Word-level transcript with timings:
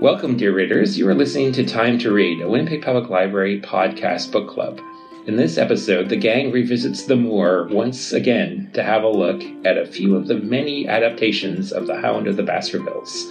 Welcome, 0.00 0.36
dear 0.36 0.54
readers. 0.54 0.96
You 0.96 1.08
are 1.08 1.14
listening 1.14 1.50
to 1.54 1.66
Time 1.66 1.98
to 1.98 2.12
Read, 2.12 2.40
a 2.40 2.48
Winnipeg 2.48 2.84
Public 2.84 3.10
Library 3.10 3.60
podcast 3.60 4.30
book 4.30 4.48
club. 4.48 4.80
In 5.26 5.34
this 5.34 5.58
episode, 5.58 6.08
the 6.08 6.14
gang 6.14 6.52
revisits 6.52 7.02
the 7.02 7.16
moor 7.16 7.66
once 7.68 8.12
again 8.12 8.70
to 8.74 8.84
have 8.84 9.02
a 9.02 9.08
look 9.08 9.42
at 9.64 9.76
a 9.76 9.84
few 9.84 10.14
of 10.14 10.28
the 10.28 10.36
many 10.36 10.86
adaptations 10.86 11.72
of 11.72 11.88
The 11.88 12.00
Hound 12.00 12.28
of 12.28 12.36
the 12.36 12.44
Baskervilles. 12.44 13.26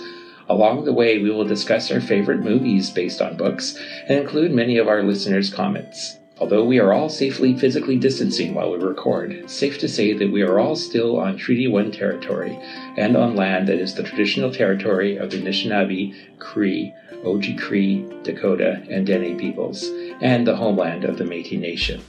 Along 0.49 0.83
the 0.83 0.91
way, 0.91 1.19
we 1.19 1.31
will 1.31 1.45
discuss 1.45 1.89
our 1.89 2.01
favorite 2.01 2.41
movies 2.41 2.89
based 2.89 3.21
on 3.21 3.37
books 3.37 3.79
and 4.09 4.19
include 4.19 4.51
many 4.51 4.77
of 4.77 4.89
our 4.89 5.03
listeners' 5.03 5.49
comments. 5.49 6.17
Although 6.39 6.65
we 6.65 6.79
are 6.79 6.93
all 6.93 7.09
safely 7.09 7.57
physically 7.57 7.97
distancing 7.97 8.53
while 8.53 8.71
we 8.71 8.77
record, 8.77 9.49
safe 9.49 9.79
to 9.79 9.89
say 9.89 10.13
that 10.13 10.31
we 10.31 10.43
are 10.43 10.59
all 10.59 10.75
still 10.75 11.17
on 11.19 11.35
Treaty 11.35 11.67
1 11.67 11.91
territory 11.91 12.59
and 12.95 13.17
on 13.17 13.35
land 13.35 13.67
that 13.67 13.79
is 13.79 13.95
the 13.95 14.03
traditional 14.03 14.53
territory 14.53 15.17
of 15.17 15.31
the 15.31 15.41
Anishinaabe, 15.41 16.13
Cree, 16.37 16.93
Oji-Cree, 17.23 18.05
Dakota, 18.21 18.83
and 18.87 19.07
Dene 19.07 19.35
peoples, 19.35 19.89
and 20.21 20.45
the 20.45 20.55
homeland 20.55 21.05
of 21.05 21.17
the 21.17 21.23
Métis 21.23 21.59
Nation. 21.59 22.03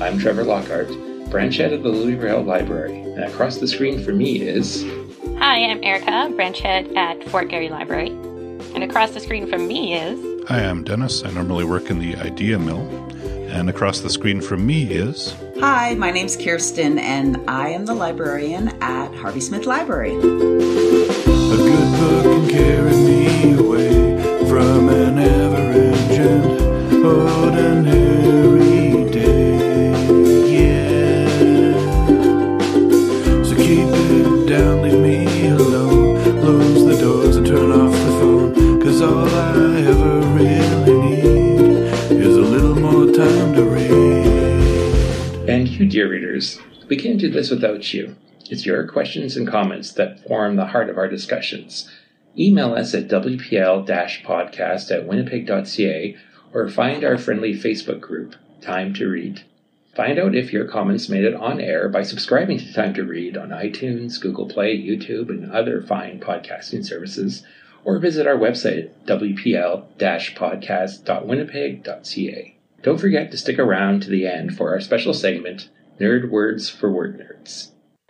I'm 0.00 0.16
Trevor 0.16 0.44
Lockhart, 0.44 0.88
branch 1.28 1.56
head 1.56 1.72
of 1.72 1.82
the 1.82 1.88
Louis 1.88 2.14
Riel 2.14 2.42
Library, 2.42 3.00
and 3.00 3.24
across 3.24 3.56
the 3.56 3.66
screen 3.66 4.04
from 4.04 4.18
me 4.18 4.42
is. 4.42 4.84
Hi, 5.38 5.64
I'm 5.64 5.82
Erica, 5.82 6.32
branch 6.36 6.60
head 6.60 6.92
at 6.94 7.28
Fort 7.30 7.48
Garry 7.48 7.68
Library. 7.68 8.10
And 8.74 8.84
across 8.84 9.10
the 9.10 9.20
screen 9.20 9.48
from 9.50 9.66
me 9.66 9.94
is. 9.98 10.48
Hi, 10.48 10.64
I'm 10.64 10.84
Dennis. 10.84 11.24
I 11.24 11.30
normally 11.32 11.64
work 11.64 11.90
in 11.90 11.98
the 11.98 12.14
Idea 12.16 12.58
Mill. 12.58 13.10
And 13.52 13.68
across 13.68 14.00
the 14.00 14.08
screen 14.08 14.40
from 14.40 14.66
me 14.66 14.84
is. 14.84 15.36
Hi, 15.60 15.94
my 15.94 16.10
name's 16.10 16.36
Kirsten, 16.36 16.98
and 16.98 17.38
I 17.48 17.68
am 17.68 17.84
the 17.84 17.92
librarian 17.92 18.68
at 18.80 19.14
Harvey 19.14 19.42
Smith 19.42 19.66
Library. 19.66 20.16
A 20.16 20.20
good 20.20 22.00
book 22.00 22.24
can 22.24 22.48
carry 22.48 22.96
me 22.96 23.52
away 23.58 24.48
from 24.48 24.88
an 24.88 25.18
and 25.18 27.04
ordinary 27.04 28.31
we 46.88 46.96
can't 46.96 47.20
do 47.20 47.30
this 47.30 47.50
without 47.50 47.94
you. 47.94 48.16
It's 48.50 48.66
your 48.66 48.86
questions 48.86 49.36
and 49.36 49.48
comments 49.48 49.92
that 49.92 50.26
form 50.26 50.56
the 50.56 50.66
heart 50.66 50.90
of 50.90 50.98
our 50.98 51.08
discussions. 51.08 51.90
Email 52.38 52.74
us 52.74 52.94
at 52.94 53.08
wpl 53.08 53.86
podcast 54.24 54.90
at 54.90 55.06
winnipeg.ca 55.06 56.16
or 56.52 56.68
find 56.68 57.04
our 57.04 57.16
friendly 57.18 57.54
Facebook 57.54 58.00
group, 58.00 58.34
Time 58.60 58.92
to 58.94 59.08
Read. 59.08 59.42
Find 59.94 60.18
out 60.18 60.34
if 60.34 60.52
your 60.52 60.66
comments 60.66 61.08
made 61.10 61.22
it 61.24 61.34
on 61.34 61.60
air 61.60 61.88
by 61.88 62.02
subscribing 62.02 62.58
to 62.58 62.72
Time 62.72 62.94
to 62.94 63.04
Read 63.04 63.36
on 63.36 63.50
iTunes, 63.50 64.20
Google 64.20 64.48
Play, 64.48 64.76
YouTube, 64.76 65.28
and 65.28 65.52
other 65.52 65.80
fine 65.82 66.18
podcasting 66.18 66.84
services, 66.84 67.44
or 67.84 67.98
visit 67.98 68.26
our 68.26 68.36
website 68.36 68.86
at 68.86 69.06
wpl 69.06 69.84
podcast.winnipeg.ca. 69.98 72.56
Don't 72.82 73.00
forget 73.00 73.30
to 73.30 73.36
stick 73.36 73.58
around 73.58 74.00
to 74.02 74.10
the 74.10 74.26
end 74.26 74.56
for 74.56 74.70
our 74.70 74.80
special 74.80 75.12
segment, 75.12 75.68
Nerd 76.02 76.30
Words 76.30 76.68
for 76.68 76.90
Word 76.90 77.18
Nerds. 77.20 77.68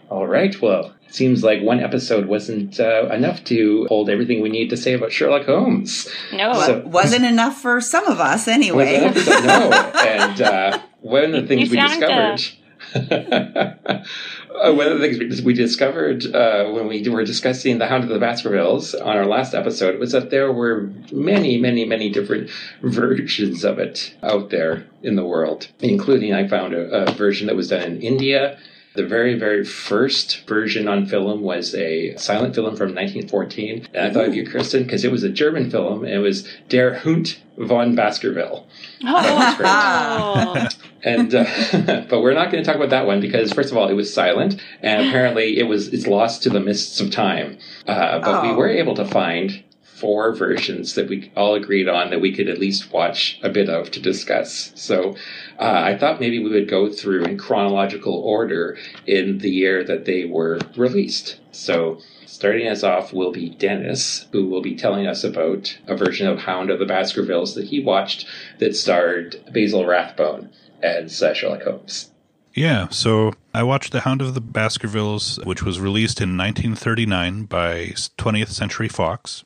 All 0.08 0.26
right, 0.26 0.60
well, 0.60 0.94
it 1.06 1.14
seems 1.14 1.42
like 1.44 1.62
one 1.62 1.80
episode 1.80 2.26
wasn't 2.26 2.78
uh, 2.80 3.08
enough 3.12 3.44
to 3.44 3.86
hold 3.88 4.08
everything 4.10 4.40
we 4.42 4.48
need 4.50 4.68
to 4.70 4.76
say 4.76 4.92
about 4.94 5.12
Sherlock 5.12 5.46
Holmes. 5.46 6.08
No, 6.32 6.52
So- 6.54 6.82
Wasn't 6.86 7.24
enough 7.24 7.60
for 7.60 7.80
some 7.80 8.06
of 8.06 8.20
us, 8.20 8.48
anyway. 8.48 8.96
it? 9.04 9.14
I. 9.28 9.92
And 10.32 10.42
uh, 10.42 10.78
one 11.00 11.24
of 11.24 11.32
the 11.32 11.46
things 11.46 11.70
You 11.70 11.76
we 11.76 11.78
uh, 11.78 12.36
discovered. 12.36 12.58
Uh, 14.60 14.72
one 14.72 14.86
of 14.86 14.98
the 14.98 15.06
things 15.06 15.18
we- 15.40 15.44
we 15.46 15.54
discovered 15.54 16.24
uh, 16.34 16.64
when 16.70 16.86
we 16.88 17.06
were 17.08 17.24
discussing 17.24 17.78
the 17.78 17.86
Hound 17.86 18.04
of 18.04 18.10
the 18.10 18.18
Baskervilles 18.18 18.94
on 18.94 19.16
our 19.16 19.26
last 19.26 19.54
episode 19.54 19.98
was 19.98 20.12
that 20.12 20.30
there 20.30 20.52
were 20.52 20.90
many, 21.10 21.58
many, 21.58 21.84
many 21.84 22.10
different 22.10 22.50
versions 22.82 23.64
of 23.64 23.78
it 23.78 24.14
out 24.22 24.50
there 24.50 24.84
in 25.02 25.16
the 25.16 25.24
world, 25.24 25.68
including 25.80 26.32
I 26.34 26.46
found 26.48 26.74
a, 26.74 27.08
a 27.08 27.12
version 27.12 27.46
that 27.46 27.56
was 27.56 27.68
done 27.68 27.82
in 27.82 28.02
India. 28.02 28.58
The 28.94 29.06
very, 29.06 29.38
very 29.38 29.64
first 29.64 30.46
version 30.46 30.86
on 30.86 31.06
film 31.06 31.40
was 31.40 31.74
a 31.74 32.14
silent 32.18 32.54
film 32.54 32.76
from 32.76 32.94
1914. 32.94 33.88
And 33.94 34.06
I 34.06 34.12
thought 34.12 34.26
of 34.28 34.34
you, 34.34 34.46
Kristen, 34.46 34.82
because 34.82 35.02
it 35.02 35.10
was 35.10 35.22
a 35.22 35.30
German 35.30 35.70
film. 35.70 36.04
And 36.04 36.12
it 36.12 36.18
was 36.18 36.46
Der 36.68 36.94
Hund 36.98 37.38
von 37.56 37.94
Baskerville. 37.94 38.66
Oh, 39.04 40.68
And 41.04 41.34
uh, 41.34 41.44
but 42.08 42.22
we're 42.22 42.34
not 42.34 42.50
going 42.50 42.62
to 42.62 42.66
talk 42.66 42.76
about 42.76 42.90
that 42.90 43.06
one 43.06 43.20
because 43.20 43.52
first 43.52 43.70
of 43.70 43.76
all, 43.76 43.88
it 43.88 43.94
was 43.94 44.12
silent, 44.12 44.60
and 44.80 45.08
apparently 45.08 45.58
it 45.58 45.64
was 45.64 45.88
it's 45.88 46.06
lost 46.06 46.42
to 46.44 46.50
the 46.50 46.60
mists 46.60 47.00
of 47.00 47.10
time. 47.10 47.58
Uh, 47.86 48.20
but 48.20 48.42
we 48.42 48.50
Oh. 48.50 48.56
were 48.56 48.68
able 48.68 48.94
to 48.94 49.04
find 49.04 49.62
four 49.82 50.34
versions 50.34 50.94
that 50.94 51.08
we 51.08 51.30
all 51.36 51.54
agreed 51.54 51.88
on 51.88 52.10
that 52.10 52.20
we 52.20 52.32
could 52.32 52.48
at 52.48 52.58
least 52.58 52.92
watch 52.92 53.38
a 53.42 53.48
bit 53.48 53.68
of 53.68 53.90
to 53.92 54.00
discuss. 54.00 54.72
So 54.74 55.14
uh, 55.60 55.80
I 55.84 55.96
thought 55.96 56.18
maybe 56.20 56.40
we 56.40 56.50
would 56.50 56.68
go 56.68 56.90
through 56.90 57.24
in 57.24 57.38
chronological 57.38 58.14
order 58.14 58.76
in 59.06 59.38
the 59.38 59.50
year 59.50 59.84
that 59.84 60.04
they 60.04 60.24
were 60.24 60.58
released. 60.76 61.38
So. 61.52 62.00
Starting 62.26 62.66
us 62.66 62.82
off 62.82 63.12
will 63.12 63.30
be 63.30 63.50
Dennis, 63.50 64.26
who 64.32 64.46
will 64.46 64.62
be 64.62 64.74
telling 64.74 65.06
us 65.06 65.22
about 65.22 65.78
a 65.86 65.94
version 65.94 66.26
of 66.26 66.40
Hound 66.40 66.70
of 66.70 66.80
the 66.80 66.86
Baskervilles 66.86 67.54
that 67.54 67.66
he 67.66 67.78
watched 67.84 68.26
that 68.58 68.74
starred 68.74 69.36
Basil 69.52 69.84
Rathbone 69.86 70.50
as 70.82 71.22
uh, 71.22 71.34
Sherlock 71.34 71.62
Holmes. 71.62 72.10
Yeah, 72.54 72.88
so 72.90 73.32
I 73.54 73.62
watched 73.62 73.92
The 73.92 74.00
Hound 74.00 74.20
of 74.20 74.34
the 74.34 74.40
Baskervilles, 74.40 75.38
which 75.44 75.62
was 75.62 75.80
released 75.80 76.20
in 76.20 76.36
1939 76.36 77.44
by 77.44 77.94
20th 78.18 78.48
Century 78.48 78.88
Fox. 78.88 79.44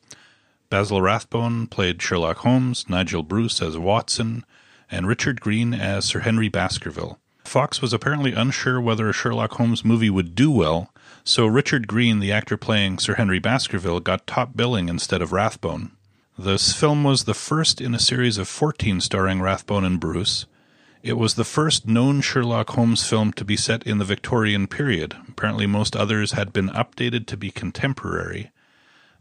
Basil 0.70 1.00
Rathbone 1.00 1.68
played 1.68 2.02
Sherlock 2.02 2.38
Holmes, 2.38 2.88
Nigel 2.88 3.22
Bruce 3.22 3.62
as 3.62 3.78
Watson, 3.78 4.44
and 4.90 5.06
Richard 5.06 5.40
Greene 5.40 5.72
as 5.72 6.04
Sir 6.04 6.20
Henry 6.20 6.48
Baskerville. 6.48 7.20
Fox 7.44 7.80
was 7.80 7.92
apparently 7.92 8.32
unsure 8.32 8.80
whether 8.80 9.08
a 9.08 9.12
Sherlock 9.12 9.52
Holmes 9.52 9.84
movie 9.84 10.10
would 10.10 10.34
do 10.34 10.50
well, 10.50 10.92
so 11.22 11.46
Richard 11.46 11.86
Greene, 11.86 12.18
the 12.18 12.32
actor 12.32 12.56
playing 12.56 12.98
Sir 12.98 13.14
Henry 13.14 13.38
Baskerville, 13.38 14.00
got 14.00 14.26
top 14.26 14.56
billing 14.56 14.88
instead 14.88 15.22
of 15.22 15.32
Rathbone. 15.32 15.92
This 16.36 16.72
film 16.72 17.04
was 17.04 17.24
the 17.24 17.34
first 17.34 17.80
in 17.80 17.94
a 17.94 18.00
series 18.00 18.36
of 18.36 18.48
14 18.48 19.00
starring 19.00 19.40
Rathbone 19.40 19.84
and 19.84 20.00
Bruce. 20.00 20.46
It 21.02 21.14
was 21.14 21.34
the 21.34 21.44
first 21.44 21.86
known 21.86 22.20
Sherlock 22.20 22.70
Holmes 22.70 23.06
film 23.06 23.32
to 23.34 23.44
be 23.44 23.56
set 23.56 23.82
in 23.84 23.98
the 23.98 24.04
Victorian 24.04 24.66
period. 24.66 25.16
Apparently, 25.28 25.66
most 25.66 25.94
others 25.94 26.32
had 26.32 26.52
been 26.52 26.68
updated 26.70 27.26
to 27.26 27.36
be 27.36 27.50
contemporary. 27.50 28.50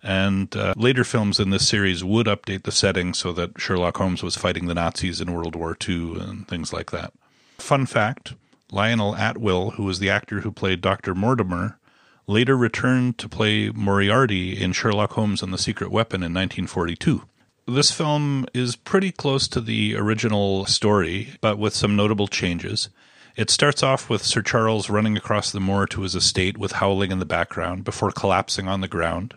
And 0.02 0.56
uh, 0.56 0.74
later 0.78 1.04
films 1.04 1.40
in 1.40 1.50
this 1.50 1.68
series 1.68 2.04
would 2.04 2.28
update 2.28 2.64
the 2.64 2.72
setting 2.72 3.14
so 3.14 3.34
that 3.34 3.60
Sherlock 3.60 3.98
Holmes 3.98 4.24
was 4.24 4.36
fighting 4.36 4.68
the 4.68 4.76
Nazis 4.76 5.20
in 5.20 5.34
World 5.34 5.56
War 5.56 5.76
II 5.88 6.20
and 6.20 6.48
things 6.48 6.72
like 6.72 6.92
that. 6.92 7.14
Fun 7.58 7.86
fact 7.86 8.34
Lionel 8.72 9.16
Atwill, 9.16 9.72
who 9.72 9.84
was 9.84 10.00
the 10.00 10.10
actor 10.10 10.42
who 10.42 10.52
played 10.52 10.82
Dr. 10.82 11.16
Mortimer, 11.16 11.80
later 12.28 12.58
returned 12.58 13.18
to 13.20 13.30
play 13.30 13.70
Moriarty 13.70 14.60
in 14.60 14.74
Sherlock 14.74 15.14
Holmes 15.14 15.42
and 15.42 15.54
the 15.54 15.58
Secret 15.58 15.92
Weapon 15.92 16.22
in 16.22 16.34
1942. 16.34 17.24
This 17.68 17.90
film 17.90 18.46
is 18.54 18.76
pretty 18.76 19.12
close 19.12 19.48
to 19.48 19.60
the 19.60 19.96
original 19.96 20.68
story, 20.68 21.34
but 21.42 21.58
with 21.58 21.74
some 21.74 21.96
notable 21.96 22.28
changes. 22.28 22.90
It 23.36 23.50
starts 23.50 23.82
off 23.82 24.08
with 24.08 24.24
Sir 24.24 24.44
Charles 24.44 24.88
running 24.88 25.18
across 25.18 25.52
the 25.52 25.60
moor 25.60 25.88
to 25.88 26.02
his 26.02 26.14
estate 26.14 26.60
with 26.60 26.74
howling 26.74 27.12
in 27.12 27.18
the 27.18 27.26
background 27.26 27.84
before 27.84 28.12
collapsing 28.12 28.68
on 28.68 28.82
the 28.82 28.88
ground. 28.88 29.34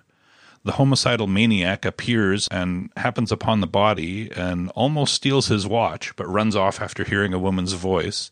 The 0.62 0.72
homicidal 0.72 1.26
maniac 1.26 1.86
appears 1.86 2.46
and 2.50 2.90
happens 2.98 3.32
upon 3.32 3.62
the 3.62 3.66
body 3.66 4.30
and 4.36 4.68
almost 4.74 5.14
steals 5.14 5.46
his 5.46 5.66
watch, 5.66 6.14
but 6.14 6.28
runs 6.28 6.54
off 6.54 6.82
after 6.82 7.04
hearing 7.04 7.32
a 7.32 7.38
woman's 7.38 7.72
voice. 7.72 8.30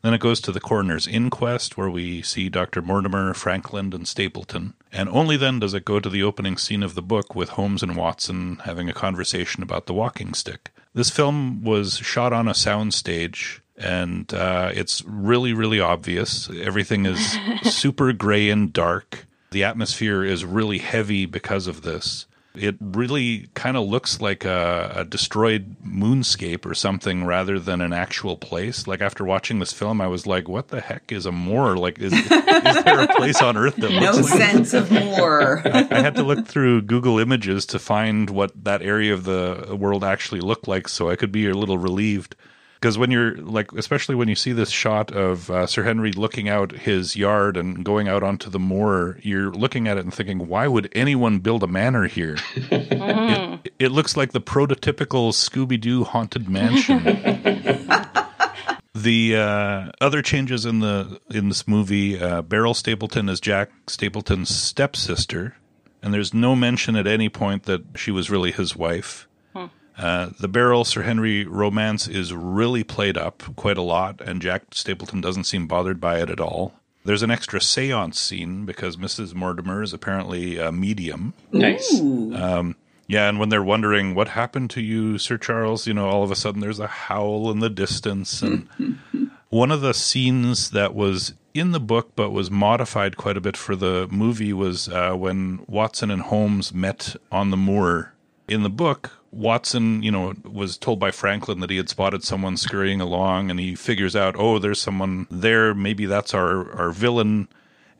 Then 0.00 0.14
it 0.14 0.20
goes 0.20 0.40
to 0.40 0.52
the 0.52 0.60
coroner's 0.60 1.06
inquest, 1.06 1.76
where 1.76 1.90
we 1.90 2.22
see 2.22 2.48
Dr. 2.48 2.80
Mortimer, 2.80 3.34
Frankland, 3.34 3.92
and 3.92 4.08
Stapleton. 4.08 4.72
And 4.94 5.08
only 5.08 5.36
then 5.36 5.58
does 5.58 5.74
it 5.74 5.84
go 5.84 5.98
to 5.98 6.08
the 6.08 6.22
opening 6.22 6.56
scene 6.56 6.84
of 6.84 6.94
the 6.94 7.02
book 7.02 7.34
with 7.34 7.50
Holmes 7.50 7.82
and 7.82 7.96
Watson 7.96 8.60
having 8.64 8.88
a 8.88 8.94
conversation 8.94 9.60
about 9.60 9.86
the 9.86 9.92
walking 9.92 10.34
stick. 10.34 10.70
This 10.94 11.10
film 11.10 11.64
was 11.64 11.96
shot 11.96 12.32
on 12.32 12.46
a 12.46 12.52
soundstage, 12.52 13.58
and 13.76 14.32
uh, 14.32 14.70
it's 14.72 15.02
really, 15.04 15.52
really 15.52 15.80
obvious. 15.80 16.48
Everything 16.48 17.06
is 17.06 17.36
super 17.64 18.12
gray 18.12 18.48
and 18.48 18.72
dark. 18.72 19.26
The 19.50 19.64
atmosphere 19.64 20.22
is 20.22 20.44
really 20.44 20.78
heavy 20.78 21.26
because 21.26 21.66
of 21.66 21.82
this. 21.82 22.26
It 22.54 22.76
really 22.80 23.48
kind 23.54 23.76
of 23.76 23.88
looks 23.88 24.20
like 24.20 24.44
a, 24.44 24.92
a 24.96 25.04
destroyed 25.04 25.76
moonscape 25.84 26.64
or 26.64 26.74
something 26.74 27.24
rather 27.24 27.58
than 27.58 27.80
an 27.80 27.92
actual 27.92 28.36
place. 28.36 28.86
Like 28.86 29.00
after 29.00 29.24
watching 29.24 29.58
this 29.58 29.72
film, 29.72 30.00
I 30.00 30.06
was 30.06 30.24
like, 30.26 30.48
"What 30.48 30.68
the 30.68 30.80
heck 30.80 31.10
is 31.10 31.26
a 31.26 31.32
moor? 31.32 31.76
Like, 31.76 31.98
is, 31.98 32.12
is 32.12 32.28
there 32.28 33.00
a 33.00 33.14
place 33.16 33.42
on 33.42 33.56
Earth 33.56 33.76
that 33.76 33.90
No 33.90 34.12
looks 34.12 34.30
like?" 34.30 34.38
sense 34.38 34.72
of 34.72 34.90
more. 34.92 35.62
I 35.66 36.00
had 36.00 36.14
to 36.14 36.22
look 36.22 36.46
through 36.46 36.82
Google 36.82 37.18
Images 37.18 37.66
to 37.66 37.78
find 37.80 38.30
what 38.30 38.52
that 38.64 38.82
area 38.82 39.14
of 39.14 39.24
the 39.24 39.76
world 39.76 40.04
actually 40.04 40.40
looked 40.40 40.68
like, 40.68 40.86
so 40.88 41.10
I 41.10 41.16
could 41.16 41.32
be 41.32 41.48
a 41.48 41.54
little 41.54 41.78
relieved. 41.78 42.36
Because 42.84 42.98
when 42.98 43.10
you're 43.10 43.34
like, 43.38 43.72
especially 43.72 44.14
when 44.14 44.28
you 44.28 44.34
see 44.34 44.52
this 44.52 44.68
shot 44.68 45.10
of 45.10 45.48
uh, 45.48 45.66
Sir 45.66 45.84
Henry 45.84 46.12
looking 46.12 46.50
out 46.50 46.70
his 46.72 47.16
yard 47.16 47.56
and 47.56 47.82
going 47.82 48.08
out 48.08 48.22
onto 48.22 48.50
the 48.50 48.58
moor, 48.58 49.18
you're 49.22 49.50
looking 49.50 49.88
at 49.88 49.96
it 49.96 50.04
and 50.04 50.12
thinking, 50.12 50.48
why 50.48 50.68
would 50.68 50.92
anyone 50.94 51.38
build 51.38 51.62
a 51.62 51.66
manor 51.66 52.06
here? 52.06 52.36
it, 52.56 53.72
it 53.78 53.88
looks 53.88 54.18
like 54.18 54.32
the 54.32 54.40
prototypical 54.42 55.32
Scooby 55.32 55.80
Doo 55.80 56.04
haunted 56.04 56.46
mansion. 56.46 57.02
The 58.92 59.36
uh, 59.36 59.90
other 60.02 60.20
changes 60.20 60.66
in 60.66 60.80
the 60.80 61.18
in 61.30 61.48
this 61.48 61.66
movie, 61.66 62.20
uh, 62.20 62.42
Beryl 62.42 62.74
Stapleton 62.74 63.30
is 63.30 63.40
Jack 63.40 63.70
Stapleton's 63.86 64.54
stepsister, 64.54 65.56
and 66.02 66.12
there's 66.12 66.34
no 66.34 66.54
mention 66.54 66.96
at 66.96 67.06
any 67.06 67.30
point 67.30 67.62
that 67.62 67.82
she 67.96 68.10
was 68.10 68.28
really 68.28 68.52
his 68.52 68.76
wife. 68.76 69.26
Uh, 69.96 70.30
the 70.40 70.48
Beryl 70.48 70.84
Sir 70.84 71.02
Henry 71.02 71.44
romance 71.44 72.08
is 72.08 72.32
really 72.32 72.82
played 72.82 73.16
up 73.16 73.42
quite 73.56 73.78
a 73.78 73.82
lot, 73.82 74.20
and 74.20 74.42
Jack 74.42 74.62
Stapleton 74.72 75.20
doesn't 75.20 75.44
seem 75.44 75.66
bothered 75.66 76.00
by 76.00 76.20
it 76.20 76.30
at 76.30 76.40
all. 76.40 76.74
There's 77.04 77.22
an 77.22 77.30
extra 77.30 77.60
seance 77.60 78.18
scene 78.18 78.64
because 78.64 78.96
Mrs. 78.96 79.34
Mortimer 79.34 79.82
is 79.82 79.92
apparently 79.92 80.58
a 80.58 80.72
medium. 80.72 81.34
Nice. 81.52 82.00
Yeah, 83.06 83.28
and 83.28 83.38
when 83.38 83.50
they're 83.50 83.62
wondering 83.62 84.14
what 84.14 84.28
happened 84.28 84.70
to 84.70 84.80
you, 84.80 85.18
Sir 85.18 85.36
Charles, 85.36 85.86
you 85.86 85.94
know, 85.94 86.08
all 86.08 86.22
of 86.22 86.30
a 86.30 86.36
sudden 86.36 86.60
there's 86.60 86.80
a 86.80 86.86
howl 86.86 87.50
in 87.50 87.60
the 87.60 87.68
distance. 87.68 88.40
And 88.42 88.66
one 89.50 89.70
of 89.70 89.82
the 89.82 89.92
scenes 89.92 90.70
that 90.70 90.94
was 90.94 91.34
in 91.52 91.72
the 91.72 91.80
book 91.80 92.12
but 92.16 92.30
was 92.30 92.50
modified 92.50 93.16
quite 93.16 93.36
a 93.36 93.40
bit 93.42 93.56
for 93.56 93.76
the 93.76 94.08
movie 94.10 94.52
was 94.52 94.88
uh, 94.88 95.12
when 95.14 95.64
Watson 95.68 96.10
and 96.10 96.22
Holmes 96.22 96.72
met 96.72 97.14
on 97.30 97.50
the 97.50 97.56
moor. 97.56 98.12
In 98.48 98.62
the 98.62 98.70
book, 98.70 99.22
Watson, 99.34 100.02
you 100.02 100.10
know, 100.10 100.34
was 100.44 100.76
told 100.76 100.98
by 100.98 101.10
Frankland 101.10 101.60
that 101.60 101.70
he 101.70 101.76
had 101.76 101.88
spotted 101.88 102.22
someone 102.24 102.56
scurrying 102.56 103.00
along, 103.00 103.50
and 103.50 103.58
he 103.58 103.74
figures 103.74 104.14
out, 104.14 104.36
oh, 104.38 104.58
there's 104.58 104.80
someone 104.80 105.26
there. 105.30 105.74
Maybe 105.74 106.06
that's 106.06 106.34
our, 106.34 106.72
our 106.72 106.90
villain 106.90 107.48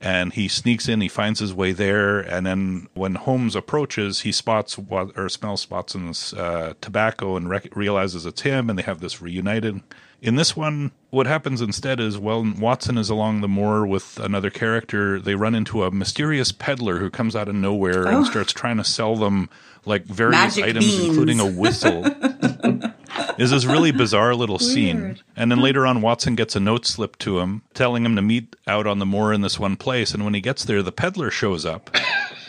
and 0.04 0.34
he 0.34 0.48
sneaks 0.48 0.86
in. 0.86 1.00
He 1.00 1.08
finds 1.08 1.40
his 1.40 1.54
way 1.54 1.72
there, 1.72 2.20
and 2.20 2.44
then 2.44 2.88
when 2.92 3.14
Holmes 3.14 3.56
approaches, 3.56 4.20
he 4.20 4.32
spots 4.32 4.78
or 4.90 5.28
smells 5.30 5.68
Watson's 5.70 6.34
uh, 6.34 6.74
tobacco 6.82 7.36
and 7.36 7.48
rec- 7.48 7.74
realizes 7.74 8.26
it's 8.26 8.42
him, 8.42 8.68
and 8.68 8.78
they 8.78 8.82
have 8.82 9.00
this 9.00 9.22
reunited. 9.22 9.80
In 10.24 10.36
this 10.36 10.56
one, 10.56 10.90
what 11.10 11.26
happens 11.26 11.60
instead 11.60 12.00
is 12.00 12.16
when 12.16 12.58
Watson 12.58 12.96
is 12.96 13.10
along 13.10 13.42
the 13.42 13.48
moor 13.48 13.86
with 13.86 14.18
another 14.18 14.48
character, 14.48 15.20
they 15.20 15.34
run 15.34 15.54
into 15.54 15.84
a 15.84 15.90
mysterious 15.90 16.50
peddler 16.50 16.98
who 16.98 17.10
comes 17.10 17.36
out 17.36 17.46
of 17.46 17.54
nowhere 17.54 18.06
and 18.06 18.16
oh. 18.16 18.24
starts 18.24 18.50
trying 18.50 18.78
to 18.78 18.84
sell 18.84 19.16
them 19.16 19.50
like 19.84 20.06
various 20.06 20.56
Magic 20.56 20.64
items, 20.64 20.86
beans. 20.86 21.08
including 21.08 21.40
a 21.40 21.46
whistle. 21.46 22.06
is 23.38 23.50
this 23.50 23.66
really 23.66 23.92
bizarre 23.92 24.34
little 24.34 24.58
scene. 24.58 25.20
And 25.36 25.50
then 25.50 25.60
later 25.60 25.86
on, 25.86 26.00
Watson 26.00 26.36
gets 26.36 26.56
a 26.56 26.60
note 26.60 26.86
slipped 26.86 27.18
to 27.20 27.40
him 27.40 27.60
telling 27.74 28.06
him 28.06 28.16
to 28.16 28.22
meet 28.22 28.56
out 28.66 28.86
on 28.86 29.00
the 29.00 29.06
moor 29.06 29.30
in 29.30 29.42
this 29.42 29.60
one 29.60 29.76
place. 29.76 30.14
And 30.14 30.24
when 30.24 30.32
he 30.32 30.40
gets 30.40 30.64
there, 30.64 30.82
the 30.82 30.90
peddler 30.90 31.30
shows 31.30 31.66
up. 31.66 31.94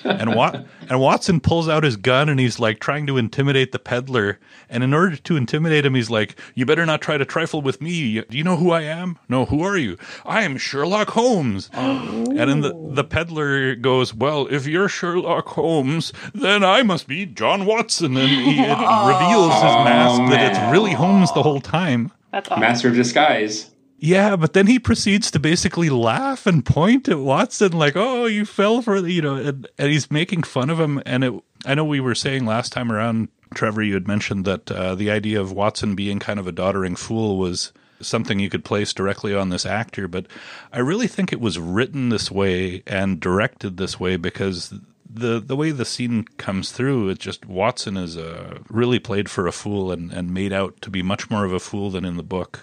And, 0.06 0.36
Wat- 0.36 0.66
and 0.90 1.00
Watson 1.00 1.40
pulls 1.40 1.68
out 1.68 1.84
his 1.84 1.98
gun 1.98 2.30
and 2.30 2.40
he's 2.40 2.60
like 2.60 2.80
trying 2.80 3.07
to 3.07 3.18
intimidate 3.18 3.72
the 3.72 3.80
peddler. 3.80 4.40
And 4.69 4.84
in 4.84 4.94
order 4.94 5.16
to 5.16 5.36
intimidate 5.36 5.86
him, 5.86 5.96
he's 5.96 6.10
like, 6.10 6.40
You 6.54 6.66
better 6.66 6.86
not 6.86 7.02
try 7.02 7.18
to 7.18 7.25
trifle 7.25 7.62
with 7.62 7.81
me. 7.81 8.22
Do 8.22 8.38
you 8.38 8.44
know 8.44 8.57
who 8.57 8.72
I 8.72 8.81
am? 8.81 9.18
No, 9.28 9.46
who 9.46 9.62
are 9.63 9.78
you? 9.78 9.98
I 10.24 10.44
am 10.44 10.57
Sherlock 10.57 11.10
Holmes. 11.10 11.69
And 12.36 12.50
then 12.50 12.62
the, 12.62 12.74
the 12.92 13.04
peddler 13.06 13.75
goes, 13.75 14.13
Well, 14.13 14.48
if 14.52 14.68
you're 14.68 14.90
Sherlock 14.90 15.48
Holmes, 15.48 16.12
then 16.34 16.63
I 16.63 16.84
must 16.84 17.08
be 17.08 17.25
John 17.25 17.66
Watson. 17.66 18.18
And 18.18 18.30
he 18.30 18.60
it 18.60 18.69
reveals 19.08 19.54
his 19.54 19.63
mask 19.63 20.31
that 20.31 20.51
it's 20.51 20.60
oh, 20.60 20.72
really 20.72 20.94
Holmes 20.94 21.31
the 21.31 21.44
whole 21.44 21.62
time. 21.62 22.12
That's 22.31 22.50
awesome. 22.50 22.60
Master 22.60 22.90
of 22.90 22.96
disguise. 22.96 23.72
Yeah, 24.06 24.36
but 24.36 24.54
then 24.54 24.68
he 24.68 24.78
proceeds 24.78 25.31
to 25.31 25.40
basically 25.40 25.90
laugh 25.90 26.46
and 26.46 26.63
point 26.63 27.10
at 27.10 27.18
Watson 27.18 27.72
like, 27.72 27.96
"Oh, 27.96 28.28
you 28.28 28.46
fell 28.46 28.84
for 28.84 29.02
the, 29.02 29.12
you 29.12 29.22
know," 29.24 29.36
and, 29.36 29.68
and 29.80 29.92
he's 29.92 30.12
making 30.12 30.44
fun 30.44 30.69
of 30.69 30.80
him. 30.80 31.02
And 31.07 31.24
it, 31.24 31.34
I 31.66 31.74
know 31.74 31.86
we 31.86 32.00
were 32.00 32.13
saying 32.13 32.46
last 32.46 32.72
time 32.72 32.92
around, 32.92 33.30
Trevor, 33.56 33.81
you 33.81 33.96
had 33.96 34.07
mentioned 34.07 34.46
that 34.46 34.72
uh, 34.72 34.94
the 34.94 35.10
idea 35.10 35.42
of 35.42 35.52
Watson 35.52 35.96
being 35.96 36.19
kind 36.19 36.40
of 36.40 36.46
a 36.46 36.52
doddering 36.52 36.96
fool 36.96 37.40
was 37.40 37.72
something 38.00 38.38
you 38.38 38.50
could 38.50 38.63
place 38.63 38.94
directly 38.94 39.34
on 39.34 39.50
this 39.50 39.66
actor, 39.66 40.08
but 40.08 40.28
I 40.72 40.80
really 40.80 41.08
think 41.08 41.34
it 41.34 41.42
was 41.42 41.58
written 41.58 42.10
this 42.10 42.30
way 42.30 42.84
and 42.86 43.19
directed 43.19 43.78
this 43.78 44.00
way 44.00 44.18
because 44.18 44.72
the 45.07 45.40
the 45.40 45.56
way 45.56 45.72
the 45.72 45.86
scene 45.86 46.24
comes 46.38 46.72
through, 46.72 47.10
it 47.10 47.19
just 47.19 47.46
Watson 47.46 47.96
is 47.98 48.18
uh, 48.18 48.60
really 48.69 49.00
played 49.00 49.30
for 49.30 49.48
a 49.48 49.52
fool 49.52 49.92
and, 49.92 50.12
and 50.12 50.34
made 50.34 50.52
out 50.52 50.81
to 50.81 50.90
be 50.90 51.02
much 51.02 51.30
more 51.30 51.46
of 51.46 51.54
a 51.54 51.60
fool 51.60 51.90
than 51.92 52.04
in 52.06 52.18
the 52.18 52.24
book. 52.24 52.60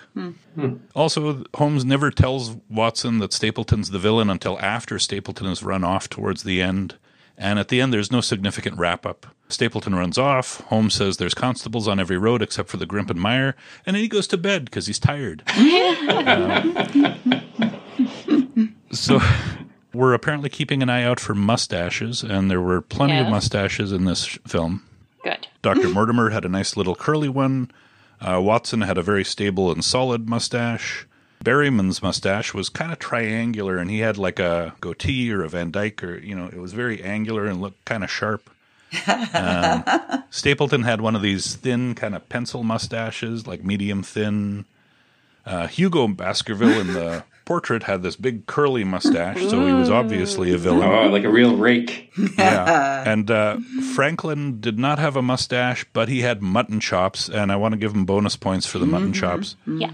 Also, 0.94 1.44
Holmes 1.55 1.85
never 1.85 2.11
tells 2.11 2.56
Watson 2.69 3.19
that 3.19 3.33
Stapleton's 3.33 3.91
the 3.91 3.99
villain 3.99 4.29
until 4.29 4.59
after 4.61 4.99
Stapleton 4.99 5.47
has 5.47 5.62
run 5.62 5.85
off 5.85 6.09
towards 6.09 6.43
the 6.43 6.61
end. 6.61 6.97
And 7.39 7.59
at 7.59 7.69
the 7.69 7.81
end, 7.81 7.93
there's 7.93 8.12
no 8.12 8.21
significant 8.21 8.79
wrap 8.79 9.06
up. 9.06 9.27
Stapleton 9.49 9.95
runs 9.95 10.19
off. 10.19 10.61
Holmes 10.67 10.95
says 10.95 11.17
there's 11.17 11.35
constables 11.35 11.88
on 11.88 11.99
every 11.99 12.19
road 12.19 12.43
except 12.43 12.69
for 12.69 12.77
the 12.77 12.87
Grimpen 12.87 13.17
Mire. 13.17 13.56
And 13.87 13.97
then 13.97 14.03
he 14.03 14.09
goes 14.09 14.27
to 14.29 14.37
bed 14.37 14.67
because 14.67 14.87
he's 14.87 14.99
tired. 14.99 15.43
Um, 17.93 18.75
so 18.93 19.19
we're 19.94 20.15
apparently 20.15 20.49
keeping 20.49 20.83
an 20.83 20.91
eye 20.91 21.03
out 21.05 21.21
for 21.21 21.35
mustaches, 21.35 22.23
and 22.23 22.50
there 22.50 22.61
were 22.61 22.81
plenty 22.81 23.19
of 23.19 23.29
mustaches 23.29 23.93
in 23.93 24.05
this 24.05 24.27
film. 24.47 24.83
Good. 25.23 25.47
Dr. 25.62 25.89
Mortimer 25.89 26.31
had 26.31 26.44
a 26.44 26.49
nice 26.49 26.77
little 26.77 26.94
curly 26.94 27.29
one. 27.29 27.71
Uh, 28.21 28.41
Watson 28.41 28.83
had 28.83 28.99
a 28.99 29.03
very 29.03 29.25
stable 29.25 29.71
and 29.71 29.85
solid 29.85 30.29
mustache. 30.29 31.06
Barrymore's 31.43 32.03
mustache 32.03 32.55
was 32.55 32.69
kind 32.69 32.93
of 32.93 32.99
triangular, 32.99 33.77
and 33.79 33.91
he 33.91 33.99
had 33.99 34.17
like 34.17 34.39
a 34.39 34.75
goatee 34.81 35.33
or 35.33 35.43
a 35.43 35.49
Van 35.49 35.71
Dyke, 35.71 36.03
or 36.05 36.19
you 36.19 36.35
know, 36.35 36.47
it 36.47 36.59
was 36.59 36.73
very 36.73 37.03
angular 37.03 37.47
and 37.47 37.61
looked 37.61 37.85
kind 37.85 38.05
of 38.05 38.11
sharp. 38.11 38.49
Um, 39.35 39.85
Stapleton 40.31 40.83
had 40.83 41.00
one 41.00 41.17
of 41.17 41.23
these 41.23 41.56
thin, 41.56 41.95
kind 41.95 42.15
of 42.15 42.29
pencil 42.29 42.62
mustaches, 42.62 43.47
like 43.47 43.65
medium 43.65 44.03
thin. 44.03 44.67
Uh, 45.45 45.67
Hugo 45.67 46.06
Baskerville 46.06 46.81
in 46.81 46.93
the 46.93 47.25
portrait 47.52 47.82
had 47.82 48.02
this 48.02 48.16
big 48.16 48.46
curly 48.46 48.82
mustache, 48.82 49.38
so 49.50 49.66
he 49.66 49.75
was 49.75 49.90
obviously 49.90 50.54
a 50.54 50.56
villain. 50.56 50.88
Oh, 50.88 51.10
like 51.10 51.25
a 51.25 51.28
real 51.28 51.54
rake. 51.54 52.11
Yeah. 52.38 53.04
And 53.06 53.30
uh, 53.30 53.59
Frankland 53.94 54.62
did 54.62 54.78
not 54.78 54.99
have 54.99 55.16
a 55.16 55.23
mustache, 55.23 55.85
but 55.92 56.09
he 56.09 56.23
had 56.23 56.40
mutton 56.40 56.80
chops, 56.80 57.28
and 57.28 57.52
I 57.52 57.56
want 57.56 57.73
to 57.73 57.78
give 57.78 57.94
him 57.94 58.06
bonus 58.06 58.37
points 58.37 58.66
for 58.66 58.78
the 58.78 58.87
mutton 58.87 59.12
chops. 59.12 59.56
Yeah. 59.66 59.90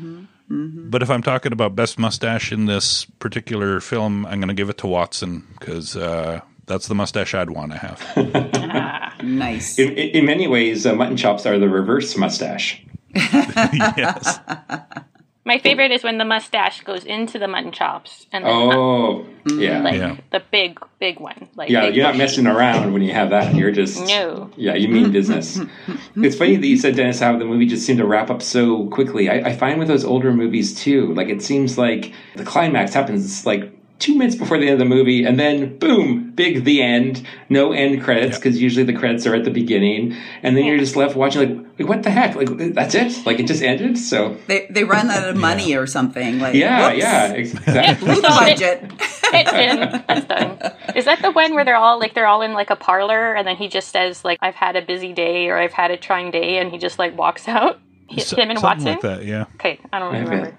But 0.49 1.03
if 1.03 1.11
I'm 1.11 1.21
talking 1.21 1.51
about 1.51 1.75
best 1.75 1.99
mustache 1.99 2.53
in 2.53 2.67
this 2.67 3.07
particular 3.19 3.81
film, 3.81 4.25
I'm 4.27 4.39
going 4.39 4.47
to 4.49 4.55
give 4.55 4.71
it 4.71 4.79
to 4.79 4.87
Watson 4.87 5.45
because 5.59 5.97
uh, 5.97 6.43
that's 6.67 6.87
the 6.87 6.95
mustache 6.95 7.35
I'd 7.35 7.51
want 7.51 7.73
to 7.73 7.79
have. 7.79 9.05
Nice. 9.21 9.81
In, 9.81 9.89
in, 9.99 10.09
in 10.11 10.27
many 10.27 10.47
ways, 10.47 10.87
uh, 10.87 10.95
mutton 10.95 11.17
chops 11.17 11.45
are 11.45 11.59
the 11.59 11.69
reverse 11.69 12.17
mustache. 12.17 12.81
yes. 13.15 14.39
My 15.49 15.59
favorite 15.59 15.91
is 15.93 16.05
when 16.05 16.19
the 16.19 16.27
mustache 16.27 16.83
goes 16.83 17.05
into 17.05 17.39
the 17.39 17.49
mutton 17.49 17.73
chops 17.73 18.27
and 18.33 18.45
then 18.45 18.53
Oh, 18.55 19.25
yeah. 19.47 19.81
like 19.81 19.95
Yeah. 19.95 20.17
the 20.31 20.43
big, 20.51 20.79
big 21.01 21.19
one. 21.21 21.49
Like 21.57 21.71
Yeah, 21.71 21.87
big 21.87 21.97
you're 21.97 22.05
not 22.05 22.13
bushy. 22.13 22.23
messing 22.23 22.47
around 22.47 22.93
when 22.93 23.01
you 23.01 23.13
have 23.15 23.31
that. 23.31 23.55
You're 23.55 23.71
just 23.73 23.99
No. 24.07 24.51
Yeah, 24.57 24.75
you 24.75 24.89
mean 24.89 25.11
business. 25.11 25.59
it's 26.17 26.37
funny 26.37 26.57
that 26.57 26.67
you 26.67 26.77
said 26.77 26.97
Dennis 26.97 27.19
how 27.19 27.39
the 27.39 27.47
movie 27.47 27.65
just 27.65 27.87
seemed 27.87 27.99
to 27.99 28.07
wrap 28.07 28.29
up 28.31 28.43
so 28.43 28.89
quickly. 28.91 29.31
I, 29.31 29.49
I 29.49 29.53
find 29.57 29.79
with 29.79 29.89
those 29.89 30.05
older 30.05 30.33
movies 30.35 30.75
too, 30.75 31.15
like 31.15 31.29
it 31.31 31.41
seems 31.43 31.79
like 31.79 32.13
the 32.37 32.45
climax 32.45 32.93
happens 32.93 33.47
like 33.47 33.73
two 33.99 34.17
minutes 34.17 34.37
before 34.37 34.59
the 34.59 34.65
end 34.65 34.75
of 34.75 34.79
the 34.79 34.85
movie, 34.95 35.25
and 35.25 35.39
then 35.41 35.77
boom, 35.79 36.31
big 36.33 36.65
the 36.65 36.83
end. 36.83 37.27
No 37.49 37.73
end 37.73 38.03
credits 38.03 38.39
because 38.39 38.61
usually 38.61 38.85
the 38.85 38.93
credits 38.93 39.27
are 39.27 39.35
at 39.35 39.45
the 39.45 39.51
beginning, 39.51 40.17
and 40.43 40.57
then 40.57 40.65
you're 40.65 40.79
just 40.79 40.95
left 40.97 41.17
watching 41.17 41.41
like, 41.57 41.67
like 41.81 41.89
what 41.89 42.03
the 42.03 42.11
heck? 42.11 42.35
Like 42.37 42.75
that's 42.75 42.95
it? 42.95 43.27
Like 43.27 43.39
it 43.41 43.47
just 43.47 43.63
ended? 43.63 43.99
So 43.99 44.37
They 44.47 44.67
they 44.71 44.85
run 44.85 45.11
out 45.11 45.29
of 45.29 45.37
money 45.51 45.75
or 45.77 45.87
something. 45.87 46.39
Like 46.39 46.55
yeah, 46.55 46.89
whoops. 46.91 46.99
yeah, 47.03 47.33
exactly. 47.33 48.09
Loot 48.09 48.25
So 48.25 48.29
it- 48.29 48.39
budget. 48.39 48.93
It's 49.31 49.53
in. 49.53 50.03
That's 50.09 50.25
done. 50.27 50.73
Is 50.97 51.05
that 51.05 51.21
the 51.21 51.31
one 51.31 51.55
where 51.55 51.65
they're 51.65 51.77
all 51.77 51.99
like 51.99 52.15
they're 52.15 52.27
all 52.27 52.43
in 52.43 52.53
like 52.53 52.71
a 52.71 52.77
parlor 52.77 53.35
and 53.35 53.47
then 53.47 53.57
he 53.57 53.69
just 53.69 53.89
says 53.91 54.25
like 54.25 54.39
I've 54.41 54.55
had 54.55 54.75
a 54.77 54.83
busy 54.83 55.13
day 55.13 55.49
or 55.49 55.57
I've 55.59 55.73
had 55.73 55.91
a 55.91 55.97
trying 55.97 56.31
day 56.31 56.59
and 56.59 56.71
he 56.71 56.79
just 56.79 56.99
like 56.99 57.17
walks 57.19 57.47
out. 57.49 57.79
He- 58.09 58.21
So- 58.23 58.37
him 58.37 58.49
and 58.51 58.59
something 58.59 58.87
Watson. 58.87 59.11
like 59.11 59.19
that, 59.21 59.27
yeah. 59.27 59.45
Okay, 59.57 59.81
I 59.93 59.99
don't 59.99 60.15
I 60.15 60.19
have 60.19 60.29
remember. 60.31 60.59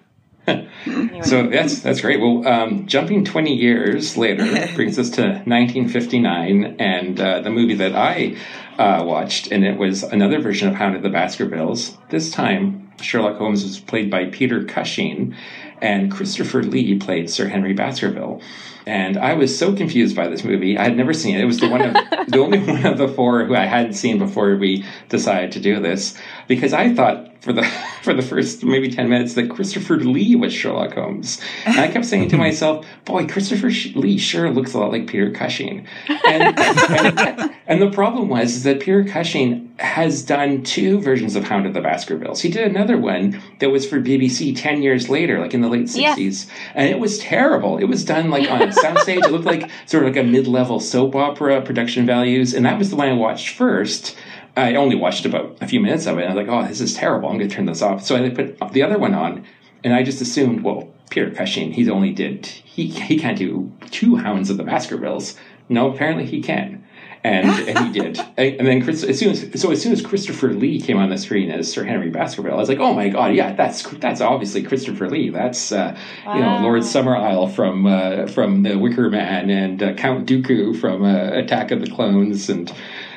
Anyway. 0.86 1.22
So 1.24 1.48
that's 1.48 1.82
that's 1.82 2.02
great. 2.02 2.20
Well, 2.20 2.48
um, 2.48 2.88
jumping 2.88 3.26
20 3.26 3.54
years 3.54 4.18
later 4.18 4.46
brings 4.76 4.98
us 4.98 5.10
to 5.12 5.22
1959 5.22 6.78
and 6.80 7.20
uh, 7.20 7.42
the 7.42 7.50
movie 7.50 7.76
that 7.76 7.96
I 7.96 8.38
uh, 8.78 9.04
watched, 9.04 9.52
and 9.52 9.66
it 9.66 9.78
was 9.78 10.04
another 10.04 10.40
version 10.40 10.70
of 10.70 10.76
Hound 10.76 10.96
of 10.96 11.04
the 11.04 11.10
Baskervilles. 11.10 11.98
This 12.10 12.32
time, 12.32 12.92
Sherlock 13.02 13.38
Holmes 13.38 13.64
was 13.64 13.80
played 13.80 14.10
by 14.10 14.26
Peter 14.26 14.64
Cushing, 14.64 15.36
and 15.82 16.12
Christopher 16.12 16.64
Lee 16.64 16.98
played 16.98 17.30
Sir 17.30 17.48
Henry 17.48 17.74
Baskerville. 17.74 18.42
And 18.86 19.18
I 19.18 19.34
was 19.34 19.58
so 19.58 19.76
confused 19.76 20.16
by 20.16 20.28
this 20.30 20.44
movie. 20.44 20.78
I 20.78 20.84
had 20.84 20.98
never 20.98 21.14
seen 21.14 21.36
it. 21.36 21.42
It 21.42 21.46
was 21.46 21.60
the 21.60 21.70
one 21.70 21.82
of 21.82 21.94
the 22.28 22.40
only 22.40 22.60
one 22.60 22.86
of 22.86 22.98
the 22.98 23.08
four 23.08 23.46
who 23.46 23.56
I 23.56 23.66
hadn't 23.66 23.94
seen 23.94 24.18
before 24.18 24.56
we 24.56 24.86
decided 25.10 25.52
to 25.54 25.60
do 25.60 25.80
this 25.80 26.18
because 26.48 26.74
I 26.74 26.94
thought 26.96 27.29
for 27.42 27.54
the 27.54 27.64
for 28.04 28.14
the 28.14 28.22
first 28.22 28.64
maybe 28.64 28.90
10 28.90 29.10
minutes 29.10 29.34
that 29.34 29.50
Christopher 29.50 29.98
Lee 29.98 30.36
was 30.36 30.54
Sherlock 30.54 30.94
Holmes. 30.94 31.42
And 31.66 31.80
I 31.80 31.90
kept 31.90 32.06
saying 32.06 32.30
to 32.30 32.38
myself, 32.48 32.86
boy, 33.06 33.28
Christopher 33.28 33.70
Lee 34.00 34.18
sure 34.18 34.50
looks 34.50 34.74
a 34.74 34.80
lot 34.80 34.92
like 34.92 35.08
Peter 35.08 35.32
Cushing. 35.32 35.86
And, 36.08 36.60
and, 36.60 37.54
and 37.68 37.82
the 37.82 37.92
problem 37.92 38.30
was 38.30 38.56
is 38.56 38.64
that 38.64 38.80
Peter 38.80 39.04
Cushing 39.04 39.74
has 39.80 40.24
done 40.24 40.64
two 40.64 41.00
versions 41.00 41.36
of 41.36 41.44
Hound 41.46 41.66
of 41.66 41.74
the 41.74 41.82
Baskervilles. 41.82 42.42
He 42.42 42.50
did 42.50 42.68
another 42.68 42.98
one 42.98 43.42
that 43.60 43.70
was 43.70 43.88
for 43.88 44.02
BBC 44.02 44.54
10 44.56 44.82
years 44.82 45.10
later, 45.10 45.40
like 45.40 45.54
in 45.54 45.62
the 45.62 45.70
late 45.70 45.86
60s. 45.86 46.48
And 46.76 46.90
it 46.90 47.00
was 47.00 47.18
terrible. 47.20 47.78
It 47.78 47.86
was 47.86 48.04
done 48.04 48.30
like 48.30 48.50
on 48.50 48.62
a 48.62 48.68
soundstage. 48.68 49.24
It 49.26 49.32
looked 49.32 49.46
like 49.46 49.70
sort 49.86 50.04
of 50.04 50.16
like 50.16 50.22
a 50.22 50.28
mid-level 50.28 50.80
soap 50.80 51.16
opera 51.16 51.62
production 51.62 52.06
values. 52.06 52.54
And 52.54 52.66
that 52.66 52.78
was 52.78 52.90
the 52.90 52.98
one 52.98 53.08
I 53.08 53.14
watched 53.14 53.56
first. 53.56 54.16
I 54.60 54.76
only 54.76 54.96
watched 54.96 55.26
about 55.26 55.58
a 55.62 55.68
few 55.68 55.80
minutes 55.80 56.06
of 56.06 56.18
it. 56.18 56.24
And 56.24 56.32
I 56.32 56.36
was 56.36 56.48
like, 56.48 56.54
oh, 56.54 56.68
this 56.68 56.82
is 56.82 56.94
terrible. 56.94 57.30
I'm 57.30 57.38
going 57.38 57.50
to 57.50 57.56
turn 57.56 57.66
this 57.66 57.82
off. 57.82 58.04
So 58.04 58.16
I 58.16 58.30
put 58.30 58.58
the 58.74 58.84
other 58.84 58.98
one 58.98 59.14
on, 59.14 59.46
and 59.84 59.94
I 59.94 60.04
just 60.04 60.22
assumed, 60.22 60.64
well, 60.64 60.90
Peter 61.10 61.32
Cushing, 61.32 61.72
he's 61.72 61.90
only 61.90 62.12
did 62.12 62.46
he 62.46 62.88
he 62.88 63.18
can't 63.18 63.38
do 63.38 63.72
two 63.90 64.16
Hounds 64.18 64.50
of 64.50 64.58
the 64.58 64.64
Baskervilles. 64.64 65.36
No, 65.68 65.92
apparently 65.92 66.26
he 66.26 66.42
can, 66.42 66.84
and, 67.24 67.48
and 67.68 67.80
he 67.88 68.00
did. 68.00 68.20
And 68.38 68.66
then 68.68 68.82
Chris, 68.84 69.04
as 69.04 69.20
soon 69.20 69.32
as 69.32 69.62
so 69.62 69.72
as 69.72 69.82
soon 69.82 69.92
as 69.92 70.02
Christopher 70.02 70.54
Lee 70.54 70.80
came 70.80 70.98
on 70.98 71.10
the 71.10 71.18
screen 71.18 71.50
as 71.52 71.72
Sir 71.72 71.84
Henry 71.84 72.10
Baskerville, 72.10 72.54
I 72.54 72.58
was 72.58 72.70
like, 72.70 72.80
oh 72.80 72.94
my 72.94 73.10
god, 73.10 73.34
yeah, 73.36 73.54
that's 73.54 73.82
that's 73.98 74.22
obviously 74.22 74.62
Christopher 74.64 75.10
Lee. 75.10 75.30
That's 75.30 75.72
uh, 75.72 75.98
you 76.26 76.42
know 76.42 76.48
Wow. 76.48 76.64
Lord 76.64 76.82
Summerisle 76.84 77.52
from 77.54 77.86
uh, 77.88 78.28
from 78.28 78.64
The 78.64 78.78
Wicker 78.78 79.10
Man 79.10 79.50
and 79.50 79.82
uh, 79.84 79.94
Count 79.94 80.28
Dooku 80.28 80.80
from 80.80 81.04
uh, 81.04 81.32
Attack 81.34 81.72
of 81.72 81.82
the 81.82 81.90
Clones 81.90 82.50
and. 82.50 82.72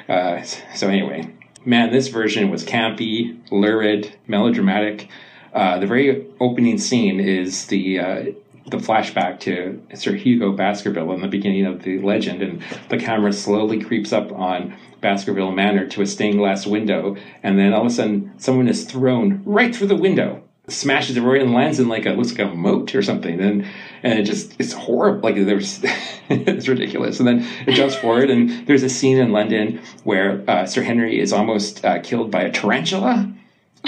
Uh, 0.08 0.42
so 0.74 0.88
anyway, 0.88 1.28
man, 1.64 1.92
this 1.92 2.08
version 2.08 2.50
was 2.50 2.64
campy, 2.64 3.38
lurid, 3.50 4.14
melodramatic. 4.26 5.08
Uh, 5.52 5.78
the 5.78 5.86
very 5.86 6.26
opening 6.40 6.78
scene 6.78 7.20
is 7.20 7.66
the 7.66 7.98
uh, 7.98 8.24
the 8.70 8.76
flashback 8.76 9.40
to 9.40 9.82
Sir 9.94 10.14
Hugo 10.14 10.52
Baskerville 10.52 11.12
in 11.12 11.20
the 11.20 11.28
beginning 11.28 11.66
of 11.66 11.82
the 11.82 11.98
legend, 11.98 12.42
and 12.42 12.62
the 12.88 12.96
camera 12.96 13.32
slowly 13.32 13.82
creeps 13.82 14.12
up 14.12 14.32
on 14.32 14.76
Baskerville 15.00 15.50
Manor 15.50 15.86
to 15.88 16.02
a 16.02 16.06
stained 16.06 16.38
glass 16.38 16.66
window, 16.66 17.16
and 17.42 17.58
then 17.58 17.74
all 17.74 17.82
of 17.82 17.88
a 17.88 17.90
sudden, 17.90 18.32
someone 18.38 18.68
is 18.68 18.84
thrown 18.84 19.42
right 19.44 19.74
through 19.74 19.88
the 19.88 19.96
window, 19.96 20.42
smashes 20.68 21.16
it 21.16 21.20
right 21.22 21.42
and 21.42 21.52
lands 21.52 21.80
in 21.80 21.88
like 21.88 22.06
a 22.06 22.10
looks 22.10 22.30
like 22.30 22.40
a 22.40 22.54
moat 22.54 22.94
or 22.94 23.02
something, 23.02 23.40
and 23.40 23.66
and 24.02 24.18
it 24.18 24.24
just 24.24 24.54
it's 24.58 24.72
horrible. 24.72 25.20
Like 25.20 25.36
there's 25.36 25.80
it's 26.28 26.68
ridiculous, 26.68 27.18
and 27.18 27.28
then 27.28 27.48
it 27.66 27.72
jumps 27.72 27.94
forward, 27.94 28.30
and 28.30 28.66
there's 28.66 28.82
a 28.82 28.88
scene 28.88 29.18
in 29.18 29.32
London 29.32 29.80
where 30.04 30.42
uh, 30.48 30.66
Sir 30.66 30.82
Henry 30.82 31.20
is 31.20 31.32
almost 31.32 31.84
uh, 31.84 32.00
killed 32.00 32.30
by 32.30 32.42
a 32.42 32.50
tarantula 32.50 33.32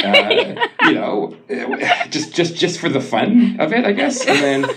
uh, 0.02 0.66
you 0.82 0.94
know, 0.94 1.36
just 2.10 2.34
just 2.34 2.56
just 2.56 2.80
for 2.80 2.88
the 2.88 3.00
fun 3.00 3.56
of 3.60 3.72
it, 3.72 3.84
I 3.84 3.92
guess. 3.92 4.26
And 4.26 4.38
then 4.38 4.76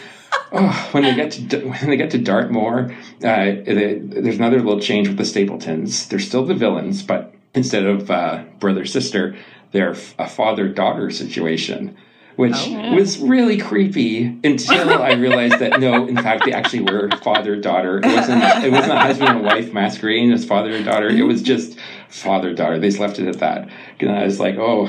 oh, 0.51 0.89
when 0.91 1.03
they 1.03 1.15
get 1.15 1.31
to 1.31 1.59
when 1.67 1.89
they 1.89 1.97
get 1.97 2.11
to 2.11 2.17
Dartmoor, 2.17 2.91
uh, 3.23 3.45
they, 3.45 3.99
there's 4.01 4.37
another 4.37 4.57
little 4.57 4.79
change 4.79 5.07
with 5.07 5.17
the 5.17 5.25
Stapletons. 5.25 6.07
They're 6.07 6.19
still 6.19 6.45
the 6.45 6.53
villains, 6.53 7.01
but 7.03 7.33
instead 7.53 7.85
of 7.85 8.11
uh, 8.11 8.43
brother 8.59 8.85
sister, 8.85 9.35
they're 9.71 9.95
a 10.17 10.27
father 10.27 10.67
daughter 10.67 11.09
situation. 11.11 11.97
Which 12.35 12.53
oh, 12.55 12.93
was 12.93 13.17
really 13.17 13.57
creepy 13.57 14.25
until 14.43 15.01
I 15.01 15.13
realized 15.13 15.57
that 15.57 15.79
no, 15.79 16.07
in 16.07 16.15
fact, 16.17 16.45
they 16.45 16.53
actually 16.53 16.81
were 16.81 17.09
father 17.23 17.55
daughter. 17.59 17.97
It 17.97 18.05
wasn't. 18.05 18.43
It 18.63 18.71
wasn't 18.71 18.93
a 18.93 18.99
husband 18.99 19.29
and 19.29 19.43
wife 19.43 19.73
masquerading 19.73 20.31
as 20.33 20.45
father 20.45 20.69
and 20.69 20.85
daughter. 20.85 21.07
It 21.07 21.23
was 21.23 21.41
just 21.41 21.79
father 22.09 22.53
daughter. 22.53 22.77
They 22.77 22.89
just 22.89 22.99
left 22.99 23.17
it 23.17 23.27
at 23.27 23.39
that. 23.39 23.69
And 23.99 24.11
I 24.11 24.23
was 24.23 24.39
like, 24.39 24.55
oh, 24.59 24.85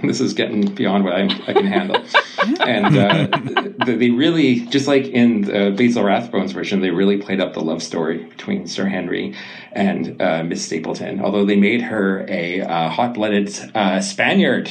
this 0.02 0.20
is 0.20 0.34
getting 0.34 0.74
beyond 0.74 1.04
what 1.04 1.14
I, 1.14 1.24
I 1.46 1.54
can 1.54 1.64
handle. 1.64 2.02
And 2.60 2.96
uh, 2.96 3.84
they 3.84 4.10
really, 4.10 4.60
just 4.66 4.86
like 4.86 5.04
in 5.06 5.44
uh, 5.50 5.70
Basil 5.70 6.04
Rathbone's 6.04 6.52
version, 6.52 6.80
they 6.80 6.90
really 6.90 7.18
played 7.18 7.40
up 7.40 7.54
the 7.54 7.60
love 7.60 7.82
story 7.82 8.24
between 8.24 8.66
Sir 8.66 8.86
Henry 8.86 9.34
and 9.72 10.20
uh, 10.20 10.42
Miss 10.44 10.64
Stapleton. 10.64 11.20
Although 11.20 11.44
they 11.44 11.56
made 11.56 11.82
her 11.82 12.26
a 12.28 12.62
uh, 12.62 12.88
hot-blooded 12.88 13.52
uh, 13.74 14.00
Spaniard 14.00 14.70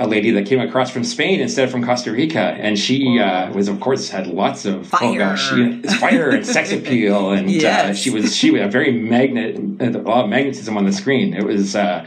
a 0.00 0.06
lady 0.06 0.30
that 0.30 0.46
came 0.46 0.60
across 0.60 0.90
from 0.90 1.02
Spain 1.02 1.40
instead 1.40 1.64
of 1.64 1.72
from 1.72 1.84
Costa 1.84 2.12
Rica, 2.12 2.38
and 2.38 2.78
she 2.78 3.18
uh, 3.18 3.52
was, 3.52 3.66
of 3.66 3.80
course, 3.80 4.08
had 4.08 4.28
lots 4.28 4.64
of 4.64 4.88
oh 4.94 5.18
gosh, 5.18 5.50
she, 5.50 5.82
fire 5.98 6.30
and 6.30 6.46
sex 6.46 6.70
appeal, 6.70 7.32
and 7.32 7.50
uh, 7.64 7.92
she 7.92 8.10
was 8.10 8.34
she 8.34 8.52
was 8.52 8.62
a 8.62 8.68
very 8.68 8.92
magnet, 8.92 9.56
a 9.56 9.98
lot 9.98 10.24
of 10.24 10.30
magnetism 10.30 10.76
on 10.76 10.84
the 10.84 10.92
screen. 10.92 11.34
It 11.34 11.44
was. 11.44 11.74
Uh, 11.74 12.06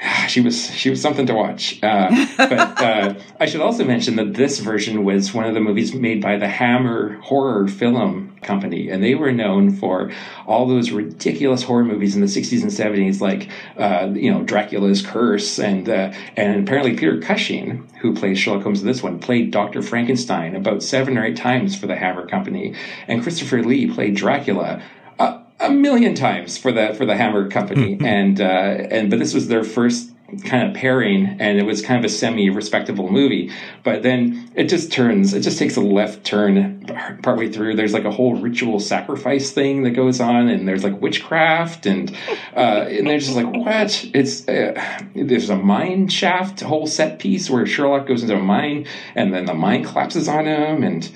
she 0.28 0.40
was 0.40 0.70
she 0.70 0.90
was 0.90 1.00
something 1.00 1.26
to 1.26 1.34
watch, 1.34 1.78
uh, 1.82 2.26
but 2.36 2.82
uh, 2.82 3.14
I 3.38 3.46
should 3.46 3.60
also 3.60 3.84
mention 3.84 4.16
that 4.16 4.34
this 4.34 4.58
version 4.58 5.04
was 5.04 5.34
one 5.34 5.44
of 5.44 5.54
the 5.54 5.60
movies 5.60 5.94
made 5.94 6.22
by 6.22 6.36
the 6.36 6.48
Hammer 6.48 7.18
Horror 7.20 7.68
Film 7.68 8.36
Company, 8.42 8.88
and 8.88 9.02
they 9.02 9.14
were 9.14 9.32
known 9.32 9.70
for 9.70 10.10
all 10.46 10.66
those 10.66 10.90
ridiculous 10.90 11.62
horror 11.62 11.84
movies 11.84 12.14
in 12.14 12.22
the 12.22 12.26
'60s 12.26 12.62
and 12.62 12.70
'70s, 12.70 13.20
like 13.20 13.50
uh, 13.76 14.10
you 14.14 14.32
know 14.32 14.42
Dracula's 14.42 15.04
Curse, 15.04 15.58
and 15.58 15.88
uh, 15.88 16.12
and 16.36 16.66
apparently 16.66 16.94
Peter 16.96 17.20
Cushing, 17.20 17.86
who 18.00 18.14
plays 18.14 18.38
Sherlock 18.38 18.62
Holmes 18.62 18.80
in 18.80 18.86
this 18.86 19.02
one, 19.02 19.18
played 19.18 19.50
Doctor 19.50 19.82
Frankenstein 19.82 20.56
about 20.56 20.82
seven 20.82 21.18
or 21.18 21.24
eight 21.24 21.36
times 21.36 21.78
for 21.78 21.86
the 21.86 21.96
Hammer 21.96 22.26
Company, 22.26 22.74
and 23.06 23.22
Christopher 23.22 23.62
Lee 23.62 23.92
played 23.92 24.16
Dracula 24.16 24.82
a, 25.60 25.70
million 25.70 26.14
times 26.14 26.56
for 26.58 26.72
the 26.72 26.94
for 26.94 27.06
the 27.06 27.16
Hammer 27.16 27.48
Company, 27.48 27.98
and 28.04 28.40
uh, 28.40 28.44
and 28.44 29.10
but 29.10 29.18
this 29.18 29.34
was 29.34 29.48
their 29.48 29.64
first 29.64 30.10
kind 30.44 30.68
of 30.68 30.74
pairing, 30.74 31.26
and 31.40 31.58
it 31.58 31.64
was 31.64 31.82
kind 31.82 31.98
of 31.98 32.08
a 32.08 32.12
semi-respectable 32.12 33.10
movie. 33.10 33.50
But 33.82 34.02
then 34.02 34.50
it 34.54 34.68
just 34.68 34.92
turns, 34.92 35.34
it 35.34 35.40
just 35.40 35.58
takes 35.58 35.76
a 35.76 35.80
left 35.80 36.24
turn 36.24 36.86
partway 37.22 37.50
through. 37.50 37.76
There's 37.76 37.92
like 37.92 38.04
a 38.04 38.10
whole 38.10 38.36
ritual 38.36 38.80
sacrifice 38.80 39.50
thing 39.50 39.82
that 39.84 39.90
goes 39.90 40.20
on, 40.20 40.48
and 40.48 40.68
there's 40.68 40.84
like 40.84 41.00
witchcraft, 41.00 41.86
and 41.86 42.14
uh, 42.56 42.86
and 42.88 43.06
they're 43.06 43.18
just 43.18 43.36
like, 43.36 43.52
what? 43.52 44.08
It's 44.14 44.48
uh, 44.48 44.80
there's 45.14 45.50
a 45.50 45.56
mine 45.56 46.08
shaft 46.08 46.60
whole 46.60 46.86
set 46.86 47.18
piece 47.18 47.50
where 47.50 47.66
Sherlock 47.66 48.06
goes 48.06 48.22
into 48.22 48.36
a 48.36 48.42
mine, 48.42 48.86
and 49.14 49.34
then 49.34 49.46
the 49.46 49.54
mine 49.54 49.84
collapses 49.84 50.28
on 50.28 50.46
him, 50.46 50.82
and 50.82 51.10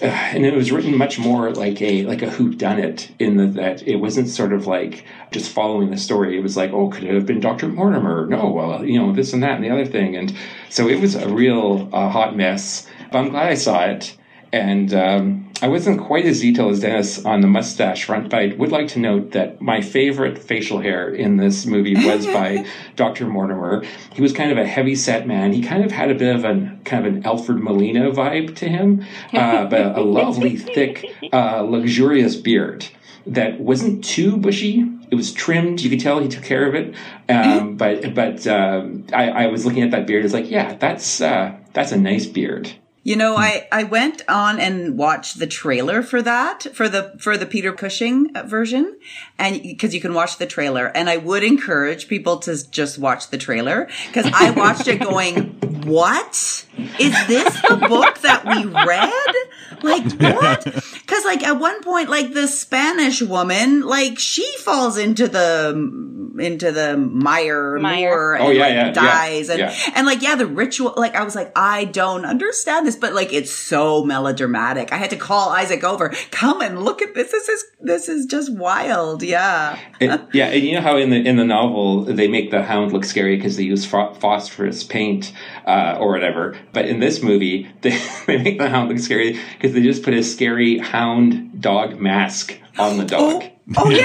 uh, 0.00 0.06
and 0.06 0.46
it 0.46 0.54
was 0.54 0.72
written 0.72 0.96
much 0.96 1.18
more 1.18 1.52
like 1.52 1.82
a 1.82 2.04
like 2.04 2.22
a 2.22 2.30
who 2.30 2.54
done 2.54 2.78
it 2.78 3.10
in 3.18 3.36
the, 3.36 3.46
that 3.46 3.86
it 3.86 3.96
wasn't 3.96 4.28
sort 4.28 4.52
of 4.52 4.66
like 4.66 5.04
just 5.30 5.50
following 5.50 5.90
the 5.90 5.96
story. 5.96 6.38
It 6.38 6.42
was 6.42 6.56
like, 6.56 6.72
oh, 6.72 6.88
could 6.88 7.04
it 7.04 7.14
have 7.14 7.26
been 7.26 7.40
Doctor 7.40 7.68
Mortimer? 7.68 8.26
No, 8.26 8.48
well, 8.50 8.84
you 8.84 8.98
know, 8.98 9.12
this 9.12 9.32
and 9.32 9.42
that 9.42 9.56
and 9.56 9.64
the 9.64 9.70
other 9.70 9.86
thing, 9.86 10.16
and 10.16 10.34
so 10.70 10.88
it 10.88 11.00
was 11.00 11.14
a 11.14 11.28
real 11.28 11.88
uh, 11.92 12.08
hot 12.08 12.36
mess. 12.36 12.86
But 13.10 13.18
I'm 13.18 13.30
glad 13.30 13.48
I 13.48 13.54
saw 13.54 13.84
it, 13.84 14.16
and 14.52 14.92
um, 14.92 15.50
I 15.62 15.68
wasn't 15.68 16.00
quite 16.00 16.26
as 16.26 16.40
detailed 16.40 16.72
as 16.72 16.80
Dennis 16.80 17.24
on 17.24 17.40
the 17.40 17.46
mustache 17.46 18.04
front, 18.04 18.28
but 18.28 18.40
I 18.40 18.54
would 18.58 18.70
like 18.70 18.88
to 18.88 18.98
note 18.98 19.30
that 19.30 19.60
my 19.62 19.80
favorite 19.80 20.38
facial 20.38 20.80
hair 20.80 21.08
in 21.08 21.36
this 21.36 21.64
movie 21.64 21.94
was 21.94 22.26
by 22.26 22.66
Dr. 22.96 23.26
Mortimer. 23.26 23.84
He 24.12 24.20
was 24.20 24.32
kind 24.32 24.50
of 24.50 24.58
a 24.58 24.66
heavy 24.66 24.94
set 24.94 25.26
man. 25.26 25.52
He 25.52 25.62
kind 25.62 25.84
of 25.84 25.92
had 25.92 26.10
a 26.10 26.14
bit 26.14 26.34
of 26.34 26.44
an 26.44 26.80
kind 26.84 27.06
of 27.06 27.14
an 27.14 27.24
Alfred 27.24 27.58
Molina 27.58 28.10
vibe 28.10 28.56
to 28.56 28.68
him, 28.68 29.06
uh, 29.32 29.66
but 29.66 29.96
a 29.96 30.00
lovely, 30.02 30.56
thick, 30.56 31.06
uh, 31.32 31.62
luxurious 31.62 32.36
beard 32.36 32.86
that 33.26 33.60
wasn't 33.60 34.04
too 34.04 34.36
bushy. 34.36 34.84
It 35.10 35.14
was 35.14 35.32
trimmed. 35.32 35.80
You 35.80 35.90
could 35.90 36.00
tell 36.00 36.18
he 36.18 36.28
took 36.28 36.42
care 36.42 36.66
of 36.66 36.74
it. 36.74 36.94
Um, 37.28 37.76
but 37.76 38.14
but 38.14 38.46
um, 38.46 39.06
I, 39.12 39.30
I 39.30 39.46
was 39.46 39.64
looking 39.64 39.82
at 39.82 39.92
that 39.92 40.06
beard. 40.06 40.24
It's 40.24 40.34
like, 40.34 40.50
yeah, 40.50 40.74
that's 40.74 41.20
uh, 41.20 41.56
that's 41.72 41.92
a 41.92 41.96
nice 41.96 42.26
beard. 42.26 42.72
You 43.04 43.16
know, 43.16 43.36
I, 43.36 43.66
I 43.72 43.82
went 43.82 44.22
on 44.28 44.60
and 44.60 44.96
watched 44.96 45.40
the 45.40 45.46
trailer 45.46 46.02
for 46.02 46.22
that 46.22 46.68
for 46.72 46.88
the 46.88 47.14
for 47.18 47.36
the 47.36 47.46
Peter 47.46 47.72
Cushing 47.72 48.30
uh, 48.36 48.44
version, 48.44 48.96
and 49.42 49.60
because 49.60 49.92
you 49.92 50.00
can 50.00 50.14
watch 50.14 50.38
the 50.38 50.46
trailer, 50.46 50.86
and 50.86 51.10
I 51.10 51.16
would 51.16 51.42
encourage 51.42 52.06
people 52.06 52.38
to 52.38 52.70
just 52.70 52.96
watch 52.96 53.28
the 53.30 53.38
trailer 53.38 53.88
because 54.06 54.30
I 54.32 54.50
watched 54.50 54.86
it 54.86 55.00
going, 55.00 55.50
"What 55.84 56.64
is 56.98 57.26
this 57.26 57.62
the 57.68 57.76
book 57.88 58.20
that 58.20 58.44
we 58.46 58.64
read? 58.64 59.82
Like 59.82 60.12
what?" 60.36 60.64
Because 60.64 61.24
like 61.24 61.42
at 61.42 61.58
one 61.58 61.82
point, 61.82 62.08
like 62.08 62.32
the 62.32 62.46
Spanish 62.46 63.20
woman, 63.20 63.80
like 63.80 64.16
she 64.20 64.46
falls 64.58 64.96
into 64.96 65.26
the 65.26 65.72
mm, 65.74 66.40
into 66.40 66.70
the 66.72 66.96
mire, 66.96 67.78
Mire. 67.78 68.10
moor 68.10 68.38
oh, 68.38 68.44
and 68.44 68.44
Oh, 68.44 68.50
yeah, 68.50 68.62
like, 68.62 68.72
yeah, 68.74 68.86
yeah, 68.86 68.92
dies 68.92 69.48
and 69.48 69.58
yeah. 69.58 69.74
and 69.94 70.06
like 70.06 70.22
yeah 70.22 70.34
the 70.34 70.46
ritual 70.46 70.94
like 70.96 71.14
I 71.14 71.24
was 71.24 71.34
like 71.34 71.52
I 71.56 71.84
don't 71.84 72.24
understand 72.24 72.86
this 72.86 72.96
but 72.96 73.12
like 73.12 73.32
it's 73.32 73.52
so 73.52 74.02
melodramatic 74.04 74.92
I 74.92 74.96
had 74.96 75.10
to 75.10 75.16
call 75.16 75.50
Isaac 75.50 75.84
over 75.84 76.10
come 76.30 76.62
and 76.62 76.82
look 76.82 77.02
at 77.02 77.14
this 77.14 77.32
this 77.32 77.48
is 77.48 77.64
this 77.80 78.08
is 78.08 78.26
just 78.26 78.52
wild 78.54 79.22
yeah 79.32 79.78
It- 80.00 80.20
yeah, 80.32 80.46
and 80.54 80.62
you 80.64 80.72
know 80.76 80.80
how 80.88 80.96
in 80.96 81.10
the 81.10 81.20
in 81.30 81.36
the 81.36 81.44
novel 81.58 82.04
they 82.04 82.28
make 82.28 82.50
the 82.50 82.62
hound 82.62 82.92
look 82.92 83.04
scary 83.04 83.36
because 83.36 83.56
they 83.56 83.64
use 83.74 83.84
pho- 83.92 84.14
phosphorus 84.22 84.84
paint 84.84 85.32
uh, 85.66 85.96
or 86.00 86.08
whatever. 86.14 86.44
But 86.72 86.84
in 86.92 87.00
this 87.00 87.22
movie, 87.22 87.58
they, 87.82 87.94
they 88.26 88.38
make 88.46 88.58
the 88.58 88.68
hound 88.68 88.88
look 88.90 88.98
scary 88.98 89.38
because 89.54 89.72
they 89.74 89.82
just 89.82 90.02
put 90.02 90.14
a 90.14 90.22
scary 90.22 90.78
hound 90.78 91.60
dog 91.60 91.98
mask 92.00 92.58
on 92.78 92.96
the 92.98 93.04
dog. 93.04 93.42
oh 93.42 93.48
oh 93.76 93.90
yeah 93.90 94.04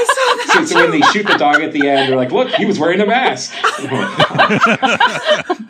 I 0.00 0.02
saw 0.14 0.26
So, 0.52 0.60
that 0.60 0.68
so 0.68 0.74
when 0.82 0.90
they 1.00 1.06
shoot 1.12 1.26
the 1.26 1.38
dog 1.38 1.60
at 1.66 1.72
the 1.72 1.88
end, 1.88 2.08
they're 2.08 2.16
like, 2.24 2.32
"Look, 2.32 2.48
he 2.60 2.64
was 2.66 2.78
wearing 2.78 3.00
a 3.00 3.06
mask." 3.06 3.52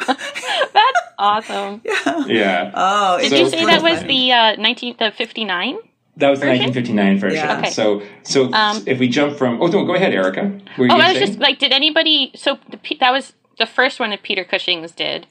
That's 0.09 1.01
awesome. 1.19 1.83
yeah, 2.27 2.71
oh 2.75 3.19
Did 3.21 3.31
So- 3.31 3.37
you 3.37 3.49
say 3.51 3.65
that 3.67 3.83
was 3.83 4.01
funny. 4.01 4.29
the 4.29 4.33
uh, 4.33 4.57
19 4.57 4.97
the 4.99 5.11
59? 5.13 5.79
That 6.19 6.29
was 6.31 6.41
the 6.41 6.47
1959 6.47 7.19
version. 7.19 7.37
Yeah. 7.39 7.59
Okay. 7.59 7.71
So, 7.71 8.03
so 8.23 8.53
Um, 8.53 8.83
if 8.87 8.99
we 8.99 9.09
jump 9.09 9.37
from, 9.39 9.61
oh 9.63 9.67
no, 9.67 9.85
go 9.85 9.95
ahead, 9.95 10.13
Erica. 10.13 10.43
What 10.43 10.79
were 10.79 10.87
you 10.87 10.93
Oh, 10.93 10.97
I 10.99 11.09
was 11.13 11.19
say? 11.19 11.27
just 11.27 11.39
like, 11.39 11.59
did 11.59 11.73
anybody? 11.73 12.31
So 12.35 12.59
the, 12.71 12.79
that 13.01 13.11
was 13.13 13.33
the 13.59 13.67
first 13.67 13.99
one 14.01 14.11
that 14.11 14.23
Peter 14.23 14.45
Cushing's 14.45 14.93
did, 14.93 15.27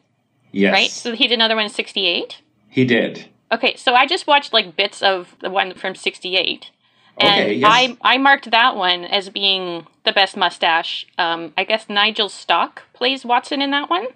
yes, 0.51 0.74
right? 0.74 0.89
So 0.89 1.13
he 1.13 1.27
did 1.27 1.36
another 1.36 1.56
one 1.56 1.65
in 1.65 1.70
'68. 1.70 2.41
he 2.70 2.86
did. 2.86 3.27
Okay, 3.51 3.75
so 3.77 3.94
I 3.96 4.06
just 4.06 4.27
watched 4.27 4.51
like 4.51 4.75
bits 4.75 5.01
of 5.01 5.36
the 5.41 5.50
one 5.50 5.74
from 5.75 5.96
'68, 5.96 6.70
and 7.17 7.41
Okay, 7.41 7.53
yes. 7.53 7.70
I 7.72 7.98
I 8.01 8.17
marked 8.17 8.51
that 8.51 8.75
one 8.75 9.06
as 9.06 9.29
being 9.29 9.88
the 10.03 10.12
best 10.12 10.36
mustache. 10.36 11.06
Um, 11.17 11.53
I 11.58 11.63
guess 11.63 11.88
Nigel 11.89 12.27
Stock 12.29 12.84
plays 12.94 13.24
Watson 13.25 13.62
in 13.62 13.72
that 13.72 13.89
one, 13.89 14.08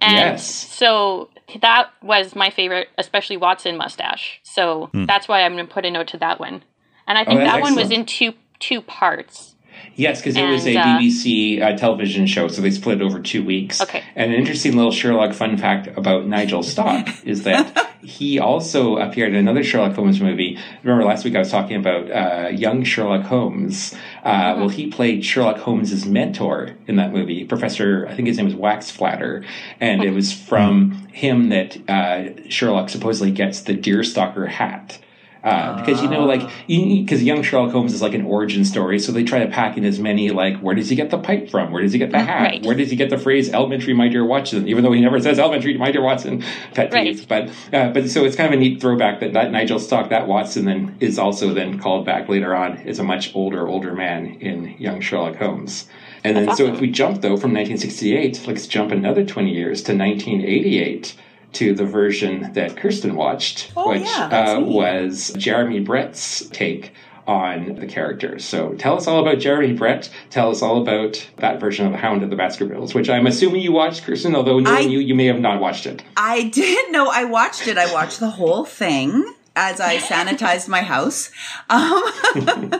and 0.00 0.12
Yes. 0.38 0.46
so 0.46 1.30
that 1.62 1.90
was 2.02 2.34
my 2.34 2.50
favorite, 2.50 2.88
especially 2.98 3.36
Watson 3.36 3.76
mustache. 3.76 4.40
So 4.42 4.90
that's 4.92 5.28
why 5.28 5.42
I'm 5.42 5.54
going 5.54 5.66
to 5.66 5.72
put 5.72 5.84
a 5.84 5.90
note 5.90 6.08
to 6.08 6.18
that 6.18 6.40
one, 6.40 6.62
and 7.06 7.18
I 7.18 7.24
think 7.24 7.40
Hmm. 7.40 7.46
Oh, 7.46 7.50
that's 7.50 7.56
that 7.56 7.62
one 7.62 7.74
was 7.76 7.90
in 7.90 8.06
two 8.06 8.34
two 8.58 8.80
parts. 8.82 9.49
Yes, 9.96 10.20
because 10.20 10.36
it 10.36 10.48
was 10.48 10.66
a 10.66 10.76
uh, 10.76 10.84
BBC 10.84 11.60
uh, 11.60 11.76
television 11.76 12.26
show, 12.26 12.48
so 12.48 12.62
they 12.62 12.70
split 12.70 13.00
it 13.00 13.04
over 13.04 13.20
two 13.20 13.44
weeks. 13.44 13.80
Okay. 13.80 14.02
And 14.14 14.32
an 14.32 14.38
interesting 14.38 14.74
little 14.76 14.92
Sherlock 14.92 15.34
fun 15.34 15.56
fact 15.58 15.88
about 15.98 16.26
Nigel 16.26 16.62
Stock 16.62 17.06
is 17.24 17.42
that 17.42 17.88
he 18.02 18.38
also 18.38 18.96
appeared 18.96 19.30
in 19.30 19.36
another 19.36 19.62
Sherlock 19.62 19.94
Holmes 19.94 20.20
movie. 20.20 20.58
Remember 20.82 21.04
last 21.04 21.24
week 21.24 21.34
I 21.36 21.40
was 21.40 21.50
talking 21.50 21.76
about 21.76 22.10
uh, 22.10 22.48
young 22.48 22.82
Sherlock 22.82 23.26
Holmes. 23.26 23.94
Uh, 24.24 24.54
Well, 24.58 24.68
he 24.70 24.86
played 24.88 25.24
Sherlock 25.24 25.58
Holmes's 25.58 26.06
mentor 26.06 26.70
in 26.86 26.96
that 26.96 27.12
movie, 27.12 27.44
Professor. 27.44 28.06
I 28.08 28.14
think 28.14 28.26
his 28.28 28.38
name 28.38 28.46
was 28.46 28.54
Waxflatter, 28.54 29.44
and 29.80 30.02
it 30.02 30.12
was 30.12 30.32
from 30.32 30.92
him 31.12 31.50
that 31.50 31.76
uh, 31.90 32.48
Sherlock 32.48 32.88
supposedly 32.88 33.32
gets 33.32 33.60
the 33.62 33.76
deerstalker 33.76 34.48
hat. 34.48 34.98
Uh, 35.42 35.76
because 35.80 36.02
you 36.02 36.08
know, 36.08 36.24
like, 36.24 36.42
because 36.66 37.22
young 37.22 37.42
Sherlock 37.42 37.72
Holmes 37.72 37.94
is 37.94 38.02
like 38.02 38.12
an 38.12 38.26
origin 38.26 38.64
story, 38.64 38.98
so 38.98 39.10
they 39.10 39.24
try 39.24 39.38
to 39.38 39.50
pack 39.50 39.78
in 39.78 39.84
as 39.84 39.98
many 39.98 40.30
like, 40.30 40.58
where 40.58 40.74
does 40.74 40.90
he 40.90 40.96
get 40.96 41.10
the 41.10 41.18
pipe 41.18 41.50
from? 41.50 41.72
Where 41.72 41.82
does 41.82 41.92
he 41.92 41.98
get 41.98 42.10
the 42.10 42.18
hat? 42.18 42.42
Right. 42.42 42.64
Where 42.64 42.74
does 42.74 42.90
he 42.90 42.96
get 42.96 43.08
the 43.08 43.18
phrase 43.18 43.50
"elementary, 43.50 43.94
my 43.94 44.08
dear 44.08 44.24
Watson"? 44.24 44.68
Even 44.68 44.84
though 44.84 44.92
he 44.92 45.00
never 45.00 45.18
says 45.18 45.38
"elementary, 45.38 45.76
my 45.78 45.90
dear 45.90 46.02
Watson," 46.02 46.42
pet 46.74 46.92
Right. 46.92 47.24
But 47.28 47.48
uh, 47.72 47.90
but 47.90 48.10
so 48.10 48.24
it's 48.24 48.36
kind 48.36 48.52
of 48.52 48.58
a 48.58 48.62
neat 48.62 48.80
throwback 48.80 49.20
that 49.20 49.32
that 49.32 49.50
Nigel 49.50 49.78
Stock, 49.78 50.10
that 50.10 50.28
Watson, 50.28 50.66
then 50.66 50.96
is 51.00 51.18
also 51.18 51.54
then 51.54 51.78
called 51.78 52.04
back 52.04 52.28
later 52.28 52.54
on 52.54 52.78
as 52.78 52.98
a 52.98 53.04
much 53.04 53.34
older 53.34 53.66
older 53.66 53.94
man 53.94 54.34
in 54.40 54.76
young 54.78 55.00
Sherlock 55.00 55.36
Holmes. 55.36 55.88
And 56.22 56.36
then, 56.36 56.54
so 56.54 56.66
if 56.66 56.80
we 56.80 56.90
jump 56.90 57.22
though 57.22 57.38
from 57.38 57.54
1968, 57.54 58.46
let's 58.46 58.66
jump 58.66 58.92
another 58.92 59.24
20 59.24 59.50
years 59.50 59.82
to 59.84 59.96
1988 59.96 61.14
to 61.52 61.74
the 61.74 61.84
version 61.84 62.52
that 62.54 62.76
Kirsten 62.76 63.14
watched, 63.16 63.72
Oh, 63.76 63.90
which 63.90 64.02
yeah, 64.02 64.26
uh, 64.56 64.60
was 64.60 65.32
Jeremy 65.36 65.80
Brett's 65.80 66.46
take 66.50 66.92
on 67.26 67.76
the 67.76 67.86
characters. 67.86 68.44
So 68.44 68.74
tell 68.74 68.96
us 68.96 69.06
all 69.06 69.20
about 69.20 69.38
Jeremy 69.38 69.72
Brett. 69.72 70.10
Tell 70.30 70.50
us 70.50 70.62
all 70.62 70.82
about 70.82 71.28
that 71.36 71.60
version 71.60 71.86
of 71.86 71.92
the 71.92 71.98
Hound 71.98 72.22
of 72.24 72.30
the 72.30 72.34
Baskervilles, 72.36 72.92
which 72.94 73.08
I'm 73.08 73.26
assuming 73.26 73.60
you 73.62 73.72
watched, 73.72 74.04
Kirsten, 74.04 74.34
although 74.34 74.58
knowing 74.58 74.86
I- 74.86 74.90
you, 74.90 74.98
you 75.00 75.14
may 75.14 75.26
have 75.26 75.38
not 75.38 75.60
watched 75.60 75.86
it. 75.86 76.02
I 76.16 76.44
didn't. 76.44 76.90
know 76.92 77.08
I 77.08 77.24
watched 77.24 77.68
it. 77.68 77.78
I 77.78 77.92
watched 77.92 78.18
the 78.20 78.30
whole 78.30 78.64
thing 78.64 79.24
as 79.56 79.80
I 79.80 79.98
sanitized 79.98 80.68
my 80.68 80.82
house. 80.82 81.30
Um, 81.68 82.02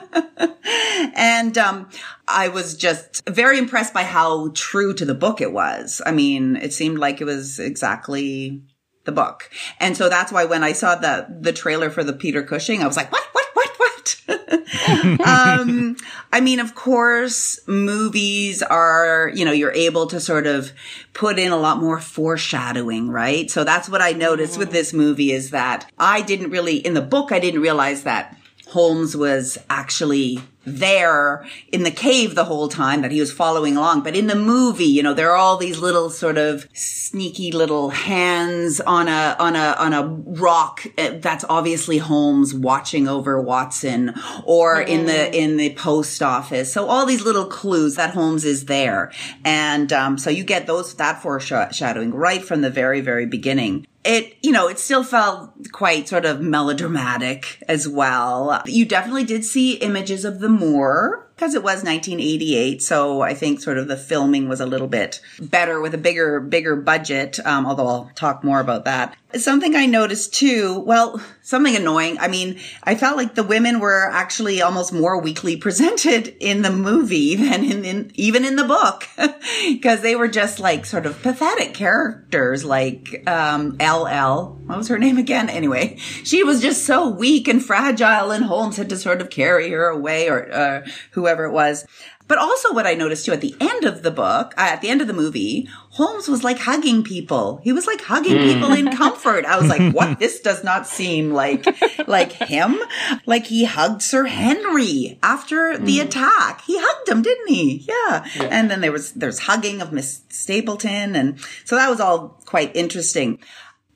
and 1.14 1.56
um, 1.58 1.88
I 2.28 2.48
was 2.48 2.76
just 2.76 3.28
very 3.28 3.58
impressed 3.58 3.92
by 3.92 4.04
how 4.04 4.50
true 4.54 4.94
to 4.94 5.04
the 5.04 5.14
book 5.14 5.40
it 5.40 5.52
was. 5.52 6.00
I 6.04 6.12
mean, 6.12 6.56
it 6.56 6.72
seemed 6.72 6.98
like 6.98 7.20
it 7.20 7.24
was 7.24 7.58
exactly 7.58 8.62
the 9.10 9.22
book. 9.22 9.50
And 9.78 9.96
so 9.96 10.08
that's 10.08 10.32
why 10.32 10.44
when 10.44 10.62
I 10.62 10.72
saw 10.72 10.94
the 10.94 11.26
the 11.28 11.52
trailer 11.52 11.90
for 11.90 12.04
the 12.04 12.12
Peter 12.12 12.42
Cushing, 12.42 12.82
I 12.82 12.86
was 12.86 12.96
like, 12.96 13.10
what, 13.12 13.24
what, 13.32 13.46
what, 13.54 13.76
what? 13.78 14.16
um, 15.26 15.96
I 16.32 16.40
mean, 16.40 16.60
of 16.60 16.74
course, 16.74 17.58
movies 17.66 18.62
are, 18.62 19.30
you 19.34 19.44
know, 19.44 19.52
you're 19.52 19.72
able 19.72 20.06
to 20.08 20.20
sort 20.20 20.46
of 20.46 20.72
put 21.12 21.38
in 21.38 21.52
a 21.52 21.56
lot 21.56 21.78
more 21.78 22.00
foreshadowing, 22.00 23.10
right? 23.10 23.50
So 23.50 23.64
that's 23.64 23.88
what 23.88 24.00
I 24.00 24.12
noticed 24.12 24.58
with 24.58 24.70
this 24.70 24.92
movie 24.92 25.32
is 25.32 25.50
that 25.50 25.90
I 25.98 26.22
didn't 26.22 26.50
really, 26.50 26.76
in 26.76 26.94
the 26.94 27.02
book, 27.02 27.32
I 27.32 27.40
didn't 27.40 27.60
realize 27.60 28.04
that 28.04 28.36
Holmes 28.68 29.16
was 29.16 29.58
actually 29.68 30.40
there 30.78 31.46
in 31.72 31.82
the 31.82 31.90
cave 31.90 32.34
the 32.34 32.44
whole 32.44 32.68
time 32.68 33.02
that 33.02 33.10
he 33.10 33.20
was 33.20 33.32
following 33.32 33.76
along. 33.76 34.02
But 34.02 34.16
in 34.16 34.26
the 34.26 34.34
movie, 34.34 34.84
you 34.84 35.02
know, 35.02 35.14
there 35.14 35.30
are 35.30 35.36
all 35.36 35.56
these 35.56 35.78
little 35.78 36.10
sort 36.10 36.38
of 36.38 36.68
sneaky 36.72 37.52
little 37.52 37.90
hands 37.90 38.80
on 38.80 39.08
a, 39.08 39.36
on 39.38 39.56
a, 39.56 39.74
on 39.78 39.92
a 39.92 40.06
rock. 40.06 40.86
uh, 40.96 41.18
That's 41.18 41.44
obviously 41.48 41.98
Holmes 41.98 42.54
watching 42.54 43.08
over 43.08 43.40
Watson 43.40 44.14
or 44.44 44.80
in 44.80 45.06
the, 45.06 45.36
in 45.36 45.56
the 45.56 45.74
post 45.74 46.22
office. 46.22 46.72
So 46.72 46.86
all 46.86 47.06
these 47.06 47.22
little 47.22 47.46
clues 47.46 47.96
that 47.96 48.14
Holmes 48.14 48.44
is 48.44 48.66
there. 48.66 49.12
And, 49.44 49.92
um, 49.92 50.18
so 50.18 50.30
you 50.30 50.44
get 50.44 50.66
those, 50.66 50.94
that 50.94 51.22
foreshadowing 51.22 52.12
right 52.14 52.42
from 52.42 52.60
the 52.60 52.70
very, 52.70 53.00
very 53.00 53.26
beginning 53.26 53.86
it 54.04 54.36
you 54.42 54.50
know 54.50 54.66
it 54.68 54.78
still 54.78 55.04
felt 55.04 55.50
quite 55.72 56.08
sort 56.08 56.24
of 56.24 56.40
melodramatic 56.40 57.62
as 57.68 57.86
well 57.86 58.62
you 58.64 58.86
definitely 58.86 59.24
did 59.24 59.44
see 59.44 59.74
images 59.74 60.24
of 60.24 60.40
the 60.40 60.48
moor 60.60 61.29
because 61.40 61.54
it 61.54 61.62
was 61.62 61.82
1988 61.82 62.82
so 62.82 63.22
i 63.22 63.32
think 63.32 63.62
sort 63.62 63.78
of 63.78 63.88
the 63.88 63.96
filming 63.96 64.46
was 64.46 64.60
a 64.60 64.66
little 64.66 64.86
bit 64.86 65.22
better 65.40 65.80
with 65.80 65.94
a 65.94 65.98
bigger 65.98 66.38
bigger 66.38 66.76
budget 66.76 67.40
um, 67.46 67.64
although 67.64 67.86
i'll 67.86 68.10
talk 68.14 68.44
more 68.44 68.60
about 68.60 68.84
that. 68.84 69.16
Something 69.32 69.76
i 69.76 69.86
noticed 69.86 70.34
too 70.34 70.80
well 70.80 71.22
something 71.40 71.74
annoying 71.76 72.18
i 72.18 72.26
mean 72.26 72.58
i 72.82 72.94
felt 72.94 73.16
like 73.16 73.36
the 73.36 73.44
women 73.44 73.78
were 73.78 74.10
actually 74.10 74.60
almost 74.60 74.92
more 74.92 75.20
weakly 75.20 75.56
presented 75.66 76.36
in 76.40 76.60
the 76.62 76.70
movie 76.70 77.36
than 77.36 77.64
in, 77.64 77.84
in 77.84 78.10
even 78.16 78.44
in 78.44 78.56
the 78.56 78.64
book 78.64 79.06
because 79.68 80.02
they 80.02 80.16
were 80.16 80.28
just 80.28 80.58
like 80.58 80.84
sort 80.84 81.06
of 81.06 81.22
pathetic 81.22 81.72
characters 81.74 82.64
like 82.64 83.22
um 83.26 83.76
ll 83.80 84.60
what 84.70 84.78
was 84.78 84.86
her 84.86 84.98
name 84.98 85.18
again? 85.18 85.48
Anyway 85.48 85.96
she 86.24 86.42
was 86.44 86.60
just 86.60 86.84
so 86.84 87.08
weak 87.08 87.48
and 87.48 87.64
fragile 87.64 88.30
and 88.30 88.44
holmes 88.44 88.76
had 88.76 88.88
to 88.88 88.96
sort 88.96 89.20
of 89.20 89.30
carry 89.30 89.70
her 89.70 89.86
away 89.86 90.28
or 90.28 90.52
uh, 90.52 90.86
whoever 91.12 91.29
it 91.44 91.52
was 91.52 91.86
but 92.30 92.38
also 92.38 92.72
what 92.72 92.86
I 92.86 92.94
noticed 92.94 93.26
too 93.26 93.32
at 93.32 93.40
the 93.40 93.56
end 93.58 93.82
of 93.82 94.04
the 94.04 94.12
book, 94.12 94.54
uh, 94.56 94.60
at 94.60 94.82
the 94.82 94.88
end 94.88 95.00
of 95.00 95.08
the 95.08 95.12
movie, 95.12 95.68
Holmes 95.88 96.28
was 96.28 96.44
like 96.44 96.60
hugging 96.60 97.02
people. 97.02 97.60
He 97.64 97.72
was 97.72 97.88
like 97.88 98.00
hugging 98.00 98.36
people 98.36 98.72
in 98.72 98.92
comfort. 98.96 99.44
I 99.44 99.58
was 99.58 99.68
like, 99.68 99.92
what? 99.92 100.20
This 100.20 100.38
does 100.38 100.62
not 100.62 100.86
seem 100.86 101.32
like, 101.32 101.66
like 102.06 102.30
him. 102.30 102.78
Like 103.26 103.46
he 103.46 103.64
hugged 103.64 104.00
Sir 104.00 104.26
Henry 104.26 105.18
after 105.24 105.76
the 105.76 105.98
attack. 105.98 106.60
He 106.60 106.76
hugged 106.78 107.08
him, 107.08 107.22
didn't 107.22 107.48
he? 107.48 107.84
Yeah. 107.88 108.24
And 108.48 108.70
then 108.70 108.80
there 108.80 108.92
was, 108.92 109.10
there's 109.10 109.40
hugging 109.40 109.82
of 109.82 109.92
Miss 109.92 110.22
Stapleton. 110.28 111.16
And 111.16 111.40
so 111.64 111.74
that 111.74 111.90
was 111.90 111.98
all 111.98 112.40
quite 112.44 112.76
interesting. 112.76 113.40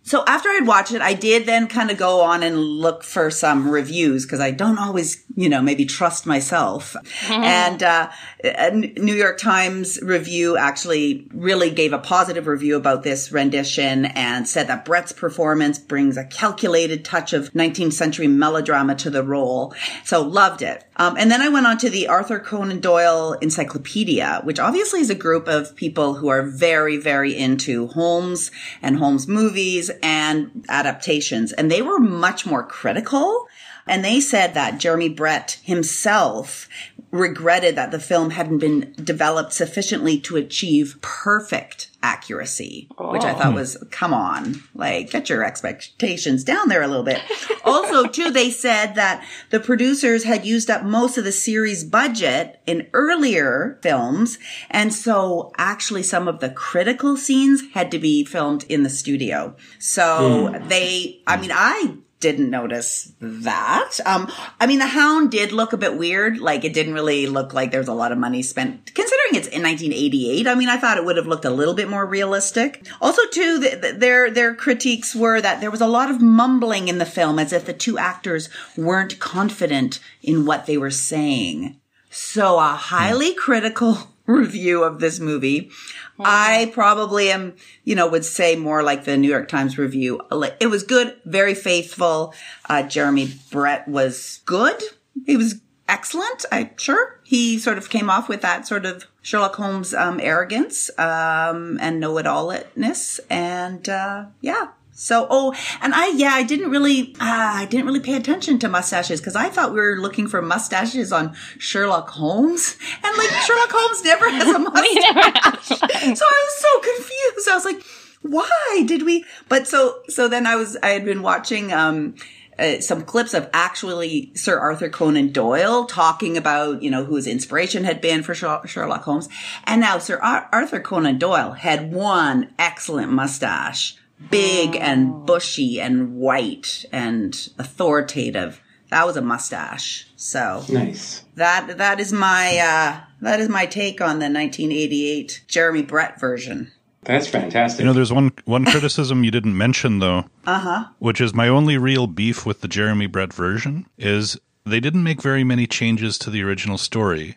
So 0.07 0.23
after 0.27 0.51
I'd 0.51 0.67
watched 0.67 0.93
it, 0.93 1.01
I 1.01 1.14
did 1.14 1.47
then 1.47 1.67
kind 1.67 1.90
of 1.90 1.97
go 1.97 2.21
on 2.21 2.43
and 2.43 2.59
look 2.59 3.03
for 3.03 3.31
some 3.31 3.71
reviews 3.71 4.27
because 4.27 4.38
I 4.38 4.51
don't 4.51 4.79
always, 4.79 5.25
you 5.35 5.49
know, 5.49 5.62
maybe 5.62 5.87
trust 5.87 6.27
myself. 6.27 6.95
and 7.31 7.83
uh, 7.83 8.11
a 8.45 8.71
New 8.71 9.14
York 9.14 9.38
Times 9.38 9.99
review 10.03 10.59
actually 10.59 11.27
really 11.33 11.71
gave 11.71 11.95
a 11.95 11.99
positive 11.99 12.47
review 12.47 12.77
about 12.77 13.03
this 13.03 13.33
rendition 13.33 14.05
and 14.05 14.47
said 14.47 14.67
that 14.67 14.85
Brett's 14.85 15.12
performance 15.12 15.79
brings 15.79 16.19
a 16.19 16.25
calculated 16.25 17.03
touch 17.03 17.33
of 17.33 17.51
19th 17.55 17.95
century 17.95 18.29
melodrama 18.29 18.95
to 18.97 19.09
the 19.09 19.23
role. 19.23 19.75
So 20.05 20.21
loved 20.21 20.61
it. 20.61 20.85
Um, 20.97 21.17
and 21.19 21.31
then 21.31 21.40
I 21.40 21.49
went 21.49 21.67
on 21.67 21.79
to 21.79 21.90
the 21.90 22.09
Arthur 22.09 22.38
Conan 22.38 22.81
Doyle 22.81 23.33
Encyclopedia, 23.40 24.43
which 24.45 24.61
obviously 24.61 25.01
is 25.01 25.11
a 25.11 25.14
group 25.14 25.49
of 25.49 25.75
people 25.75 26.14
who 26.14 26.29
are 26.29 26.43
very, 26.43 26.99
very 26.99 27.37
into 27.37 27.88
Holmes 27.88 28.51
and 28.83 28.99
Holmes 28.99 29.27
movies 29.27 29.90
and 30.02 30.64
adaptations. 30.68 31.52
And 31.52 31.70
they 31.70 31.83
were 31.83 31.98
much 31.98 32.46
more 32.46 32.62
critical. 32.62 33.48
And 33.87 34.04
they 34.04 34.20
said 34.20 34.54
that 34.54 34.78
Jeremy 34.78 35.11
Brett 35.11 35.59
himself 35.62 36.68
regretted 37.14 37.77
that 37.77 37.92
the 37.92 38.00
film 38.00 38.31
hadn't 38.31 38.59
been 38.59 38.92
developed 39.03 39.53
sufficiently 39.53 40.18
to 40.18 40.37
achieve 40.37 40.98
perfect 41.00 41.88
accuracy, 42.03 42.88
which 42.98 43.22
I 43.22 43.35
thought 43.35 43.53
oh. 43.53 43.55
was, 43.55 43.77
come 43.92 44.12
on, 44.12 44.57
like 44.74 45.11
get 45.11 45.29
your 45.29 45.44
expectations 45.44 46.42
down 46.42 46.68
there 46.68 46.83
a 46.83 46.88
little 46.88 47.05
bit. 47.05 47.22
also, 47.64 48.09
too, 48.09 48.33
they 48.33 48.50
said 48.50 48.96
that 48.96 49.24
the 49.50 49.61
producers 49.61 50.24
had 50.24 50.44
used 50.44 50.68
up 50.68 50.83
most 50.83 51.16
of 51.16 51.22
the 51.22 51.31
series 51.31 51.85
budget 51.85 52.61
in 52.66 52.88
earlier 52.92 53.79
films. 53.81 54.37
And 54.68 54.92
so 54.92 55.53
actually 55.57 56.03
some 56.03 56.27
of 56.27 56.40
the 56.40 56.50
critical 56.50 57.16
scenes 57.16 57.62
had 57.74 57.92
to 57.92 58.00
be 58.00 58.24
filmed 58.24 58.64
in 58.68 58.83
the 58.83 58.90
studio. 58.90 59.55
So 59.79 60.48
hmm. 60.48 60.66
they, 60.66 61.20
I 61.29 61.37
mean, 61.37 61.53
I 61.55 61.96
didn't 62.25 62.49
notice 62.49 63.13
that. 63.21 64.01
Um, 64.07 64.33
I 64.59 64.67
mean, 64.67 64.79
the 64.79 64.87
hound 64.87 65.31
did 65.31 65.53
look 65.53 65.75
a 65.75 65.77
bit 65.77 65.99
weird. 65.99 66.39
Like 66.39 66.65
it 66.65 66.73
didn't 66.73 66.95
really 66.95 67.27
look 67.27 67.53
like 67.53 67.71
there 67.71 67.81
was 67.81 67.89
a 67.89 67.93
lot 67.93 68.13
of 68.13 68.19
money 68.19 68.43
spent. 68.43 68.95
Considering 68.95 69.35
it's 69.35 69.49
in 69.49 69.63
1988, 69.63 70.47
I 70.47 70.55
mean, 70.55 70.71
I 70.71 70.79
thought 70.79 70.97
it 70.97 71.05
would 71.05 71.19
have 71.19 71.27
looked 71.27 71.45
a 71.45 71.51
little 71.51 71.75
bit 71.75 71.91
more 71.91 72.07
realistic. 72.07 72.87
Also, 72.99 73.21
too, 73.31 73.61
th- 73.61 73.83
th- 73.83 73.97
their 73.97 74.31
their 74.31 74.55
critiques 74.55 75.15
were 75.15 75.39
that 75.43 75.61
there 75.61 75.71
was 75.71 75.83
a 75.83 75.87
lot 75.87 76.11
of 76.11 76.23
mumbling 76.23 76.89
in 76.89 76.97
the 76.97 77.05
film, 77.05 77.39
as 77.39 77.53
if 77.53 77.67
the 77.67 77.75
two 77.75 77.99
actors 77.99 78.49
weren't 78.75 79.19
confident 79.19 80.01
in 80.23 80.47
what 80.47 80.65
they 80.65 80.79
were 80.79 80.91
saying. 80.91 81.79
So, 82.09 82.59
a 82.59 82.69
highly 82.69 83.35
critical 83.35 84.13
review 84.27 84.83
of 84.83 85.01
this 85.01 85.21
movie. 85.21 85.71
I 86.19 86.71
probably 86.73 87.31
am, 87.31 87.57
you 87.85 87.95
know, 87.95 88.09
would 88.09 88.25
say 88.25 88.57
more 88.57 88.83
like 88.83 89.05
the 89.05 89.17
New 89.17 89.29
York 89.29 89.49
Times 89.49 89.77
review. 89.79 90.21
It 90.61 90.69
was 90.69 90.83
good, 90.83 91.17
very 91.25 91.55
faithful. 91.55 92.35
Uh, 92.69 92.83
Jeremy 92.83 93.35
Brett 93.51 93.87
was 93.89 94.41
good. 94.47 94.81
He 95.27 95.37
was 95.37 95.61
excellent. 95.89 96.45
I'm 96.51 96.71
sure 96.77 97.21
he 97.25 97.59
sort 97.59 97.79
of 97.79 97.91
came 97.91 98.09
off 98.09 98.29
with 98.29 98.41
that 98.43 98.67
sort 98.67 98.87
of 98.87 99.07
Sherlock 99.23 99.57
Holmes 99.57 99.93
um, 99.93 100.21
arrogance 100.21 100.91
um, 100.99 101.79
and 101.81 102.01
know-it-allness, 102.01 103.21
and 103.31 103.89
uh, 103.89 104.27
yeah. 104.41 104.69
So, 104.96 105.26
oh, 105.28 105.52
and 105.83 105.92
I, 105.92 106.09
yeah, 106.09 106.30
I 106.35 106.44
didn't 106.44 106.70
really, 106.70 107.14
uh, 107.14 107.52
I 107.54 107.66
didn't 107.68 107.85
really 107.85 108.00
pay 108.00 108.14
attention 108.14 108.61
to 108.61 108.68
mustaches 108.68 109.20
because 109.20 109.35
I 109.35 109.48
thought 109.48 109.72
we 109.72 109.80
were 109.80 109.96
looking 109.98 110.28
for 110.28 110.40
mustaches 110.40 111.12
on 111.12 111.35
Sherlock 111.59 112.11
Holmes, 112.11 112.76
and 113.02 113.16
like 113.18 113.28
Sherlock 113.28 113.72
Holmes 113.72 114.04
never 114.04 114.30
has 114.30 114.48
a 114.48 114.59
mustache. 114.59 114.85
We 114.94 114.94
never 115.00 115.20
have 115.20 115.64
so 115.64 115.74
I 115.74 116.09
was 116.14 116.16
so 116.16 116.80
confused. 116.80 117.48
I 117.48 117.54
was 117.54 117.64
like, 117.64 117.83
why 118.22 118.85
did 118.87 119.02
we? 119.02 119.24
But 119.48 119.66
so, 119.66 120.00
so 120.09 120.28
then 120.28 120.46
I 120.46 120.54
was, 120.54 120.76
I 120.80 120.90
had 120.90 121.04
been 121.04 121.22
watching, 121.22 121.72
um, 121.72 122.14
uh, 122.57 122.80
some 122.80 123.02
clips 123.02 123.35
of 123.35 123.50
actually 123.52 124.30
Sir 124.37 124.59
Arthur 124.59 124.88
Conan 124.88 125.33
Doyle 125.33 125.87
talking 125.87 126.37
about, 126.37 126.83
you 126.83 126.90
know, 126.90 127.04
who 127.04 127.16
his 127.16 127.26
inspiration 127.26 127.83
had 127.83 128.00
been 128.00 128.22
for 128.22 128.33
Sherlock 128.33 129.02
Holmes. 129.02 129.28
And 129.64 129.80
now 129.80 129.98
Sir 129.98 130.20
Ar- 130.22 130.48
Arthur 130.52 130.78
Conan 130.78 131.18
Doyle 131.18 131.52
had 131.52 131.92
one 131.92 132.52
excellent 132.57 133.11
mustache, 133.11 133.96
big 134.31 134.77
and 134.77 135.27
bushy 135.27 135.81
and 135.81 136.17
white 136.17 136.85
and 136.93 137.49
authoritative. 137.59 138.61
That 138.91 139.07
was 139.07 139.17
a 139.17 139.23
mustache. 139.23 140.09
So 140.17 140.65
Nice. 140.69 141.25
that, 141.35 141.79
that 141.79 142.01
is 142.01 142.13
my, 142.13 142.59
uh, 142.59 143.01
that 143.21 143.41
is 143.41 143.49
my 143.49 143.67
take 143.67 144.01
on 144.01 144.19
the 144.19 144.31
1988 144.31 145.45
Jeremy 145.49 145.83
Brett 145.83 146.21
version. 146.21 146.71
That's 147.05 147.27
fantastic. 147.27 147.81
You 147.81 147.87
know, 147.87 147.93
there's 147.93 148.13
one 148.13 148.33
one 148.47 148.65
criticism 148.65 149.25
you 149.25 149.31
didn't 149.31 149.57
mention 149.57 149.99
though, 149.99 150.25
uh-huh. 150.47 150.87
which 150.99 151.21
is 151.21 151.35
my 151.35 151.49
only 151.49 151.77
real 151.77 152.07
beef 152.07 152.47
with 152.47 152.63
the 152.63 152.69
Jeremy 152.69 153.07
Brett 153.07 153.33
version 153.33 153.87
is 153.99 154.39
they 154.65 154.81
didn't 154.81 155.03
make 155.05 155.21
very 155.21 155.45
many 155.45 155.67
changes 155.67 156.17
to 156.19 156.31
the 156.31 156.43
original 156.43 156.79
story, 156.79 157.37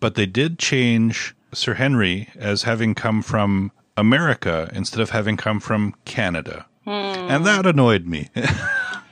but 0.00 0.14
they 0.14 0.26
did 0.26 0.58
change 0.58 1.34
Sir 1.52 1.74
Henry 1.74 2.28
as 2.36 2.64
having 2.64 2.94
come 2.94 3.22
from 3.22 3.72
America 3.96 4.70
instead 4.74 5.00
of 5.00 5.10
having 5.10 5.36
come 5.36 5.60
from 5.60 5.94
Canada. 6.04 6.66
And 6.84 7.44
that 7.46 7.66
annoyed 7.66 8.06
me. 8.06 8.28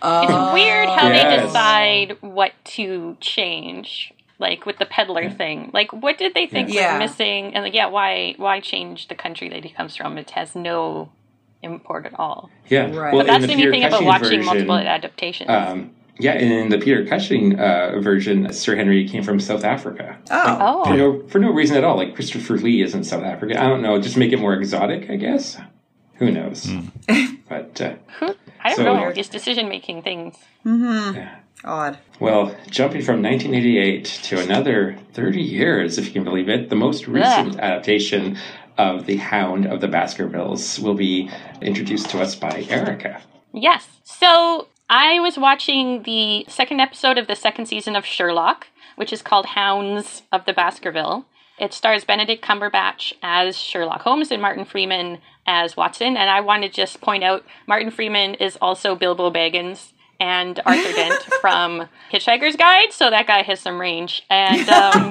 It's 0.06 0.52
weird 0.52 0.88
how 0.90 1.08
they 1.08 1.40
decide 1.46 2.18
what 2.20 2.52
to 2.76 3.16
change. 3.20 4.12
Like 4.38 4.66
with 4.66 4.76
the 4.78 4.84
peddler 4.84 5.30
thing, 5.30 5.70
like 5.72 5.92
what 5.94 6.18
did 6.18 6.34
they 6.34 6.46
think 6.46 6.68
Yeah. 6.70 6.98
was 6.98 7.10
missing? 7.10 7.54
And 7.54 7.64
like, 7.64 7.72
yeah, 7.72 7.86
why 7.86 8.34
why 8.36 8.60
change 8.60 9.08
the 9.08 9.14
country 9.14 9.48
that 9.48 9.64
he 9.64 9.70
comes 9.70 9.96
from? 9.96 10.18
It 10.18 10.30
has 10.32 10.54
no 10.54 11.10
import 11.62 12.04
at 12.04 12.18
all. 12.18 12.50
yeah. 12.68 12.82
Right. 12.94 13.14
Well, 13.14 13.24
But 13.24 13.28
that's 13.28 13.42
the 13.42 13.46
the 13.46 13.54
neat 13.54 13.70
thing 13.70 13.84
about 13.84 14.04
watching 14.04 14.40
version, 14.40 14.44
multiple 14.44 14.74
adaptations. 14.76 15.48
Um, 15.48 15.92
yeah, 16.18 16.34
in 16.34 16.68
the 16.68 16.78
Peter 16.78 17.04
Cushing 17.06 17.58
uh, 17.58 17.98
version, 18.00 18.52
Sir 18.52 18.76
Henry 18.76 19.08
came 19.08 19.22
from 19.22 19.40
South 19.40 19.64
Africa. 19.64 20.16
Oh. 20.30 20.58
oh, 20.60 20.84
For 20.84 20.96
no, 20.96 21.28
for 21.28 21.38
no 21.38 21.50
reason 21.52 21.76
at 21.76 21.84
all. 21.84 21.96
Like 21.96 22.14
Christopher 22.14 22.56
Lee 22.56 22.82
isn't 22.82 23.04
South 23.04 23.24
African. 23.24 23.56
I 23.56 23.68
don't 23.68 23.82
know. 23.82 24.00
Just 24.00 24.16
make 24.16 24.32
it 24.32 24.38
more 24.38 24.54
exotic, 24.54 25.10
I 25.10 25.16
guess. 25.16 25.56
Who 26.16 26.30
knows? 26.30 26.70
but 27.48 27.80
uh, 27.80 27.94
I 28.62 28.68
don't 28.68 28.76
So- 28.76 28.82
know. 28.84 29.12
Just 29.12 29.32
decision 29.32 29.68
making 29.68 30.02
things. 30.02 30.36
yeah. 30.64 31.38
Odd. 31.64 31.98
Well, 32.20 32.54
jumping 32.68 33.00
from 33.02 33.22
1988 33.22 34.04
to 34.24 34.38
another 34.40 34.98
30 35.14 35.40
years, 35.40 35.96
if 35.96 36.06
you 36.06 36.12
can 36.12 36.22
believe 36.22 36.50
it, 36.50 36.68
the 36.68 36.76
most 36.76 37.08
recent 37.08 37.58
adaptation 37.58 38.36
of 38.76 39.06
The 39.06 39.16
Hound 39.16 39.64
of 39.66 39.80
the 39.80 39.88
Baskervilles 39.88 40.78
will 40.78 40.92
be 40.94 41.30
introduced 41.62 42.10
to 42.10 42.20
us 42.20 42.34
by 42.34 42.66
Erica. 42.68 43.22
Yes. 43.54 43.88
So 44.02 44.68
I 44.96 45.18
was 45.18 45.36
watching 45.36 46.04
the 46.04 46.44
second 46.46 46.78
episode 46.78 47.18
of 47.18 47.26
the 47.26 47.34
second 47.34 47.66
season 47.66 47.96
of 47.96 48.06
Sherlock, 48.06 48.68
which 48.94 49.12
is 49.12 49.22
called 49.22 49.46
Hounds 49.46 50.22
of 50.30 50.44
the 50.44 50.52
Baskerville. 50.52 51.26
It 51.58 51.72
stars 51.72 52.04
Benedict 52.04 52.44
Cumberbatch 52.44 53.12
as 53.20 53.58
Sherlock 53.58 54.02
Holmes 54.02 54.30
and 54.30 54.40
Martin 54.40 54.64
Freeman 54.64 55.18
as 55.48 55.76
Watson. 55.76 56.16
And 56.16 56.30
I 56.30 56.40
want 56.42 56.62
to 56.62 56.68
just 56.68 57.00
point 57.00 57.24
out 57.24 57.44
Martin 57.66 57.90
Freeman 57.90 58.34
is 58.34 58.56
also 58.62 58.94
Bilbo 58.94 59.32
Baggins 59.32 59.94
and 60.20 60.60
Arthur 60.64 60.92
Dent 60.94 61.20
from 61.40 61.88
Hitchhiker's 62.12 62.54
Guide, 62.54 62.92
so 62.92 63.10
that 63.10 63.26
guy 63.26 63.42
has 63.42 63.58
some 63.58 63.80
range. 63.80 64.22
And 64.30 64.68
um, 64.68 65.08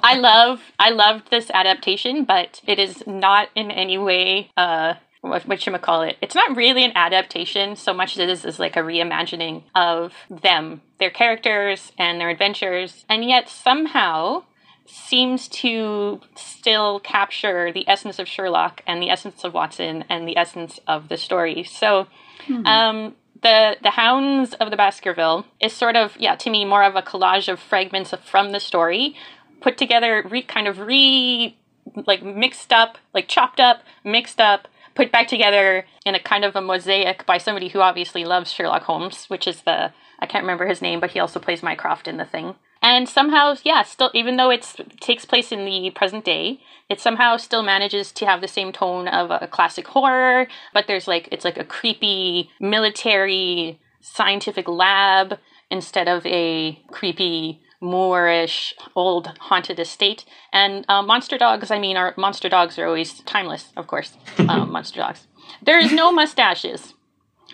I 0.02 0.16
love 0.18 0.62
I 0.78 0.88
loved 0.88 1.30
this 1.30 1.50
adaptation, 1.52 2.24
but 2.24 2.62
it 2.66 2.78
is 2.78 3.06
not 3.06 3.50
in 3.54 3.70
any 3.70 3.98
way 3.98 4.52
uh 4.56 4.94
what 5.20 5.66
you 5.66 5.78
call 5.78 6.02
it. 6.02 6.16
It's 6.20 6.34
not 6.34 6.56
really 6.56 6.84
an 6.84 6.92
adaptation 6.94 7.76
so 7.76 7.92
much 7.92 8.12
as 8.12 8.18
it 8.18 8.28
is, 8.28 8.44
is 8.44 8.58
like 8.58 8.76
a 8.76 8.80
reimagining 8.80 9.64
of 9.74 10.14
them, 10.30 10.82
their 10.98 11.10
characters 11.10 11.92
and 11.98 12.20
their 12.20 12.30
adventures, 12.30 13.04
and 13.08 13.24
yet 13.24 13.48
somehow 13.48 14.44
seems 14.86 15.48
to 15.48 16.20
still 16.34 16.98
capture 17.00 17.72
the 17.72 17.86
essence 17.88 18.18
of 18.18 18.26
Sherlock 18.26 18.82
and 18.86 19.02
the 19.02 19.10
essence 19.10 19.44
of 19.44 19.52
Watson 19.52 20.04
and 20.08 20.26
the 20.26 20.36
essence 20.36 20.80
of 20.86 21.08
the 21.08 21.18
story. 21.18 21.62
So 21.62 22.06
um, 22.64 23.14
the 23.42 23.76
the 23.82 23.90
Hounds 23.90 24.54
of 24.54 24.70
the 24.70 24.76
Baskerville 24.76 25.44
is 25.60 25.72
sort 25.72 25.96
of 25.96 26.16
yeah 26.18 26.36
to 26.36 26.50
me 26.50 26.64
more 26.64 26.84
of 26.84 26.96
a 26.96 27.02
collage 27.02 27.52
of 27.52 27.60
fragments 27.60 28.12
of, 28.12 28.20
from 28.20 28.52
the 28.52 28.60
story 28.60 29.14
put 29.60 29.76
together, 29.76 30.24
re, 30.28 30.42
kind 30.42 30.68
of 30.68 30.78
re 30.78 31.56
like 32.06 32.22
mixed 32.22 32.72
up, 32.72 32.98
like 33.14 33.28
chopped 33.28 33.60
up, 33.60 33.82
mixed 34.04 34.40
up, 34.40 34.68
put 34.98 35.12
back 35.12 35.28
together 35.28 35.86
in 36.04 36.16
a 36.16 36.18
kind 36.18 36.44
of 36.44 36.56
a 36.56 36.60
mosaic 36.60 37.24
by 37.24 37.38
somebody 37.38 37.68
who 37.68 37.80
obviously 37.80 38.24
loves 38.24 38.52
Sherlock 38.52 38.82
Holmes, 38.82 39.26
which 39.26 39.46
is 39.46 39.62
the 39.62 39.92
I 40.18 40.26
can't 40.26 40.42
remember 40.42 40.66
his 40.66 40.82
name, 40.82 40.98
but 40.98 41.12
he 41.12 41.20
also 41.20 41.38
plays 41.38 41.62
Mycroft 41.62 42.08
in 42.08 42.16
the 42.16 42.24
thing. 42.24 42.56
And 42.82 43.08
somehow, 43.08 43.54
yeah, 43.62 43.84
still 43.84 44.10
even 44.12 44.36
though 44.36 44.50
it 44.50 44.66
takes 45.00 45.24
place 45.24 45.52
in 45.52 45.64
the 45.64 45.90
present 45.90 46.24
day, 46.24 46.60
it 46.88 47.00
somehow 47.00 47.36
still 47.36 47.62
manages 47.62 48.10
to 48.10 48.26
have 48.26 48.40
the 48.40 48.48
same 48.48 48.72
tone 48.72 49.06
of 49.06 49.30
a 49.30 49.46
classic 49.46 49.86
horror, 49.86 50.48
but 50.74 50.88
there's 50.88 51.06
like 51.06 51.28
it's 51.30 51.44
like 51.44 51.58
a 51.58 51.64
creepy 51.64 52.50
military 52.58 53.78
scientific 54.00 54.66
lab 54.66 55.38
instead 55.70 56.08
of 56.08 56.26
a 56.26 56.82
creepy 56.90 57.60
Moorish 57.80 58.74
old 58.94 59.38
haunted 59.38 59.78
estate. 59.78 60.24
And 60.52 60.84
uh, 60.88 61.02
monster 61.02 61.38
dogs, 61.38 61.70
I 61.70 61.78
mean, 61.78 61.96
our 61.96 62.14
monster 62.16 62.48
dogs 62.48 62.78
are 62.78 62.86
always 62.86 63.20
timeless, 63.20 63.72
of 63.76 63.86
course. 63.86 64.16
Um, 64.48 64.72
monster 64.72 65.00
dogs. 65.00 65.26
There's 65.62 65.92
no 65.92 66.10
mustaches 66.10 66.94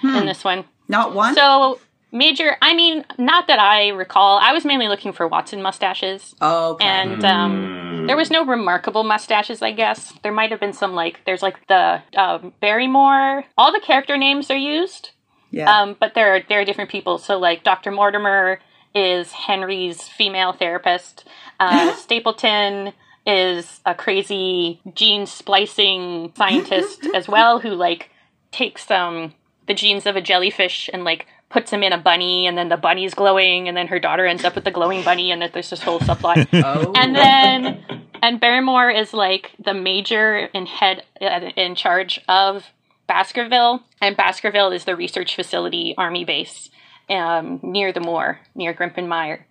in 0.02 0.26
this 0.26 0.44
one. 0.44 0.64
Not 0.86 1.12
one? 1.12 1.34
So 1.34 1.80
major, 2.12 2.56
I 2.62 2.74
mean, 2.74 3.04
not 3.18 3.48
that 3.48 3.58
I 3.58 3.88
recall. 3.88 4.38
I 4.38 4.52
was 4.52 4.64
mainly 4.64 4.88
looking 4.88 5.12
for 5.12 5.26
Watson 5.26 5.60
mustaches. 5.60 6.34
Oh, 6.40 6.72
okay. 6.72 6.86
And 6.86 7.24
um, 7.24 8.06
there 8.06 8.16
was 8.16 8.30
no 8.30 8.44
remarkable 8.44 9.02
mustaches, 9.02 9.60
I 9.60 9.72
guess. 9.72 10.12
There 10.22 10.32
might 10.32 10.50
have 10.50 10.60
been 10.60 10.72
some, 10.72 10.94
like, 10.94 11.20
there's 11.26 11.42
like 11.42 11.66
the 11.66 12.02
uh, 12.16 12.38
Barrymore. 12.60 13.44
All 13.58 13.72
the 13.72 13.80
character 13.80 14.16
names 14.16 14.50
are 14.50 14.56
used, 14.56 15.10
yeah. 15.50 15.82
um, 15.82 15.96
but 15.98 16.14
there 16.14 16.36
are 16.36 16.40
they're 16.48 16.64
different 16.64 16.90
people. 16.90 17.18
So, 17.18 17.38
like, 17.38 17.64
Dr. 17.64 17.90
Mortimer 17.90 18.60
is 18.94 19.32
Henry's 19.32 20.08
female 20.08 20.52
therapist. 20.52 21.24
Uh, 21.60 21.94
Stapleton 21.96 22.92
is 23.26 23.80
a 23.86 23.94
crazy 23.94 24.80
gene 24.94 25.26
splicing 25.26 26.32
scientist 26.36 27.06
as 27.14 27.28
well 27.28 27.58
who, 27.58 27.70
like, 27.70 28.10
takes 28.52 28.90
um, 28.90 29.34
the 29.66 29.74
genes 29.74 30.06
of 30.06 30.16
a 30.16 30.20
jellyfish 30.20 30.90
and, 30.92 31.04
like, 31.04 31.26
puts 31.50 31.72
him 31.72 31.82
in 31.82 31.92
a 31.92 31.98
bunny, 31.98 32.46
and 32.46 32.58
then 32.58 32.68
the 32.68 32.76
bunny's 32.76 33.14
glowing, 33.14 33.68
and 33.68 33.76
then 33.76 33.86
her 33.86 34.00
daughter 34.00 34.26
ends 34.26 34.44
up 34.44 34.54
with 34.54 34.64
the 34.64 34.70
glowing 34.70 35.02
bunny, 35.04 35.30
and 35.30 35.40
there's 35.40 35.70
this 35.70 35.82
whole 35.82 36.00
subplot. 36.00 36.48
Oh. 36.64 36.92
and 36.96 37.14
then 37.14 38.04
and 38.22 38.40
Barrymore 38.40 38.90
is 38.90 39.12
like 39.12 39.52
the 39.62 39.74
major 39.74 40.48
and 40.54 40.66
head 40.66 41.04
uh, 41.20 41.50
in 41.56 41.74
charge 41.74 42.20
of 42.26 42.64
Baskerville, 43.06 43.82
and 44.00 44.16
Baskerville 44.16 44.72
is 44.72 44.84
the 44.84 44.96
research 44.96 45.36
facility 45.36 45.94
army 45.98 46.24
base 46.24 46.70
um, 47.08 47.60
near 47.62 47.92
the 47.92 48.00
moor, 48.00 48.40
near 48.54 48.74
Grimpen 48.74 49.08
Mire, 49.08 49.46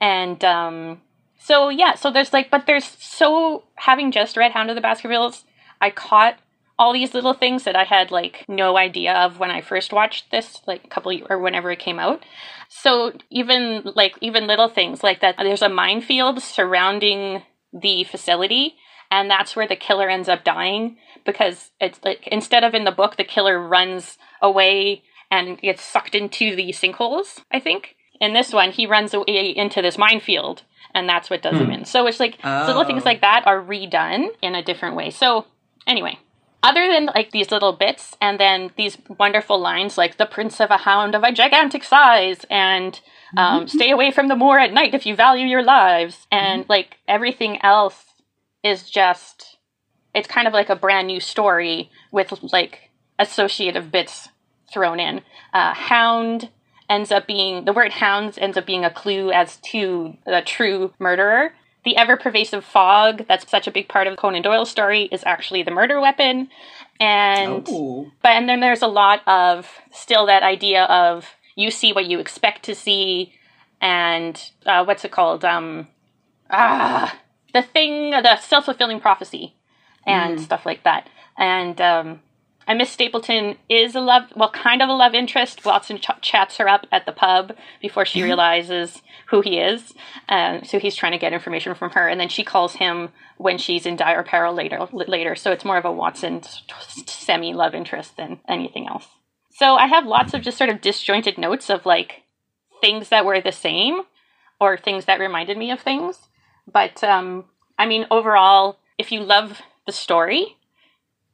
and 0.00 0.42
um, 0.44 1.00
so 1.38 1.68
yeah, 1.68 1.94
so 1.94 2.10
there's 2.10 2.32
like, 2.32 2.50
but 2.50 2.66
there's 2.66 2.84
so 2.84 3.64
having 3.74 4.12
just 4.12 4.36
read 4.36 4.52
Hound 4.52 4.70
of 4.70 4.76
the 4.76 4.80
Baskervilles, 4.80 5.44
I 5.80 5.90
caught 5.90 6.38
all 6.78 6.92
these 6.92 7.14
little 7.14 7.34
things 7.34 7.64
that 7.64 7.76
I 7.76 7.84
had 7.84 8.10
like 8.10 8.44
no 8.48 8.76
idea 8.76 9.12
of 9.12 9.38
when 9.38 9.50
I 9.50 9.60
first 9.60 9.92
watched 9.92 10.30
this, 10.30 10.60
like 10.66 10.84
a 10.84 10.88
couple 10.88 11.16
or 11.28 11.38
whenever 11.38 11.70
it 11.70 11.78
came 11.78 11.98
out. 11.98 12.24
So 12.68 13.12
even 13.30 13.92
like 13.94 14.16
even 14.20 14.46
little 14.46 14.68
things 14.68 15.02
like 15.02 15.20
that, 15.20 15.36
there's 15.38 15.62
a 15.62 15.68
minefield 15.68 16.42
surrounding 16.42 17.42
the 17.72 18.04
facility, 18.04 18.74
and 19.10 19.30
that's 19.30 19.54
where 19.54 19.68
the 19.68 19.76
killer 19.76 20.08
ends 20.08 20.28
up 20.28 20.44
dying 20.44 20.96
because 21.24 21.70
it's 21.80 22.00
like 22.04 22.26
instead 22.26 22.64
of 22.64 22.74
in 22.74 22.84
the 22.84 22.90
book, 22.90 23.16
the 23.16 23.24
killer 23.24 23.60
runs 23.60 24.18
away 24.40 25.02
and 25.32 25.58
gets 25.58 25.82
sucked 25.82 26.14
into 26.14 26.54
the 26.54 26.68
sinkholes. 26.68 27.40
I 27.50 27.58
think 27.58 27.96
in 28.20 28.34
this 28.34 28.52
one, 28.52 28.70
he 28.70 28.86
runs 28.86 29.14
away 29.14 29.52
into 29.56 29.80
this 29.80 29.96
minefield, 29.96 30.62
and 30.94 31.08
that's 31.08 31.30
what 31.30 31.42
does 31.42 31.56
him 31.56 31.66
hmm. 31.66 31.72
in. 31.72 31.84
So 31.86 32.06
it's 32.06 32.20
like 32.20 32.38
little 32.44 32.84
things 32.84 33.02
Oh. 33.02 33.08
like 33.08 33.22
that 33.22 33.44
are 33.46 33.60
redone 33.60 34.28
in 34.42 34.54
a 34.54 34.62
different 34.62 34.94
way. 34.94 35.10
So 35.10 35.46
anyway, 35.86 36.18
other 36.62 36.86
than 36.86 37.06
like 37.06 37.30
these 37.30 37.50
little 37.50 37.72
bits 37.72 38.14
and 38.20 38.38
then 38.38 38.70
these 38.76 38.98
wonderful 39.18 39.58
lines 39.58 39.98
like 39.98 40.18
the 40.18 40.26
prince 40.26 40.60
of 40.60 40.70
a 40.70 40.76
hound 40.76 41.14
of 41.14 41.24
a 41.24 41.32
gigantic 41.32 41.82
size 41.82 42.44
and 42.50 43.00
um, 43.36 43.64
mm-hmm. 43.64 43.66
stay 43.66 43.90
away 43.90 44.10
from 44.12 44.28
the 44.28 44.36
moor 44.36 44.58
at 44.58 44.72
night 44.72 44.94
if 44.94 45.04
you 45.04 45.16
value 45.16 45.46
your 45.46 45.64
lives 45.64 46.26
and 46.30 46.62
mm-hmm. 46.62 46.70
like 46.70 46.98
everything 47.08 47.58
else 47.64 48.04
is 48.62 48.88
just 48.88 49.56
it's 50.14 50.28
kind 50.28 50.46
of 50.46 50.52
like 50.52 50.68
a 50.68 50.76
brand 50.76 51.08
new 51.08 51.18
story 51.18 51.90
with 52.12 52.32
like 52.52 52.90
associative 53.18 53.90
bits 53.90 54.28
thrown 54.72 54.98
in. 55.00 55.20
Uh, 55.52 55.74
hound 55.74 56.50
ends 56.88 57.10
up 57.10 57.26
being 57.26 57.64
the 57.64 57.72
word 57.72 57.92
hounds 57.92 58.36
ends 58.38 58.56
up 58.56 58.66
being 58.66 58.84
a 58.84 58.90
clue 58.90 59.30
as 59.30 59.56
to 59.58 60.16
the 60.26 60.42
true 60.44 60.92
murderer. 60.98 61.54
The 61.84 61.96
ever 61.96 62.16
pervasive 62.16 62.64
fog 62.64 63.24
that's 63.28 63.50
such 63.50 63.66
a 63.66 63.72
big 63.72 63.88
part 63.88 64.06
of 64.06 64.16
conan 64.16 64.42
doyle's 64.42 64.70
story 64.70 65.04
is 65.10 65.22
actually 65.26 65.62
the 65.62 65.70
murder 65.70 66.00
weapon. 66.00 66.48
And 67.00 67.66
Oh. 67.68 68.10
but 68.22 68.32
and 68.32 68.48
then 68.48 68.60
there's 68.60 68.82
a 68.82 68.86
lot 68.86 69.26
of 69.26 69.68
still 69.92 70.26
that 70.26 70.42
idea 70.42 70.84
of 70.84 71.26
you 71.56 71.70
see 71.70 71.92
what 71.92 72.06
you 72.06 72.18
expect 72.20 72.64
to 72.64 72.74
see 72.74 73.32
and 73.80 74.40
uh, 74.64 74.84
what's 74.84 75.04
it 75.04 75.10
called 75.10 75.44
um 75.44 75.88
ah 76.50 77.16
the 77.52 77.62
thing 77.62 78.10
the 78.10 78.36
self-fulfilling 78.36 79.00
prophecy 79.00 79.54
and 80.06 80.40
stuff 80.40 80.66
like 80.66 80.82
that. 80.84 81.08
And 81.36 81.80
um 81.80 82.20
and 82.66 82.78
Miss 82.78 82.90
Stapleton 82.90 83.56
is 83.68 83.94
a 83.94 84.00
love, 84.00 84.24
well, 84.36 84.50
kind 84.50 84.82
of 84.82 84.88
a 84.88 84.92
love 84.92 85.14
interest. 85.14 85.64
Watson 85.64 85.98
ch- 85.98 86.20
chats 86.20 86.56
her 86.58 86.68
up 86.68 86.86
at 86.92 87.06
the 87.06 87.12
pub 87.12 87.54
before 87.80 88.04
she 88.04 88.22
realizes 88.22 89.02
who 89.28 89.40
he 89.40 89.58
is. 89.58 89.92
Um, 90.28 90.64
so 90.64 90.78
he's 90.78 90.94
trying 90.94 91.12
to 91.12 91.18
get 91.18 91.32
information 91.32 91.74
from 91.74 91.90
her, 91.90 92.08
and 92.08 92.20
then 92.20 92.28
she 92.28 92.44
calls 92.44 92.74
him 92.74 93.10
when 93.38 93.58
she's 93.58 93.86
in 93.86 93.96
dire 93.96 94.22
peril 94.22 94.54
later. 94.54 94.86
Later, 94.92 95.34
so 95.34 95.52
it's 95.52 95.64
more 95.64 95.78
of 95.78 95.84
a 95.84 95.92
Watson 95.92 96.42
semi 97.06 97.54
love 97.54 97.74
interest 97.74 98.16
than 98.16 98.40
anything 98.48 98.86
else. 98.86 99.06
So 99.54 99.74
I 99.74 99.86
have 99.86 100.06
lots 100.06 100.34
of 100.34 100.42
just 100.42 100.58
sort 100.58 100.70
of 100.70 100.80
disjointed 100.80 101.38
notes 101.38 101.70
of 101.70 101.84
like 101.84 102.22
things 102.80 103.10
that 103.10 103.24
were 103.24 103.40
the 103.40 103.52
same 103.52 104.02
or 104.60 104.76
things 104.76 105.06
that 105.06 105.20
reminded 105.20 105.58
me 105.58 105.70
of 105.70 105.80
things. 105.80 106.18
But 106.70 107.02
um, 107.02 107.46
I 107.78 107.86
mean, 107.86 108.06
overall, 108.10 108.78
if 108.98 109.12
you 109.12 109.20
love 109.20 109.60
the 109.86 109.92
story, 109.92 110.56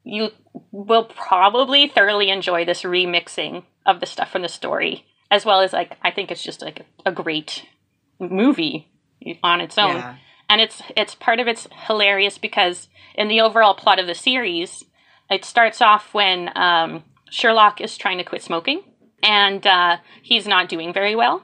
you 0.04 0.30
will 0.70 1.04
probably 1.04 1.88
thoroughly 1.88 2.30
enjoy 2.30 2.64
this 2.64 2.82
remixing 2.82 3.64
of 3.86 4.00
the 4.00 4.06
stuff 4.06 4.30
from 4.30 4.42
the 4.42 4.48
story, 4.48 5.04
as 5.30 5.44
well 5.44 5.60
as 5.60 5.72
like 5.72 5.96
I 6.02 6.10
think 6.10 6.30
it's 6.30 6.42
just 6.42 6.62
like 6.62 6.86
a 7.04 7.12
great 7.12 7.64
movie 8.18 8.90
on 9.42 9.60
its 9.60 9.78
own. 9.78 9.96
Yeah. 9.96 10.16
And 10.48 10.60
it's 10.60 10.82
it's 10.96 11.14
part 11.14 11.40
of 11.40 11.46
it's 11.46 11.68
hilarious 11.86 12.38
because 12.38 12.88
in 13.14 13.28
the 13.28 13.40
overall 13.40 13.74
plot 13.74 13.98
of 13.98 14.06
the 14.06 14.14
series, 14.14 14.84
it 15.30 15.44
starts 15.44 15.82
off 15.82 16.14
when 16.14 16.50
um, 16.56 17.04
Sherlock 17.30 17.80
is 17.80 17.98
trying 17.98 18.18
to 18.18 18.24
quit 18.24 18.42
smoking, 18.42 18.82
and 19.22 19.66
uh, 19.66 19.98
he's 20.22 20.46
not 20.46 20.68
doing 20.68 20.92
very 20.92 21.14
well 21.14 21.42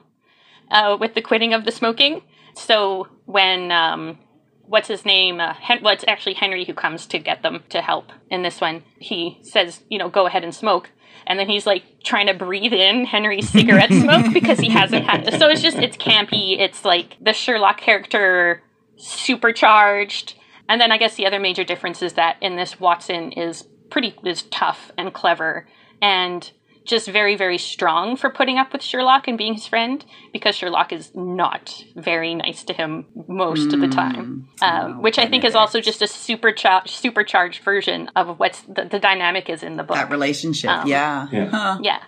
uh, 0.71 0.97
with 0.99 1.13
the 1.13 1.21
quitting 1.21 1.53
of 1.53 1.65
the 1.65 1.71
smoking. 1.71 2.21
So 2.55 3.07
when 3.25 3.71
um, 3.71 4.17
what's 4.67 4.87
his 4.87 5.05
name? 5.05 5.39
Uh, 5.39 5.53
Hen- 5.53 5.81
well, 5.81 5.93
it's 5.93 6.05
actually 6.07 6.35
Henry 6.35 6.65
who 6.65 6.73
comes 6.73 7.05
to 7.07 7.19
get 7.19 7.41
them 7.41 7.63
to 7.69 7.81
help 7.81 8.11
in 8.29 8.43
this 8.43 8.61
one. 8.61 8.83
He 8.99 9.39
says, 9.41 9.83
you 9.89 9.97
know, 9.97 10.09
go 10.09 10.27
ahead 10.27 10.43
and 10.43 10.53
smoke. 10.53 10.89
And 11.27 11.39
then 11.39 11.49
he's 11.49 11.65
like 11.65 11.83
trying 12.03 12.27
to 12.27 12.33
breathe 12.33 12.73
in 12.73 13.05
Henry's 13.05 13.49
cigarette 13.49 13.89
smoke 13.91 14.33
because 14.33 14.59
he 14.59 14.69
hasn't 14.69 15.05
had 15.05 15.27
it. 15.27 15.39
So 15.39 15.47
it's 15.47 15.61
just, 15.61 15.77
it's 15.77 15.97
campy. 15.97 16.59
It's 16.59 16.85
like 16.85 17.17
the 17.19 17.33
Sherlock 17.33 17.79
character 17.79 18.61
supercharged. 18.97 20.35
And 20.69 20.79
then 20.79 20.91
I 20.91 20.97
guess 20.97 21.15
the 21.15 21.25
other 21.25 21.39
major 21.39 21.63
difference 21.63 22.01
is 22.01 22.13
that 22.13 22.37
in 22.41 22.55
this, 22.55 22.79
Watson 22.79 23.31
is 23.31 23.67
pretty, 23.89 24.15
is 24.23 24.43
tough 24.43 24.91
and 24.97 25.13
clever 25.13 25.67
and 26.01 26.51
just 26.85 27.07
very, 27.07 27.35
very 27.35 27.57
strong 27.57 28.15
for 28.15 28.29
putting 28.29 28.57
up 28.57 28.71
with 28.71 28.81
Sherlock 28.83 29.27
and 29.27 29.37
being 29.37 29.55
his 29.55 29.65
friend 29.67 30.05
because 30.31 30.55
Sherlock 30.55 30.93
is 30.93 31.11
not 31.15 31.83
very 31.95 32.35
nice 32.35 32.63
to 32.65 32.73
him 32.73 33.05
most 33.27 33.73
of 33.73 33.79
the 33.81 33.87
time. 33.87 34.47
Um, 34.61 35.01
which 35.01 35.17
I 35.17 35.27
think 35.27 35.43
is 35.43 35.55
also 35.55 35.81
just 35.81 36.01
a 36.01 36.05
supercha- 36.05 36.87
supercharged 36.87 37.63
version 37.63 38.09
of 38.15 38.39
what's 38.39 38.61
the, 38.61 38.85
the 38.85 38.99
dynamic 38.99 39.49
is 39.49 39.63
in 39.63 39.77
the 39.77 39.83
book. 39.83 39.97
That 39.97 40.11
relationship. 40.11 40.69
Um, 40.69 40.87
yeah. 40.87 41.27
Yeah. 41.31 41.45
Huh. 41.47 41.79
Yeah. 41.81 42.03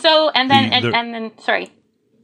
So 0.00 0.30
and 0.30 0.50
then 0.50 0.70
The- 0.70 0.76
and, 0.76 0.84
the- 0.84 0.96
and 0.96 1.14
then 1.14 1.38
sorry, 1.38 1.72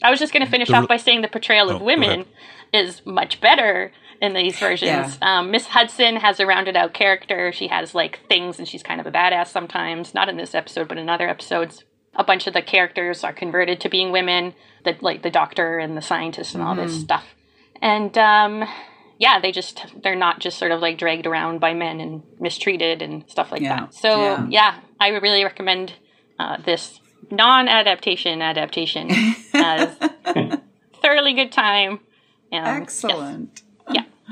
I 0.03 0.11
was 0.11 0.19
just 0.21 0.33
going 0.33 0.45
to 0.45 0.51
finish 0.51 0.69
The 0.69 0.75
off 0.77 0.89
by 0.89 0.97
saying 0.99 1.23
the 1.23 1.29
portrayal 1.29 1.71
Oh, 1.71 1.77
of 1.77 1.83
women 1.83 2.25
is 2.73 3.03
much 3.07 3.41
better 3.41 3.93
in 4.21 4.33
these 4.35 4.59
versions. 4.59 4.91
Yeah. 4.91 5.39
Um, 5.39 5.51
Miss 5.51 5.67
Hudson 5.67 6.17
has 6.17 6.39
a 6.41 6.47
rounded 6.47 6.77
out 6.77 6.95
character. 6.95 7.53
She 7.53 7.69
has 7.69 7.95
like 7.95 8.21
things, 8.29 8.59
and 8.59 8.67
she's 8.69 8.83
kind 8.83 9.01
of 9.01 9.07
a 9.07 9.11
badass 9.11 9.49
sometimes. 9.49 10.15
Not 10.15 10.29
in 10.29 10.37
this 10.37 10.55
episode, 10.55 10.89
but 10.89 10.99
in 10.99 11.09
other 11.09 11.29
episodes. 11.29 11.85
A 12.17 12.25
bunch 12.25 12.47
of 12.47 12.55
the 12.55 12.63
characters 12.63 13.23
are 13.25 13.33
converted 13.33 13.81
to 13.83 13.89
being 13.89 14.11
women. 14.13 14.55
The 14.85 14.97
like 15.01 15.23
the 15.23 15.31
doctor 15.31 15.79
and 15.79 15.97
the 15.97 16.03
scientist 16.03 16.55
and 16.55 16.63
all 16.63 16.75
Mm-hmm. 16.75 16.87
this 16.87 17.01
stuff. 17.01 17.25
And 17.83 18.17
um, 18.17 18.65
yeah, 19.19 19.39
they 19.41 19.53
just 19.53 19.85
they're 20.03 20.15
not 20.17 20.41
just 20.41 20.59
sort 20.59 20.73
of 20.73 20.81
like 20.81 20.97
dragged 20.99 21.27
around 21.27 21.61
by 21.61 21.75
men 21.75 22.01
and 22.01 22.23
mistreated 22.41 23.03
and 23.03 23.29
stuff 23.31 23.53
like 23.53 23.63
Yeah. 23.63 23.81
that. 23.81 23.95
So 23.95 24.09
Yeah. 24.21 24.47
yeah, 24.49 24.75
I 25.01 25.13
would 25.13 25.23
really 25.23 25.45
recommend 25.45 25.93
uh, 26.39 26.57
this 26.65 27.01
non-adaptation 27.31 28.41
adaptation 28.43 29.11
as 29.55 29.97
thoroughly 31.03 31.35
good 31.35 31.53
time. 31.53 32.01
Um, 32.53 32.83
yes. 32.83 33.03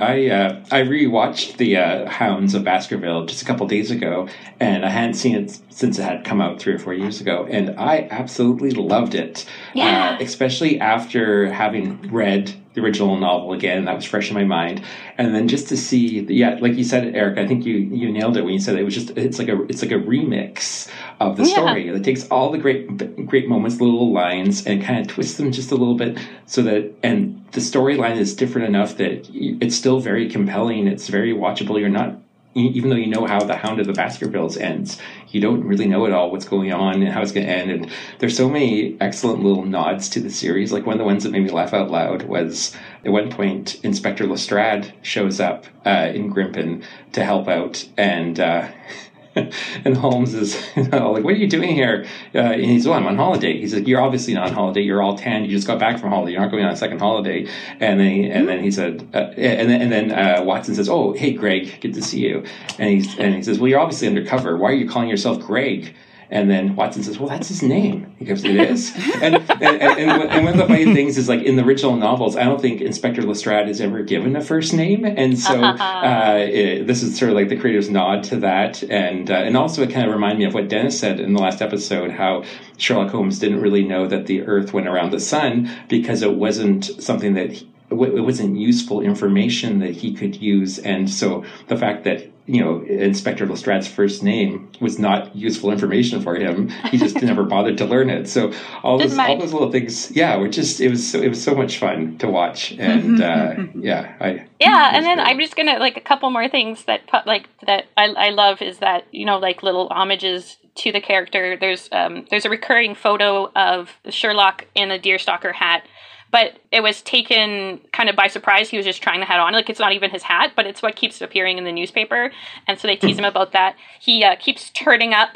I 0.01 0.29
uh, 0.29 0.65
I 0.73 0.81
rewatched 0.83 1.57
the 1.57 1.77
uh, 1.77 2.09
Hounds 2.09 2.55
of 2.55 2.65
Baskerville 2.65 3.27
just 3.27 3.43
a 3.43 3.45
couple 3.45 3.67
days 3.69 3.93
ago, 3.93 4.29
and 4.59 4.85
I 4.85 4.89
hadn't 4.89 5.15
seen 5.15 5.37
it 5.37 5.61
since 5.71 5.99
it 5.99 6.03
had 6.03 6.25
come 6.25 6.41
out 6.41 6.59
three 6.59 6.73
or 6.73 6.79
four 6.81 6.95
years 6.95 7.21
ago, 7.21 7.47
and 7.49 7.79
I 7.79 8.09
absolutely 8.11 8.73
loved 8.73 9.15
it. 9.15 9.49
Yeah. 9.73 10.17
Uh, 10.19 10.23
especially 10.23 10.81
after 10.81 11.51
having 11.53 12.11
read 12.13 12.53
the 12.75 12.81
original 12.81 13.17
novel 13.17 13.53
again, 13.53 13.85
that 13.85 13.95
was 13.95 14.05
fresh 14.05 14.31
in 14.31 14.35
my 14.35 14.45
mind, 14.45 14.83
and 15.17 15.33
then 15.33 15.47
just 15.47 15.69
to 15.69 15.77
see, 15.77 16.21
yeah, 16.23 16.59
like 16.61 16.75
you 16.75 16.83
said, 16.83 17.15
Eric, 17.15 17.39
I 17.39 17.47
think 17.47 17.65
you 17.65 17.77
you 17.77 18.11
nailed 18.11 18.37
it 18.37 18.43
when 18.43 18.53
you 18.53 18.61
said 18.61 18.77
it 18.77 18.83
was 18.83 18.95
just 18.95 19.11
it's 19.11 19.39
like 19.39 19.49
a 19.49 19.63
it's 19.65 19.81
like 19.81 19.93
a 19.93 19.95
remix 19.95 20.91
of 21.21 21.37
the 21.37 21.45
Yeah. 21.45 21.49
story. 21.55 21.89
It 21.89 22.05
takes 22.05 22.27
all 22.29 22.51
the 22.51 22.59
great 22.59 23.27
great 23.27 23.49
moments, 23.49 23.81
little 23.81 24.13
lines, 24.13 24.67
and 24.67 24.83
kind 24.83 25.01
of 25.01 25.07
twists 25.07 25.37
them 25.37 25.53
just 25.53 25.71
a 25.73 25.77
little 25.77 25.97
bit 25.97 26.19
so 26.47 26.63
that 26.63 26.93
and 27.03 27.41
the 27.53 27.61
storyline 27.61 28.17
is 28.17 28.35
different 28.35 28.67
enough 28.69 28.97
that 28.97 29.29
it's 29.33 29.77
still 29.77 30.01
very 30.01 30.29
compelling. 30.29 30.87
It's 30.87 31.09
very 31.09 31.33
watchable. 31.33 31.79
You're 31.79 31.89
not 31.89 32.17
even 32.57 32.89
though 32.89 32.97
you 32.97 33.09
know 33.09 33.27
how 33.27 33.41
the 33.41 33.57
Hound 33.57 33.81
of 33.81 33.87
the 33.87 33.93
Baskervilles 33.93 34.57
ends, 34.57 35.01
you 35.31 35.41
don't 35.41 35.65
really 35.65 35.87
know 35.87 36.07
at 36.07 36.13
all 36.13 36.31
what's 36.31 36.45
going 36.45 36.73
on 36.73 37.03
and 37.03 37.09
how 37.09 37.21
it's 37.21 37.33
going 37.33 37.47
to 37.47 37.53
end. 37.53 37.71
And 37.71 37.91
there's 38.21 38.37
so 38.37 38.49
many 38.49 38.97
excellent 39.01 39.43
little 39.43 39.65
nods 39.65 40.09
to 40.11 40.21
the 40.21 40.31
series. 40.31 40.73
Like 40.73 40.87
one 40.87 40.95
of 40.95 40.99
the 40.99 41.05
ones 41.05 41.25
that 41.25 41.33
made 41.33 41.43
me 41.43 41.51
laugh 41.51 41.75
out 41.75 41.91
loud 41.91 42.23
was 42.23 42.73
at 43.05 43.11
one 43.11 43.29
point 43.31 43.81
Inspector 43.85 44.25
Lestrade 44.25 44.93
shows 45.03 45.41
up 45.41 45.67
uh, 45.85 46.13
in 46.15 46.33
Grimpen 46.33 46.85
to 47.13 47.25
help 47.25 47.49
out, 47.49 47.89
and 47.97 48.39
uh, 48.39 48.69
and 49.85 49.97
Holmes 49.97 50.35
is 50.35 50.55
like, 50.77 51.03
"What 51.03 51.25
are 51.25 51.33
you 51.33 51.49
doing 51.49 51.75
here?" 51.75 52.07
Uh, 52.35 52.39
and 52.39 52.65
he's, 52.65 52.87
"Oh, 52.87 52.93
I'm 52.93 53.07
on 53.07 53.17
holiday." 53.17 53.59
He's 53.59 53.75
like, 53.75 53.87
"You're 53.87 54.01
obviously 54.01 54.35
not 54.35 54.49
on 54.49 54.55
holiday. 54.55 54.83
You're 54.83 55.03
all 55.03 55.17
tan. 55.17 55.45
You 55.45 55.51
just 55.51 55.67
got 55.67 55.79
back 55.79 55.99
from 55.99 56.11
holiday. 56.11 56.33
You're 56.33 56.41
not 56.41 56.51
going 56.51 56.65
on 56.65 56.73
a 56.73 56.77
second 56.77 57.01
holiday." 57.01 57.47
And 57.81 58.01
then 58.01 58.11
he, 58.11 58.31
and 58.31 58.49
then 58.49 58.63
he 58.63 58.71
said, 58.71 59.09
uh, 59.15 59.33
and 59.37 59.69
then 59.69 59.83
and 59.83 59.93
then 59.93 60.11
uh, 60.13 60.45
Watson 60.45 60.75
says, 60.75 60.89
"Oh, 60.89 61.13
hey, 61.13 61.33
Greg, 61.33 61.81
good 61.81 61.95
to 61.95 62.03
see 62.03 62.21
you." 62.21 62.45
And 62.79 62.91
he's 62.91 63.19
and 63.19 63.35
he 63.35 63.43
says, 63.43 63.59
"Well, 63.59 63.69
you're 63.69 63.81
obviously 63.81 64.09
undercover. 64.09 64.57
Why 64.57 64.71
are 64.71 64.75
you 64.75 64.89
calling 64.89 65.09
yourself 65.09 65.41
Greg?" 65.41 65.95
And 66.31 66.51
then 66.51 66.77
Watson 66.77 67.03
says, 67.03 67.19
"Well, 67.19 67.29
that's 67.29 67.49
his 67.49 67.63
name." 67.63 68.15
He 68.19 68.25
goes, 68.25 68.45
"It 68.45 68.57
is." 68.57 68.93
and, 69.23 69.37
and, 69.37 69.63
and, 69.63 70.23
and 70.23 70.45
one 70.45 70.55
of 70.55 70.59
the 70.59 70.67
funny 70.67 70.93
things 70.95 71.19
is, 71.19 71.29
like 71.29 71.43
in 71.43 71.57
the 71.57 71.65
original 71.65 71.97
novels, 71.97 72.37
I 72.37 72.45
don't 72.45 72.61
think 72.61 72.81
Inspector 72.81 73.23
Lestrade 73.23 73.69
is 73.69 73.81
ever 73.81 74.03
given 74.03 74.37
a 74.37 74.41
first 74.41 74.73
name, 74.73 75.05
and 75.05 75.39
so 75.39 75.63
uh, 75.63 76.37
it, 76.39 76.87
this 76.87 77.03
is 77.03 77.19
sort 77.19 77.31
of 77.31 77.37
like 77.37 77.49
the 77.49 77.57
creator's 77.57 77.91
nod 77.91 78.25
to 78.25 78.37
that, 78.37 78.83
and 78.85 79.31
uh, 79.31 79.35
and 79.35 79.57
also 79.57 79.83
it 79.83 79.91
kind 79.91 80.07
of 80.07 80.15
reminded 80.15 80.39
me 80.39 80.45
of 80.45 80.55
what 80.55 80.69
Dennis 80.69 80.99
said 80.99 81.21
in 81.21 81.33
the 81.33 81.41
last 81.41 81.63
episode, 81.63 82.11
how 82.11 82.45
Sherlock 82.77 83.11
Holmes 83.11 83.39
didn't 83.39 83.61
really 83.61 83.85
know 83.85 84.07
that 84.07 84.27
the 84.27 84.43
Earth 84.43 84.73
went 84.73 84.89
around 84.89 85.11
the 85.11 85.21
sun 85.21 85.71
because 85.89 86.23
it 86.23 86.35
wasn't 86.35 86.85
something 87.03 87.35
that. 87.35 87.53
He, 87.53 87.71
it 88.03 88.21
wasn't 88.21 88.57
useful 88.57 89.01
information 89.01 89.79
that 89.81 89.93
he 89.93 90.15
could 90.15 90.37
use, 90.37 90.79
and 90.79 91.09
so 91.09 91.45
the 91.69 91.77
fact 91.77 92.05
that 92.05 92.31
you 92.47 92.63
know, 92.63 92.83
Inspector 92.83 93.45
Lestrade's 93.47 93.89
first 93.89 94.23
name 94.23 94.71
was 94.79 94.99
not 94.99 95.35
useful 95.35 95.71
information 95.71 96.21
for 96.21 96.35
him. 96.35 96.69
He 96.91 96.99
just 96.99 97.17
never 97.23 97.45
bothered 97.45 97.79
to 97.79 97.87
learn 97.87 98.11
it. 98.11 98.29
So 98.29 98.53
all 98.83 98.99
those, 98.99 99.17
all 99.19 99.39
those 99.39 99.53
little 99.53 99.73
things, 99.73 100.11
yeah, 100.11 100.37
were 100.37 100.49
just 100.49 100.81
it 100.81 100.91
was 100.91 101.11
so, 101.11 101.23
it 101.23 101.29
was 101.29 101.43
so 101.43 101.55
much 101.55 101.79
fun 101.79 102.19
to 102.19 102.29
watch, 102.29 102.73
and 102.73 103.23
uh, 103.23 103.55
yeah, 103.75 104.15
I 104.21 104.47
yeah, 104.61 104.91
and 104.95 105.07
then 105.07 105.17
great. 105.17 105.29
I'm 105.29 105.41
just 105.41 105.57
gonna 105.57 105.79
like 105.79 105.97
a 105.97 106.03
couple 106.03 106.29
more 106.31 106.49
things 106.49 106.85
that 106.85 107.03
like 107.25 107.49
that 107.67 107.87
I, 107.97 108.09
I 108.09 108.31
love 108.31 108.61
is 108.61 108.79
that 108.79 109.07
you 109.11 109.25
know 109.25 109.39
like 109.39 109.63
little 109.63 109.89
homages 109.89 110.59
to 110.77 110.93
the 110.93 111.01
character. 111.01 111.57
There's 111.57 111.89
um 111.93 112.27
there's 112.29 112.45
a 112.45 112.51
recurring 112.51 112.95
photo 112.95 113.51
of 113.57 113.91
Sherlock 114.11 114.67
in 114.75 114.91
a 114.91 114.99
deerstalker 114.99 115.55
hat 115.55 115.87
but 116.35 116.59
it 116.73 116.83
was 116.83 117.01
taken 117.01 117.79
kind 117.93 118.09
of 118.09 118.17
by 118.17 118.27
surprise. 118.27 118.69
He 118.69 118.77
was 118.77 118.85
just 118.85 119.01
trying 119.01 119.21
the 119.21 119.27
hat 119.27 119.39
on. 119.39 119.53
Like 119.53 119.71
it's 119.71 119.79
not 119.79 119.93
even 119.93 120.11
his 120.11 120.25
hat, 120.25 120.55
but 120.57 120.67
it's 120.67 120.83
what 120.83 120.97
keeps 120.97 121.21
appearing 121.21 121.59
in 121.59 121.65
the 121.65 121.71
newspaper. 121.71 122.33
And 122.67 122.77
so 122.77 122.89
they 122.89 122.97
tease 122.97 123.17
him 123.17 123.25
about 123.25 123.53
that. 123.53 123.77
He 124.01 124.25
uh, 124.25 124.35
keeps 124.35 124.71
turning 124.71 125.15
up 125.15 125.29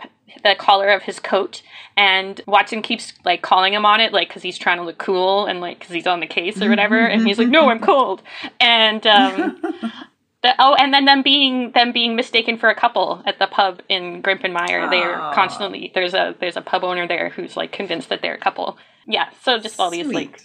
the 0.42 0.56
collar 0.58 0.88
of 0.88 1.02
his 1.02 1.20
coat, 1.20 1.62
and 1.96 2.40
Watson 2.48 2.82
keeps 2.82 3.12
like 3.24 3.42
calling 3.42 3.74
him 3.74 3.86
on 3.86 4.00
it, 4.00 4.12
like 4.12 4.26
because 4.26 4.42
he's 4.42 4.58
trying 4.58 4.78
to 4.78 4.82
look 4.82 4.98
cool 4.98 5.46
and 5.46 5.60
like 5.60 5.78
because 5.78 5.94
he's 5.94 6.08
on 6.08 6.18
the 6.18 6.26
case 6.26 6.60
or 6.60 6.68
whatever. 6.68 6.98
And 6.98 7.24
he's 7.24 7.38
like, 7.38 7.46
"No, 7.46 7.70
I'm 7.70 7.78
cold." 7.78 8.20
And 8.58 9.06
um, 9.06 9.60
the, 10.42 10.52
oh, 10.58 10.74
and 10.74 10.92
then 10.92 11.04
them 11.04 11.22
being 11.22 11.70
them 11.76 11.92
being 11.92 12.16
mistaken 12.16 12.58
for 12.58 12.70
a 12.70 12.74
couple 12.74 13.22
at 13.24 13.38
the 13.38 13.46
pub 13.46 13.82
in 13.88 14.20
Grimpen 14.20 14.52
Mire. 14.52 14.90
They're 14.90 15.14
constantly 15.32 15.92
there's 15.94 16.14
a 16.14 16.34
there's 16.40 16.56
a 16.56 16.60
pub 16.60 16.82
owner 16.82 17.06
there 17.06 17.28
who's 17.28 17.56
like 17.56 17.70
convinced 17.70 18.08
that 18.08 18.20
they're 18.20 18.34
a 18.34 18.40
couple. 18.40 18.78
Yeah, 19.06 19.28
so 19.44 19.60
just 19.60 19.78
all 19.78 19.90
these 19.90 20.04
Sweet. 20.04 20.14
like 20.14 20.40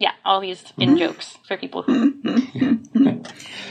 yeah, 0.00 0.12
all 0.24 0.40
these 0.40 0.64
in 0.78 0.90
mm-hmm. 0.90 0.98
jokes 0.98 1.36
for 1.46 1.58
people 1.58 1.82
who. 1.82 2.14
Mm-hmm. 2.22 3.22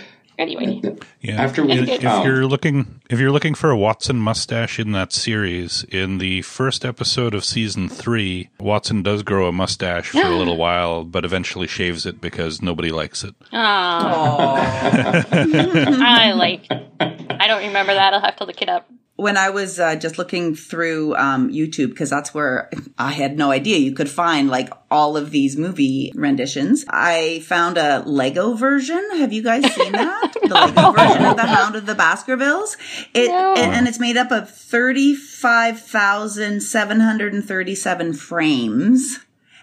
anyway, 0.38 0.80
Yeah. 1.22 1.42
After 1.42 1.65
we, 1.65 1.74
if, 1.74 1.89
if 1.89 2.06
oh, 2.06 2.24
you're 2.24 2.46
looking 2.46 3.02
if 3.10 3.20
you're 3.20 3.32
looking 3.32 3.56
for 3.56 3.72
a 3.72 3.78
Watson 3.78 4.18
mustache 4.18 4.80
in 4.80 4.92
that 4.92 5.12
series, 5.12 5.84
in 5.89 6.20
the 6.20 6.44
first 6.44 6.86
episode 6.86 7.34
of 7.34 7.44
season 7.44 7.89
three, 7.89 8.52
Watson 8.60 9.02
does 9.02 9.24
grow 9.24 9.48
a 9.48 9.52
mustache 9.52 10.10
for 10.10 10.22
a 10.22 10.38
little 10.38 10.56
while, 10.65 11.04
but 11.04 11.26
eventually 11.26 11.65
shaves 11.65 12.06
it 12.06 12.22
because 12.22 12.62
nobody 12.62 12.92
likes 12.92 13.24
it. 13.24 13.34
Aw, 13.52 15.26
I 15.32 16.32
like. 16.34 16.68
I 16.70 17.48
don't 17.48 17.65
remember 17.65 17.96
that. 17.96 18.13
I'll 18.13 18.22
have 18.22 18.36
to 18.36 18.46
look 18.46 18.62
it 18.62 18.70
up. 18.70 18.88
When 19.19 19.36
I 19.38 19.49
was 19.49 19.79
uh, 19.79 19.95
just 19.95 20.17
looking 20.17 20.55
through 20.55 21.15
um, 21.15 21.51
YouTube, 21.51 21.89
because 21.89 22.10
that's 22.10 22.34
where 22.34 22.69
I 22.97 23.12
had 23.12 23.38
no 23.38 23.51
idea 23.51 23.77
you 23.77 23.93
could 23.93 24.10
find 24.10 24.49
like 24.49 24.69
all 24.89 25.17
of 25.17 25.32
these 25.32 25.58
movie 25.58 26.12
renditions, 26.15 26.86
I 26.89 27.41
found 27.45 27.77
a 27.77 27.99
Lego 28.05 28.53
version. 28.53 29.03
Have 29.17 29.34
you 29.34 29.43
guys 29.43 29.63
seen 29.73 29.91
that? 29.91 30.34
The 30.49 30.55
Lego 30.55 30.91
version 30.93 31.25
of 31.25 31.36
The 31.36 31.45
Hound 31.45 31.75
of 31.75 31.86
the 31.86 31.93
Baskervilles. 31.93 32.75
It 33.13 33.27
No. 33.27 33.53
and, 33.55 33.73
and 33.75 33.88
it's 33.88 33.99
made 33.99 34.17
up 34.17 34.32
of 34.32 34.49
thirty-five 34.49 35.79
thousand 35.79 36.62
seven 36.62 36.99
hundred 37.01 37.34
and 37.34 37.43
thirty-seven 37.45 38.13
frames. 38.13 39.19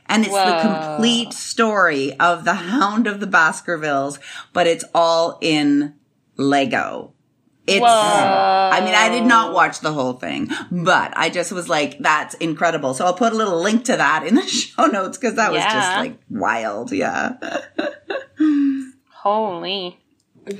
And 0.09 0.23
it's 0.25 0.33
the 0.33 0.61
complete 0.63 1.33
story 1.33 2.17
of 2.21 2.45
the 2.45 2.55
Hound 2.55 3.09
of 3.09 3.19
the 3.19 3.27
Baskervilles, 3.27 4.21
but 4.53 4.69
it's 4.69 4.85
all 4.95 5.39
in 5.41 5.95
Lego. 6.37 7.13
It's, 7.67 7.81
Whoa. 7.81 7.89
I 7.89 8.81
mean, 8.85 8.95
I 8.95 9.09
did 9.09 9.25
not 9.25 9.53
watch 9.53 9.81
the 9.81 9.93
whole 9.93 10.13
thing, 10.13 10.49
but 10.71 11.13
I 11.17 11.31
just 11.31 11.51
was 11.51 11.69
like, 11.69 11.99
that's 11.99 12.35
incredible. 12.35 12.95
So 12.95 13.05
I'll 13.05 13.15
put 13.15 13.33
a 13.33 13.37
little 13.37 13.61
link 13.61 13.85
to 13.87 13.97
that 13.97 14.25
in 14.25 14.37
the 14.37 14.43
show 14.47 14.87
notes 14.87 15.19
because 15.19 15.35
that 15.35 15.51
was 15.51 15.63
just 15.63 15.97
like 15.97 16.17
wild. 16.31 16.93
Yeah. 16.93 17.37
Holy. 19.11 19.99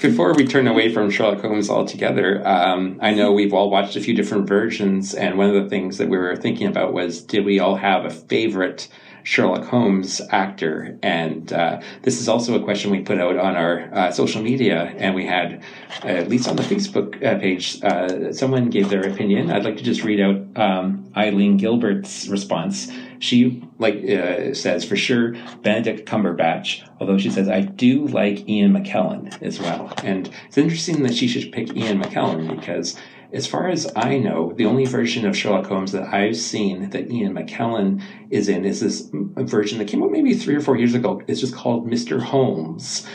before 0.01 0.35
we 0.35 0.45
turn 0.45 0.67
away 0.67 0.93
from 0.93 1.09
Sherlock 1.09 1.41
Holmes 1.43 1.71
altogether, 1.71 2.47
um, 2.47 2.99
I 3.01 3.15
know 3.15 3.31
we've 3.31 3.55
all 3.55 3.71
watched 3.71 3.95
a 3.95 4.01
few 4.01 4.13
different 4.13 4.49
versions, 4.49 5.15
and 5.15 5.39
one 5.39 5.55
of 5.55 5.63
the 5.63 5.71
things 5.71 5.99
that 5.99 6.09
we 6.09 6.19
were 6.19 6.35
thinking 6.35 6.67
about 6.67 6.93
was 6.93 7.23
did 7.23 7.45
we 7.45 7.61
all 7.61 7.77
have 7.77 8.05
a 8.05 8.11
favorite 8.11 8.89
Sherlock 9.27 9.65
Holmes 9.65 10.21
actor? 10.31 10.97
And 11.03 11.53
uh, 11.53 11.81
this 12.03 12.21
is 12.21 12.29
also 12.29 12.55
a 12.55 12.63
question 12.63 12.93
we 12.93 13.01
put 13.01 13.19
out 13.19 13.37
on 13.37 13.57
our 13.57 13.93
uh, 13.93 14.13
social 14.13 14.41
media, 14.41 14.95
and 14.99 15.17
we 15.17 15.27
had, 15.27 15.65
at 16.05 16.29
least 16.29 16.49
on 16.49 16.55
the 16.55 16.63
Facebook 16.63 17.17
uh, 17.25 17.37
page, 17.41 17.83
uh, 17.83 18.33
someone 18.33 18.71
gave 18.71 18.89
their 18.89 19.05
opinion. 19.05 19.51
I'd 19.51 19.65
like 19.65 19.79
to 19.79 19.83
just 19.83 20.05
read 20.05 20.21
out 20.21 20.37
um, 20.57 21.11
Eileen 21.17 21.57
Gilbert's 21.57 22.29
response. 22.29 22.89
She 23.19 23.65
like 23.81 23.97
uh, 24.09 24.55
says 24.55 24.85
for 24.85 24.95
sure 24.95 25.33
Benedict 25.63 26.09
Cumberbatch, 26.09 26.89
although 27.01 27.19
she 27.19 27.31
says 27.31 27.49
I 27.49 27.63
do 27.63 28.07
like 28.07 28.49
Ian 28.49 28.75
McKellen 28.75 29.43
as 29.43 29.59
well. 29.59 29.93
And 30.05 30.31
it's 30.47 30.59
interesting 30.59 31.03
that 31.03 31.15
she 31.15 31.27
should 31.27 31.51
pick 31.51 31.77
Ian 31.77 32.01
McKellen 32.01 32.55
because 32.55 32.97
as 33.33 33.47
far 33.47 33.69
as 33.69 33.91
I 33.97 34.19
know, 34.19 34.53
the 34.53 34.67
only 34.67 34.85
version 34.85 35.27
of 35.27 35.37
Sherlock 35.37 35.67
Holmes 35.67 35.93
that 35.93 36.13
I've 36.13 36.37
seen 36.37 36.91
that 36.91 37.11
Ian 37.11 37.35
McKellen 37.35 38.03
is 38.31 38.49
in 38.49 38.65
is 38.65 38.81
this 38.81 39.09
version 39.13 39.79
that 39.79 39.89
came 39.89 40.03
out 40.03 40.11
maybe 40.11 40.35
three 40.35 40.55
or 40.55 40.61
four 40.61 40.77
years 40.77 40.95
ago. 40.95 41.23
It's 41.27 41.41
just 41.41 41.55
called 41.55 41.89
Mr. 41.89 42.21
Holmes. 42.21 43.07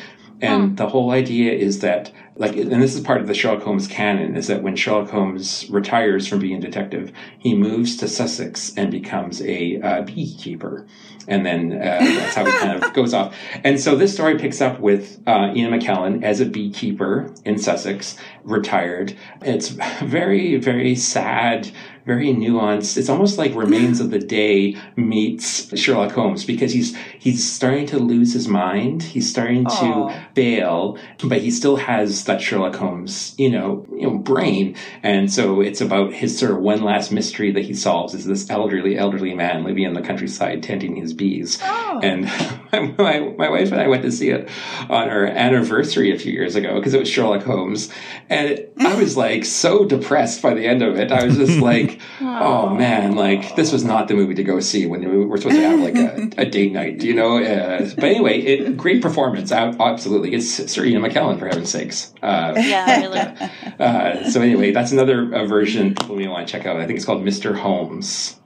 And 0.41 0.75
the 0.75 0.89
whole 0.89 1.11
idea 1.11 1.53
is 1.53 1.79
that, 1.79 2.11
like, 2.35 2.55
and 2.55 2.81
this 2.81 2.95
is 2.95 3.01
part 3.01 3.21
of 3.21 3.27
the 3.27 3.33
Sherlock 3.33 3.63
Holmes 3.63 3.87
canon, 3.87 4.35
is 4.35 4.47
that 4.47 4.63
when 4.63 4.75
Sherlock 4.75 5.09
Holmes 5.09 5.69
retires 5.69 6.27
from 6.27 6.39
being 6.39 6.57
a 6.57 6.61
detective, 6.61 7.11
he 7.37 7.53
moves 7.53 7.97
to 7.97 8.07
Sussex 8.07 8.73
and 8.77 8.89
becomes 8.89 9.41
a 9.41 9.81
uh, 9.81 10.01
beekeeper. 10.03 10.87
And 11.27 11.45
then 11.45 11.73
uh, 11.73 11.99
that's 11.99 12.35
how 12.35 12.45
he 12.45 12.51
kind 12.51 12.83
of 12.83 12.93
goes 12.95 13.13
off. 13.13 13.35
And 13.63 13.79
so 13.79 13.95
this 13.95 14.13
story 14.13 14.39
picks 14.39 14.61
up 14.61 14.79
with 14.79 15.21
uh, 15.27 15.53
Ian 15.53 15.71
McKellen 15.71 16.23
as 16.23 16.39
a 16.39 16.45
beekeeper 16.45 17.33
in 17.45 17.57
Sussex, 17.57 18.17
retired. 18.43 19.15
It's 19.41 19.69
very, 19.69 20.57
very 20.57 20.95
sad, 20.95 21.69
very 22.05 22.33
nuanced. 22.33 22.97
It's 22.97 23.09
almost 23.09 23.37
like 23.37 23.53
Remains 23.53 23.99
of 23.99 24.09
the 24.09 24.19
Day 24.19 24.77
meets 24.95 25.77
Sherlock 25.77 26.11
Holmes 26.11 26.45
because 26.45 26.73
he's 26.73 26.95
he's 27.19 27.49
starting 27.49 27.85
to 27.87 27.99
lose 27.99 28.33
his 28.33 28.47
mind. 28.47 29.03
He's 29.03 29.29
starting 29.29 29.65
to 29.65 30.25
fail, 30.33 30.97
but 31.23 31.41
he 31.41 31.51
still 31.51 31.75
has 31.75 32.20
that 32.25 32.41
Sherlock 32.41 32.75
Holmes, 32.75 33.35
you 33.37 33.49
know, 33.49 33.85
you 33.91 34.03
know, 34.03 34.17
brain. 34.17 34.75
And 35.03 35.31
so 35.31 35.61
it's 35.61 35.81
about 35.81 36.13
his 36.13 36.37
sort 36.37 36.51
of 36.51 36.57
one 36.57 36.81
last 36.83 37.11
mystery 37.11 37.51
that 37.51 37.61
he 37.61 37.73
solves 37.73 38.13
is 38.13 38.25
this 38.25 38.49
elderly, 38.49 38.97
elderly 38.97 39.33
man 39.33 39.63
living 39.63 39.83
in 39.83 39.93
the 39.93 40.01
countryside 40.01 40.63
tending 40.63 40.95
his 40.95 41.13
bees. 41.13 41.59
Oh. 41.63 41.99
And 42.03 42.25
my, 42.97 43.19
my 43.37 43.49
wife 43.49 43.71
and 43.71 43.81
I 43.81 43.87
went 43.87 44.03
to 44.03 44.11
see 44.11 44.29
it 44.29 44.49
on 44.89 45.09
our 45.09 45.25
anniversary 45.25 46.13
a 46.13 46.19
few 46.19 46.31
years 46.31 46.55
ago 46.55 46.75
because 46.75 46.93
it 46.93 46.99
was 46.99 47.09
Sherlock 47.09 47.43
Holmes. 47.43 47.91
And 48.29 48.67
I 48.79 48.95
was 48.95 49.17
like 49.17 49.45
so 49.45 49.85
depressed 49.85 50.41
by 50.41 50.53
the 50.53 50.65
end 50.65 50.81
of 50.81 50.97
it. 50.97 51.11
I 51.11 51.25
was 51.25 51.37
just 51.37 51.59
like, 51.61 51.99
oh 52.21 52.69
man, 52.69 53.15
like 53.15 53.55
this 53.55 53.71
was 53.71 53.83
not 53.83 54.07
the 54.07 54.13
movie 54.13 54.35
to 54.35 54.43
go 54.43 54.59
see 54.59 54.85
when 54.85 55.01
we 55.01 55.25
were 55.25 55.37
supposed 55.37 55.55
to 55.55 55.61
have 55.61 55.79
like 55.79 55.95
a, 55.95 56.29
a 56.41 56.45
date 56.45 56.71
night, 56.71 57.03
you 57.03 57.13
know? 57.13 57.43
Uh, 57.43 57.89
but 57.95 58.03
anyway, 58.03 58.39
it, 58.39 58.77
great 58.77 59.01
performance. 59.01 59.51
Absolutely. 59.51 60.33
It's 60.33 60.71
Sir 60.71 60.85
Ian 60.85 61.01
McKellen, 61.01 61.39
for 61.39 61.47
heaven's 61.47 61.69
sakes. 61.69 62.10
Uh, 62.21 62.53
Yeah, 62.57 63.01
really. 63.01 63.19
uh, 63.79 64.29
so 64.29 64.41
anyway, 64.41 64.71
that's 64.71 64.91
another 64.91 65.33
uh, 65.33 65.45
version 65.45 65.95
people 65.95 66.15
may 66.15 66.27
want 66.27 66.47
to 66.47 66.51
check 66.51 66.65
out. 66.65 66.77
I 66.77 66.85
think 66.85 66.97
it's 66.97 67.05
called 67.05 67.23
Mr. 67.23 67.57
Holmes. 67.57 68.37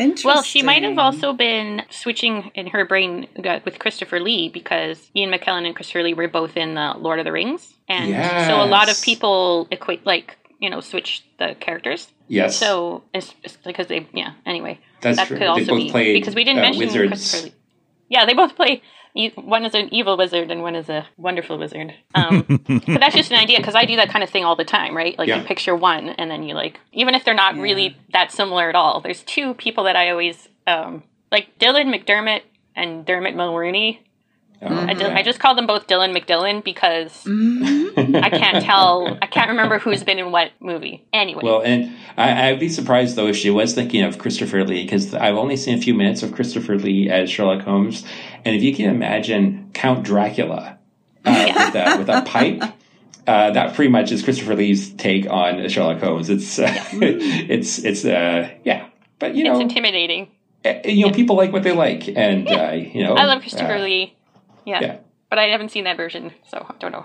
Interesting. 0.00 0.28
Well, 0.28 0.42
she 0.42 0.62
might 0.62 0.82
have 0.82 0.98
also 0.98 1.34
been 1.34 1.82
switching 1.90 2.50
in 2.54 2.68
her 2.68 2.86
brain 2.86 3.28
uh, 3.44 3.60
with 3.66 3.78
Christopher 3.78 4.18
Lee 4.18 4.48
because 4.48 5.10
Ian 5.14 5.30
McKellen 5.30 5.66
and 5.66 5.76
Christopher 5.76 6.02
Lee 6.02 6.14
were 6.14 6.26
both 6.26 6.56
in 6.56 6.74
the 6.74 6.94
Lord 6.96 7.18
of 7.18 7.26
the 7.26 7.32
Rings, 7.32 7.74
and 7.86 8.10
so 8.46 8.62
a 8.62 8.64
lot 8.64 8.90
of 8.90 9.00
people 9.02 9.68
equate 9.70 10.06
like 10.06 10.38
you 10.58 10.70
know 10.70 10.80
switch 10.80 11.22
the 11.38 11.54
characters. 11.60 12.08
Yes. 12.28 12.56
So 12.56 13.02
it's, 13.12 13.34
it's 13.42 13.58
because 13.58 13.88
they 13.88 14.08
yeah. 14.14 14.32
Anyway, 14.46 14.78
That's 15.02 15.18
that 15.18 15.28
true. 15.28 15.36
could 15.36 15.42
They 15.42 15.48
also 15.48 15.66
both 15.66 15.76
be 15.78 15.90
played, 15.90 16.14
because 16.14 16.34
we 16.34 16.44
didn't 16.44 16.60
uh, 16.60 16.62
mention 16.62 16.86
wizards. 16.86 17.08
Christopher 17.08 17.46
Lee. 17.48 17.54
Yeah, 18.08 18.24
they 18.24 18.34
both 18.34 18.56
play. 18.56 18.82
E- 19.14 19.32
One 19.36 19.64
is 19.64 19.74
an 19.74 19.92
evil 19.92 20.16
wizard 20.16 20.50
and 20.50 20.62
one 20.62 20.74
is 20.74 20.88
a 20.88 21.06
wonderful 21.16 21.58
wizard. 21.58 21.94
Um, 22.14 22.44
but 22.66 23.00
that's 23.00 23.14
just 23.16 23.30
an 23.30 23.38
idea 23.38 23.58
because 23.58 23.74
I 23.74 23.84
do 23.84 23.96
that 23.96 24.10
kind 24.10 24.22
of 24.22 24.30
thing 24.30 24.44
all 24.44 24.56
the 24.56 24.64
time, 24.64 24.96
right? 24.96 25.18
Like 25.18 25.28
Yeah. 25.28 25.40
you 25.40 25.44
picture 25.46 25.74
one 25.76 26.10
and 26.10 26.30
then 26.30 26.42
you 26.42 26.54
like, 26.54 26.78
even 26.92 27.14
if 27.14 27.24
they're 27.24 27.34
not 27.34 27.56
really 27.56 27.96
that 28.12 28.32
similar 28.32 28.68
at 28.68 28.74
all, 28.74 29.00
there's 29.00 29.22
two 29.22 29.54
people 29.54 29.84
that 29.84 29.96
I 29.96 30.10
always 30.10 30.48
um, 30.66 31.02
like 31.32 31.58
Dylan 31.58 31.94
McDermott 31.94 32.42
and 32.76 33.04
Dermot 33.04 33.34
Mulroney. 33.34 33.98
I, 34.62 34.94
did- 34.94 35.06
I 35.12 35.22
just 35.22 35.38
call 35.38 35.54
them 35.54 35.66
both 35.66 35.86
Dylan 35.86 36.14
McDillan 36.16 36.62
because 36.62 37.26
I 37.26 38.28
can't 38.30 38.62
tell. 38.62 39.16
I 39.22 39.26
can't 39.30 39.48
remember 39.50 39.78
who's 39.78 40.04
been 40.04 40.18
in 40.18 40.32
what 40.32 40.50
movie. 40.60 41.06
Anyway, 41.12 41.40
Well, 41.42 41.62
and 41.62 41.94
I, 42.16 42.48
I'd 42.50 42.60
be 42.60 42.68
surprised 42.68 43.16
though 43.16 43.26
if 43.28 43.36
she 43.36 43.50
was 43.50 43.74
thinking 43.74 44.02
of 44.04 44.18
Christopher 44.18 44.64
Lee 44.64 44.82
because 44.84 45.14
I've 45.14 45.36
only 45.36 45.56
seen 45.56 45.78
a 45.78 45.80
few 45.80 45.94
minutes 45.94 46.22
of 46.22 46.32
Christopher 46.32 46.76
Lee 46.76 47.08
as 47.08 47.30
Sherlock 47.30 47.62
Holmes, 47.62 48.04
and 48.44 48.54
if 48.54 48.62
you 48.62 48.74
can 48.74 48.90
imagine 48.90 49.70
Count 49.72 50.04
Dracula 50.04 50.78
uh, 51.24 51.52
with, 51.56 51.74
a, 51.74 51.98
with 51.98 52.08
a 52.08 52.22
pipe. 52.26 52.62
Uh, 53.26 53.50
that 53.52 53.74
pretty 53.74 53.90
much 53.90 54.10
is 54.10 54.22
Christopher 54.22 54.56
Lee's 54.56 54.92
take 54.94 55.28
on 55.30 55.68
Sherlock 55.68 56.00
Holmes. 56.00 56.28
It's 56.30 56.58
uh, 56.58 56.66
it's 56.92 57.78
it's 57.78 58.04
uh, 58.04 58.48
yeah, 58.64 58.86
but 59.18 59.34
you 59.36 59.44
know, 59.44 59.52
it's 59.52 59.60
intimidating. 59.60 60.28
uh, 60.64 60.74
you 60.84 61.06
know, 61.06 61.12
people 61.12 61.36
like 61.36 61.52
what 61.52 61.62
they 61.62 61.72
like, 61.72 62.08
and 62.08 62.48
uh, 62.48 62.72
you 62.72 63.04
know, 63.04 63.14
I 63.14 63.26
love 63.26 63.40
Christopher 63.42 63.74
uh, 63.74 63.82
Lee. 63.82 64.16
Yeah. 64.70 64.80
yeah. 64.80 64.96
But 65.28 65.38
I 65.38 65.44
haven't 65.44 65.70
seen 65.70 65.84
that 65.84 65.96
version, 65.96 66.32
so 66.48 66.66
I 66.68 66.74
don't 66.78 66.92
know. 66.92 67.04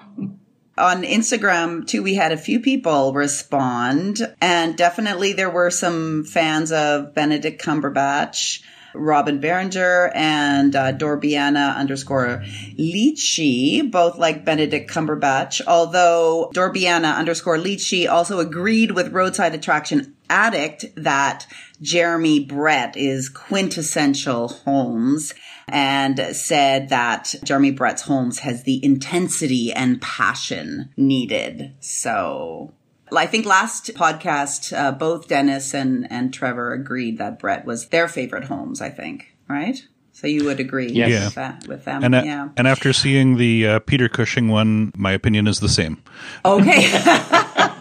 on 0.77 1.03
Instagram 1.03 1.87
too, 1.87 2.01
we 2.01 2.15
had 2.15 2.31
a 2.31 2.37
few 2.37 2.59
people 2.59 3.13
respond, 3.13 4.19
and 4.41 4.75
definitely 4.75 5.33
there 5.33 5.49
were 5.49 5.69
some 5.69 6.23
fans 6.23 6.71
of 6.71 7.13
Benedict 7.13 7.61
Cumberbatch, 7.61 8.61
Robin 8.95 9.39
Berenger, 9.39 10.11
and 10.15 10.75
uh, 10.75 10.93
Dorbiana 10.93 11.75
underscore 11.75 12.43
Leachy, 12.77 13.89
both 13.91 14.17
like 14.17 14.45
Benedict 14.45 14.89
Cumberbatch. 14.89 15.61
Although 15.67 16.51
Dorbiana 16.53 17.15
underscore 17.15 17.57
Leachy 17.57 18.09
also 18.09 18.39
agreed 18.39 18.91
with 18.91 19.13
Roadside 19.13 19.53
Attraction 19.53 20.14
Addict 20.29 20.85
that 20.95 21.47
Jeremy 21.81 22.39
Brett 22.43 22.95
is 22.97 23.29
quintessential 23.29 24.47
Holmes 24.49 25.33
and 25.67 26.19
said 26.35 26.89
that 26.89 27.33
Jeremy 27.43 27.71
Brett's 27.71 28.03
Holmes 28.03 28.39
has 28.39 28.63
the 28.63 28.83
intensity 28.83 29.73
and 29.73 30.01
passion 30.01 30.91
needed. 30.95 31.73
So 31.79 32.73
I 33.11 33.25
think 33.25 33.45
last 33.45 33.93
podcast, 33.95 34.77
uh, 34.77 34.91
both 34.91 35.27
Dennis 35.27 35.73
and, 35.73 36.07
and 36.11 36.33
Trevor 36.33 36.73
agreed 36.73 37.17
that 37.17 37.39
Brett 37.39 37.65
was 37.65 37.87
their 37.89 38.07
favorite 38.07 38.45
Holmes, 38.45 38.81
I 38.81 38.89
think, 38.89 39.35
right? 39.47 39.81
So 40.11 40.27
you 40.27 40.45
would 40.45 40.59
agree 40.61 40.87
Yes. 40.91 41.09
Yeah. 41.09 41.25
with, 41.25 41.35
that, 41.35 41.67
with 41.67 41.85
them. 41.85 42.03
And, 42.03 42.15
uh, 42.15 42.23
yeah. 42.25 42.49
and 42.55 42.67
after 42.67 42.93
seeing 42.93 43.37
the 43.37 43.67
uh, 43.67 43.79
Peter 43.79 44.07
Cushing 44.07 44.47
one, 44.47 44.93
my 44.95 45.11
opinion 45.11 45.45
is 45.45 45.59
the 45.59 45.67
same. 45.67 46.01
Okay. 46.45 46.87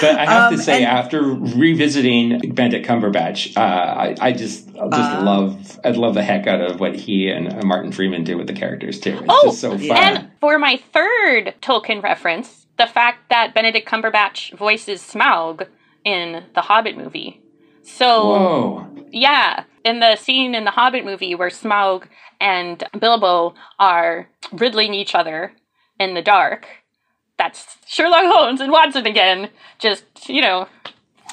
But 0.00 0.18
I 0.18 0.24
have 0.26 0.50
to 0.50 0.56
Um, 0.56 0.60
say, 0.62 0.84
and- 0.84 0.86
after 0.86 1.22
revisiting 1.22 2.52
Benedict 2.54 2.86
Cumberbatch, 2.86 3.56
uh, 3.56 3.60
I, 3.60 4.14
I 4.20 4.32
just 4.32 4.68
I 4.70 4.88
just 4.88 5.12
Uh. 5.18 5.22
love 5.22 5.80
I 5.84 5.90
love 5.90 6.14
the 6.14 6.22
heck 6.22 6.46
out 6.46 6.60
of 6.60 6.80
what 6.80 6.94
he 6.96 7.28
and 7.30 7.52
uh, 7.52 7.62
Martin 7.64 7.92
Freeman 7.92 8.24
did 8.24 8.36
with 8.36 8.46
the 8.46 8.52
characters 8.52 9.00
too. 9.00 9.12
It's 9.18 9.24
Oh, 9.28 9.42
just 9.46 9.60
so 9.60 9.76
fun. 9.78 9.90
And 9.96 10.30
for 10.40 10.58
my 10.58 10.76
third 10.92 11.54
Tolkien 11.60 12.02
reference, 12.02 12.66
the 12.76 12.86
fact 12.86 13.28
that 13.30 13.54
Benedict 13.54 13.88
Cumberbatch 13.88 14.56
voices 14.56 15.00
Smaug 15.02 15.66
in 16.04 16.44
the 16.54 16.60
Hobbit 16.62 16.96
movie. 16.96 17.40
So, 17.82 18.06
Whoa! 18.28 18.86
yeah, 19.10 19.64
in 19.84 20.00
the 20.00 20.16
scene 20.16 20.54
in 20.54 20.64
the 20.64 20.70
Hobbit 20.70 21.04
movie 21.04 21.34
where 21.34 21.48
Smaug 21.48 22.04
and 22.40 22.84
Bilbo 22.98 23.54
are 23.78 24.28
riddling 24.52 24.94
each 24.94 25.14
other 25.14 25.52
in 25.98 26.14
the 26.14 26.22
dark, 26.22 26.66
that's 27.38 27.76
Sherlock 27.86 28.24
Holmes 28.24 28.60
and 28.60 28.70
Watson 28.72 29.06
again, 29.06 29.48
just, 29.78 30.04
you 30.28 30.42
know, 30.42 30.68
oh, 30.86 30.90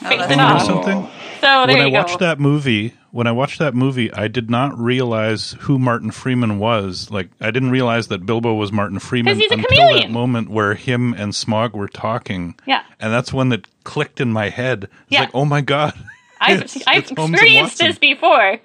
facing 0.09 0.17
that's 0.19 0.31
You 0.31 0.37
know 0.37 0.43
off. 0.43 0.65
something? 0.65 1.07
So 1.41 1.65
there 1.67 1.67
when 1.67 1.81
I 1.81 1.89
go. 1.89 1.97
watched 1.97 2.19
that 2.19 2.39
movie, 2.39 2.93
when 3.11 3.27
I 3.27 3.31
watched 3.31 3.59
that 3.59 3.73
movie, 3.75 4.11
I 4.13 4.27
did 4.27 4.49
not 4.49 4.77
realize 4.79 5.55
who 5.61 5.77
Martin 5.77 6.11
Freeman 6.11 6.59
was. 6.59 7.09
Like, 7.11 7.29
I 7.41 7.51
didn't 7.51 7.71
realize 7.71 8.07
that 8.07 8.25
Bilbo 8.25 8.53
was 8.53 8.71
Martin 8.71 8.99
Freeman 8.99 9.37
he's 9.39 9.51
a 9.51 9.55
until 9.55 9.69
chameleon. 9.69 10.01
that 10.07 10.11
moment 10.11 10.49
where 10.49 10.73
him 10.75 11.13
and 11.13 11.33
Smaug 11.33 11.73
were 11.73 11.87
talking. 11.87 12.55
Yeah. 12.65 12.83
and 12.99 13.11
that's 13.13 13.31
when 13.33 13.49
that 13.49 13.67
clicked 13.83 14.19
in 14.21 14.31
my 14.31 14.49
head. 14.49 14.85
It's 14.85 14.91
Yeah. 15.09 15.19
like, 15.21 15.31
oh 15.33 15.45
my 15.45 15.61
god, 15.61 15.93
I've, 16.41 16.61
It's- 16.63 16.83
I've 16.87 16.99
it's 17.03 17.11
experienced 17.11 17.77
this 17.79 17.97
before. 17.99 18.59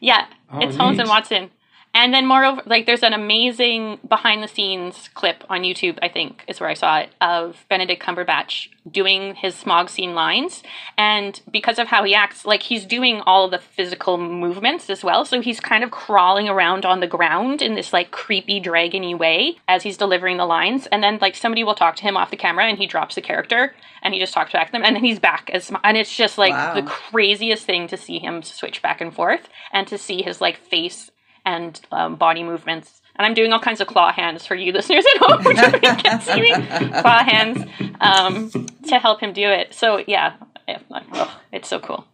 Yeah, 0.00 0.26
Oh, 0.50 0.60
it's 0.60 0.76
Holmes 0.76 0.98
and. 0.98 1.08
Watson. 1.08 1.50
And 1.94 2.14
then 2.14 2.26
moreover, 2.26 2.62
like 2.64 2.86
there's 2.86 3.02
an 3.02 3.12
amazing 3.12 3.98
behind 4.08 4.42
the 4.42 4.48
scenes 4.48 5.10
clip 5.14 5.44
on 5.50 5.60
YouTube, 5.62 5.98
I 6.00 6.08
think 6.08 6.42
is 6.48 6.58
where 6.58 6.70
I 6.70 6.74
saw 6.74 6.98
it, 7.00 7.10
of 7.20 7.64
Benedict 7.68 8.02
Cumberbatch 8.02 8.68
doing 8.90 9.34
his 9.34 9.54
Smaug 9.56 9.88
scene 9.90 10.14
lines. 10.14 10.62
And 10.96 11.40
because 11.50 11.78
of 11.78 11.88
how 11.88 12.02
he 12.02 12.14
acts, 12.14 12.44
like 12.46 12.62
he's 12.62 12.86
doing 12.86 13.20
all 13.20 13.48
the 13.48 13.58
physical 13.58 14.16
movements 14.16 14.88
as 14.88 15.04
well. 15.04 15.24
So 15.26 15.40
he's 15.42 15.60
kind 15.60 15.84
of 15.84 15.90
crawling 15.90 16.48
around 16.48 16.84
on 16.86 17.00
the 17.00 17.06
ground 17.06 17.60
in 17.62 17.74
this 17.74 17.92
like 17.92 18.10
creepy 18.10 18.60
dragony 18.60 19.16
way 19.16 19.58
as 19.68 19.82
he's 19.82 19.98
delivering 19.98 20.38
the 20.38 20.46
lines. 20.46 20.86
And 20.90 21.02
then 21.02 21.18
like 21.20 21.36
somebody 21.36 21.62
will 21.62 21.74
talk 21.74 21.96
to 21.96 22.02
him 22.02 22.16
off 22.16 22.30
the 22.30 22.36
camera 22.36 22.64
and 22.64 22.78
he 22.78 22.86
drops 22.86 23.14
the 23.14 23.20
character 23.20 23.74
and 24.02 24.14
he 24.14 24.18
just 24.18 24.34
talks 24.34 24.52
back 24.52 24.66
to 24.66 24.72
them 24.72 24.82
and 24.84 24.96
then 24.96 25.04
he's 25.04 25.20
back 25.20 25.48
as 25.52 25.64
Sm- 25.66 25.76
and 25.84 25.96
it's 25.96 26.16
just 26.16 26.36
like 26.38 26.52
Wow. 26.52 26.74
the 26.74 26.82
craziest 26.82 27.64
thing 27.64 27.86
to 27.86 27.96
see 27.96 28.18
him 28.18 28.42
switch 28.42 28.82
back 28.82 29.00
and 29.00 29.14
forth 29.14 29.48
and 29.72 29.86
to 29.86 29.96
see 29.96 30.22
his 30.22 30.40
like 30.40 30.56
face 30.58 31.11
and 31.44 31.80
um, 31.90 32.16
body 32.16 32.42
movements. 32.42 33.02
And 33.16 33.26
I'm 33.26 33.34
doing 33.34 33.52
all 33.52 33.60
kinds 33.60 33.80
of 33.80 33.86
claw 33.86 34.12
hands 34.12 34.46
for 34.46 34.54
you 34.54 34.72
listeners 34.74 35.04
at 35.14 35.20
home, 35.20 35.44
which 35.44 35.58
you 35.58 35.96
can't 35.96 36.22
see 36.22 36.40
me. 36.40 36.52
Claw 36.54 37.22
hands 37.24 37.68
um, 38.00 38.50
to 38.88 38.98
help 38.98 39.20
him 39.20 39.32
do 39.32 39.48
it. 39.48 39.74
So 39.74 40.02
yeah, 40.06 40.34
oh, 40.68 41.40
it's 41.52 41.68
so 41.68 41.78
cool. 41.78 42.06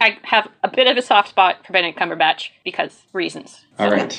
I 0.00 0.18
have 0.24 0.48
a 0.62 0.68
bit 0.68 0.86
of 0.86 0.96
a 0.96 1.02
soft 1.02 1.30
spot 1.30 1.66
for 1.66 1.72
Benedict 1.72 1.98
Cumberbatch 1.98 2.50
because 2.64 3.02
reasons. 3.12 3.64
All 3.78 3.90
right. 3.90 4.16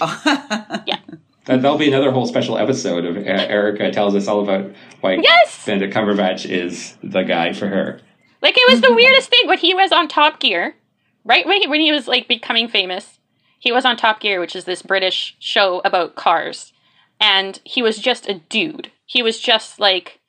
Yeah. 0.85 0.97
That, 1.47 1.61
that'll 1.61 1.77
be 1.77 1.87
another 1.87 2.11
whole 2.11 2.25
special 2.27 2.57
episode 2.57 3.05
of 3.05 3.15
uh, 3.15 3.21
Erica 3.21 3.89
tells 3.89 4.13
us 4.15 4.27
all 4.27 4.41
about 4.41 4.69
why 4.99 5.13
Yes! 5.13 5.65
Benedict 5.65 5.93
Cumberbatch 5.93 6.45
is 6.45 6.97
the 7.01 7.23
guy 7.23 7.53
for 7.53 7.69
her. 7.69 8.01
Like 8.41 8.55
it 8.57 8.69
was 8.69 8.81
the 8.81 8.93
weirdest 8.95 9.29
thing 9.29 9.47
when 9.47 9.57
he 9.57 9.73
was 9.73 9.93
on 9.93 10.09
Top 10.09 10.41
Gear, 10.41 10.75
right 11.23 11.45
when 11.45 11.61
he, 11.61 11.67
when 11.69 11.79
he 11.79 11.93
was 11.93 12.05
like 12.05 12.27
becoming 12.27 12.67
famous. 12.67 13.16
He 13.59 13.71
was 13.71 13.85
on 13.85 13.97
Top 13.97 14.19
Gear, 14.19 14.39
which 14.39 14.55
is 14.55 14.65
this 14.65 14.81
British 14.81 15.35
show 15.39 15.81
about 15.83 16.15
cars, 16.15 16.73
and 17.19 17.59
he 17.63 17.81
was 17.81 17.97
just 17.97 18.27
a 18.29 18.35
dude. 18.49 18.91
He 19.05 19.23
was 19.23 19.39
just 19.39 19.79
like 19.79 20.19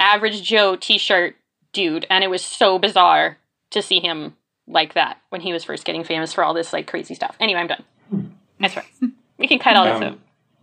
average 0.00 0.42
Joe 0.42 0.76
T-shirt 0.76 1.36
dude, 1.72 2.06
and 2.10 2.24
it 2.24 2.30
was 2.30 2.44
so 2.44 2.78
bizarre 2.78 3.38
to 3.70 3.82
see 3.82 4.00
him 4.00 4.34
like 4.66 4.94
that 4.94 5.18
when 5.28 5.40
he 5.42 5.52
was 5.52 5.62
first 5.64 5.84
getting 5.84 6.04
famous 6.04 6.32
for 6.32 6.42
all 6.42 6.54
this 6.54 6.72
like 6.72 6.86
crazy 6.86 7.14
stuff. 7.14 7.36
Anyway, 7.40 7.60
I'm 7.60 7.66
done. 7.68 8.34
That's 8.60 8.76
right. 8.76 8.86
We 9.36 9.48
can 9.48 9.58
cut 9.58 9.74
all 9.76 9.84
this 9.84 9.96
Um, 9.96 10.02
out. 10.04 10.18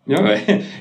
No, 0.08 0.18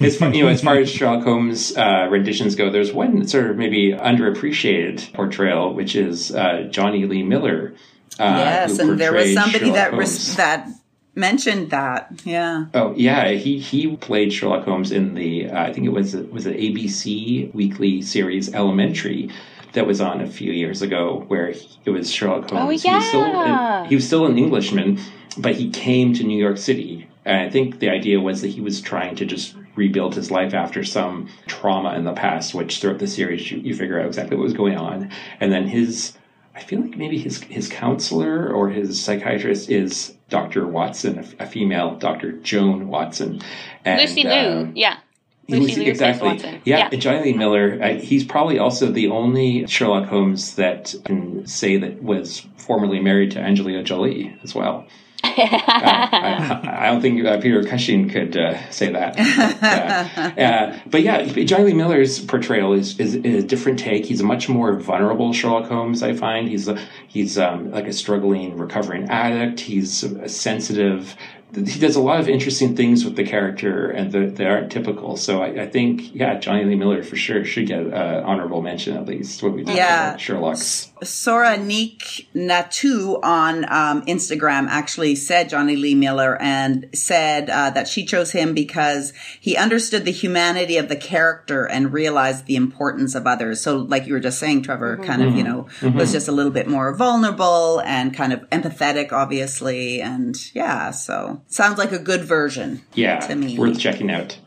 it's 0.01 0.17
fun, 0.17 0.33
you 0.33 0.45
know 0.45 0.49
as 0.49 0.63
far 0.63 0.77
as 0.79 0.89
Sherlock 0.89 1.25
Holmes 1.25 1.77
uh, 1.77 2.07
renditions 2.09 2.55
go. 2.55 2.71
There's 2.71 2.93
one 2.93 3.27
sort 3.27 3.51
of 3.51 3.57
maybe 3.57 3.93
underappreciated 3.93 5.13
portrayal, 5.13 5.75
which 5.75 5.97
is 5.97 6.33
uh, 6.35 6.69
Jonny 6.71 7.05
Lee 7.07 7.25
Miller. 7.25 7.75
Uh, 8.19 8.25
yes, 8.39 8.79
and 8.79 8.99
there 8.99 9.13
was 9.13 9.35
somebody 9.35 9.59
Sherlock 9.67 9.75
that 9.75 9.91
Holmes. 9.91 9.99
res- 10.01 10.37
that 10.37 10.69
mentioned 11.15 11.71
that. 11.71 12.23
Yeah. 12.25 12.67
Oh 12.75 12.95
yeah, 12.97 13.29
he 13.31 13.59
he 13.59 13.97
played 13.97 14.33
Sherlock 14.33 14.65
Holmes 14.65 14.91
in 14.91 15.15
the 15.15 15.49
uh, 15.49 15.63
I 15.63 15.73
think 15.73 15.87
it 15.87 15.91
was 15.91 16.15
was 16.15 16.47
an 16.47 16.55
ABC 16.55 17.53
weekly 17.55 18.03
series 18.03 18.53
Elementary 18.55 19.31
that 19.73 19.87
was 19.87 20.01
on 20.01 20.21
a 20.21 20.27
few 20.27 20.53
years 20.53 20.83
ago 20.83 21.25
where 21.29 21.53
he, 21.53 21.69
it 21.85 21.91
was 21.91 22.11
Sherlock 22.13 22.51
Holmes. 22.51 22.83
He 22.83 22.91
was 22.91 23.07
still 23.07 23.27
yeah. 23.27 23.83
an, 23.83 23.89
he 23.89 23.95
was 23.95 24.07
still 24.07 24.27
an 24.27 24.39
Englishman, 24.39 24.99
but 25.39 25.55
he 25.55 25.71
came 25.71 26.13
to 26.15 26.25
New 26.25 26.39
York 26.39 26.59
City. 26.59 27.09
And 27.25 27.37
I 27.37 27.51
think 27.51 27.81
the 27.81 27.91
idea 27.91 28.19
was 28.19 28.41
that 28.41 28.49
he 28.49 28.61
was 28.61 28.81
trying 28.81 29.15
to 29.17 29.27
just 29.27 29.55
rebuild 29.77 30.15
his 30.15 30.31
life 30.31 30.55
after 30.55 30.83
some 30.83 31.29
trauma 31.47 31.95
in 31.95 32.05
the 32.05 32.15
past, 32.15 32.55
which 32.55 32.81
throughout 32.81 32.99
the 32.99 33.07
series 33.07 33.51
you, 33.51 33.59
you 33.59 33.75
figure 33.75 34.01
out 34.01 34.07
exactly 34.07 34.37
what 34.37 34.45
was 34.45 34.55
going 34.55 34.77
on. 34.77 35.11
And 35.39 35.53
then 35.53 35.69
his 35.69 36.15
I 36.55 36.61
feel 36.61 36.81
like 36.81 36.97
maybe 36.97 37.19
his 37.19 37.43
his 37.45 37.69
counselor 37.69 38.53
or 38.53 38.69
his 38.69 39.01
psychiatrist 39.01 39.71
is 39.71 40.17
Dr. 40.31 40.67
Watson, 40.67 41.19
a, 41.19 41.45
a 41.45 41.47
female 41.47 41.97
Dr. 41.97 42.33
Joan 42.33 42.89
Watson. 42.89 43.41
And, 43.85 44.01
Lucy 44.01 44.23
Liu, 44.23 44.33
um, 44.33 44.73
yeah. 44.75 44.99
Lucy 45.49 45.81
Liu 45.81 45.91
exactly. 45.91 46.39
Yeah, 46.65 46.79
Yeah. 46.79 46.89
and 46.93 47.03
Jonny 47.03 47.25
Lee 47.25 47.33
Miller. 47.37 47.79
Uh, 47.83 47.95
he's 47.95 48.25
probably 48.25 48.59
also 48.59 48.91
the 48.91 49.09
only 49.09 49.67
Sherlock 49.67 50.09
Holmes 50.09 50.55
that 50.55 50.95
can 51.05 51.47
say 51.47 51.77
that 51.77 52.03
was 52.03 52.47
formerly 52.57 53.01
married 53.01 53.33
to 53.33 53.41
Angelina 53.41 53.83
Jolie 53.83 54.37
as 54.43 54.55
well. 54.55 54.87
Uh, 55.23 55.31
I, 55.37 56.77
I 56.81 56.87
don't 56.87 57.01
think 57.01 57.25
uh, 57.25 57.39
Peter 57.41 57.63
Cushing 57.65 58.09
could 58.09 58.37
uh, 58.37 58.71
say 58.71 58.93
that. 58.93 59.19
Uh, 59.61 60.41
uh, 60.41 60.79
but 60.87 61.03
yeah, 61.03 61.23
Jonny 61.23 61.65
Lee 61.65 61.75
Miller's 61.75 62.25
portrayal 62.25 62.73
is, 62.73 62.99
is, 62.99 63.15
is 63.17 63.45
a 63.45 63.47
different 63.47 63.79
take. 63.79 64.07
He's 64.07 64.21
a 64.21 64.25
much 64.25 64.49
more 64.49 64.75
vulnerable 64.75 65.33
Sherlock 65.33 65.69
Holmes. 65.69 66.03
I 66.03 66.15
find 66.15 66.49
he's 66.49 66.67
a, 66.69 66.81
he's 67.07 67.39
um, 67.39 67.71
like 67.71 67.87
a 67.87 67.93
struggling, 67.93 68.57
recovering 68.57 69.09
addict. 69.09 69.61
He's 69.61 70.03
a 70.03 70.29
sensitive, 70.29 71.15
he 71.55 71.79
does 71.81 71.97
a 71.97 72.01
lot 72.01 72.21
of 72.21 72.29
interesting 72.29 72.77
things 72.77 73.05
with 73.05 73.17
the 73.17 73.25
character, 73.25 73.91
and 73.91 74.13
the, 74.13 74.27
they 74.27 74.47
aren't 74.47 74.71
typical. 74.71 75.17
So 75.17 75.43
I, 75.43 75.63
I 75.63 75.67
think, 75.69 76.15
yeah, 76.15 76.39
Jonny 76.39 76.65
Lee 76.65 76.77
Miller 76.77 77.03
for 77.03 77.17
sure 77.17 77.45
should 77.45 77.67
get 77.67 77.81
an 77.81 77.93
honorable 77.93 78.63
mention 78.63 78.97
at 78.97 79.07
least 79.07 79.43
What 79.43 79.53
we 79.55 79.65
talk 79.65 79.77
Yeah. 79.77 80.09
about 80.11 80.21
Sherlock. 80.21 80.57
Sora 81.03 81.57
Neek 81.57 82.29
Natu 82.35 83.19
on 83.23 83.65
um, 83.65 84.05
Instagram 84.07 84.69
actually 84.69 85.15
said 85.17 85.49
Jonny 85.49 85.77
Lee 85.77 85.95
Miller 85.95 86.41
and 86.41 86.89
said 86.95 87.49
uh, 87.49 87.71
that 87.71 87.89
she 87.89 88.05
chose 88.05 88.33
him 88.33 88.53
because 88.55 89.13
he 89.41 89.57
understood 89.57 90.05
the 90.05 90.13
humanity 90.13 90.77
of 90.77 90.89
the 90.89 90.97
character 90.97 91.65
and 91.67 91.93
realized 91.93 92.47
the 92.47 92.57
importance 92.57 93.15
of 93.15 93.27
others. 93.27 93.61
So, 93.63 93.79
like 93.79 94.07
you 94.07 94.13
were 94.13 94.21
just 94.21 94.39
saying, 94.39 94.63
Trevor, 94.63 94.99
kind 94.99 95.23
of, 95.23 95.35
you 95.35 95.43
know, 95.43 95.67
was 95.95 96.13
just 96.13 96.29
a 96.29 96.33
little 96.33 96.53
bit 96.53 96.69
more 96.69 96.95
vulnerable 96.95 97.81
and 97.81 98.15
kind 98.15 98.33
of 98.33 98.41
empathetic, 98.51 99.13
obviously. 99.13 100.03
And 100.03 100.37
yeah, 100.55 100.91
so 100.91 101.40
sounds 101.49 101.79
like 101.79 101.93
a 101.93 101.99
good 101.99 102.23
version. 102.25 102.83
Yeah, 102.95 103.21
To 103.21 103.35
me. 103.37 103.59
worth 103.59 103.79
checking 103.79 104.11
out. 104.11 104.39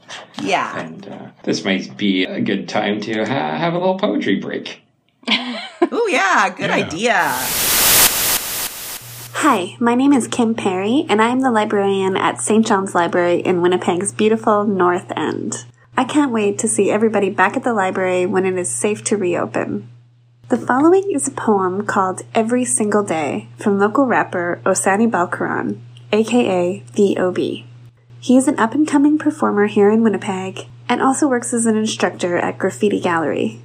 Yeah. 0.41 0.77
And 0.79 1.07
uh, 1.07 1.27
this 1.43 1.63
might 1.65 1.95
be 1.97 2.23
a 2.25 2.39
good 2.41 2.67
time 2.69 3.01
to 3.01 3.25
ha- 3.25 3.57
have 3.57 3.73
a 3.73 3.77
little 3.79 3.97
poetry 3.99 4.37
break. 4.39 4.81
Oh, 5.91 6.07
yeah. 6.09 6.49
Good 6.49 6.69
Yeah. 6.69 6.75
idea. 6.85 7.13
Hi, 9.35 9.75
my 9.79 9.93
name 9.95 10.13
is 10.13 10.27
Kim 10.29 10.55
Perry, 10.55 11.05
and 11.09 11.21
I'm 11.21 11.41
the 11.41 11.51
librarian 11.51 12.15
at 12.15 12.41
St. 12.41 12.65
John's 12.65 12.95
Library 12.95 13.39
in 13.41 13.61
Winnipeg's 13.61 14.13
beautiful 14.13 14.63
North 14.65 15.11
End. 15.17 15.65
I 15.97 16.05
can't 16.05 16.31
wait 16.31 16.57
to 16.59 16.67
see 16.69 16.89
everybody 16.89 17.29
back 17.29 17.57
at 17.57 17.63
the 17.65 17.73
library 17.73 18.25
when 18.25 18.45
it 18.45 18.57
is 18.57 18.69
safe 18.73 19.03
to 19.05 19.17
reopen. 19.17 19.89
The 20.49 20.57
following 20.57 21.11
is 21.11 21.27
a 21.27 21.31
poem 21.31 21.85
called 21.85 22.21
Every 22.33 22.63
Single 22.63 23.03
Day 23.03 23.49
from 23.57 23.77
local 23.79 24.05
rapper 24.05 24.61
Osani 24.65 25.09
Balkaran, 25.11 25.79
aka 26.13 26.83
VOB. 26.93 27.65
He 28.19 28.37
is 28.37 28.47
an 28.47 28.59
up 28.59 28.75
and 28.75 28.87
coming 28.87 29.17
performer 29.17 29.65
here 29.65 29.89
in 29.89 30.03
Winnipeg 30.03 30.67
and 30.87 31.01
also 31.01 31.27
works 31.27 31.53
as 31.53 31.65
an 31.65 31.75
instructor 31.75 32.37
at 32.37 32.59
Graffiti 32.59 32.99
Gallery. 32.99 33.61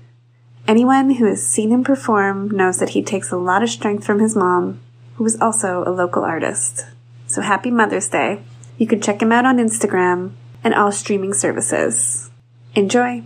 Anyone 0.66 1.11
who 1.11 1.26
has 1.26 1.46
seen 1.46 1.70
him 1.70 1.84
perform 1.84 2.51
knows 2.51 2.78
that 2.78 2.90
he 2.90 3.03
takes 3.03 3.30
a 3.30 3.36
lot 3.36 3.62
of 3.62 3.68
strength 3.68 4.05
from 4.05 4.18
his 4.18 4.34
mom, 4.34 4.80
who 5.16 5.26
is 5.26 5.38
also 5.40 5.84
a 5.86 5.92
local 5.92 6.24
artist. 6.24 6.86
So 7.26 7.42
happy 7.42 7.70
Mother's 7.70 8.09
Day. 8.09 8.42
You 8.78 8.86
can 8.86 9.03
check 9.03 9.20
him 9.20 9.30
out 9.30 9.44
on 9.44 9.59
Instagram 9.59 10.32
and 10.64 10.74
all 10.74 10.90
streaming 10.90 11.34
services. 11.34 12.30
Enjoy! 12.74 13.24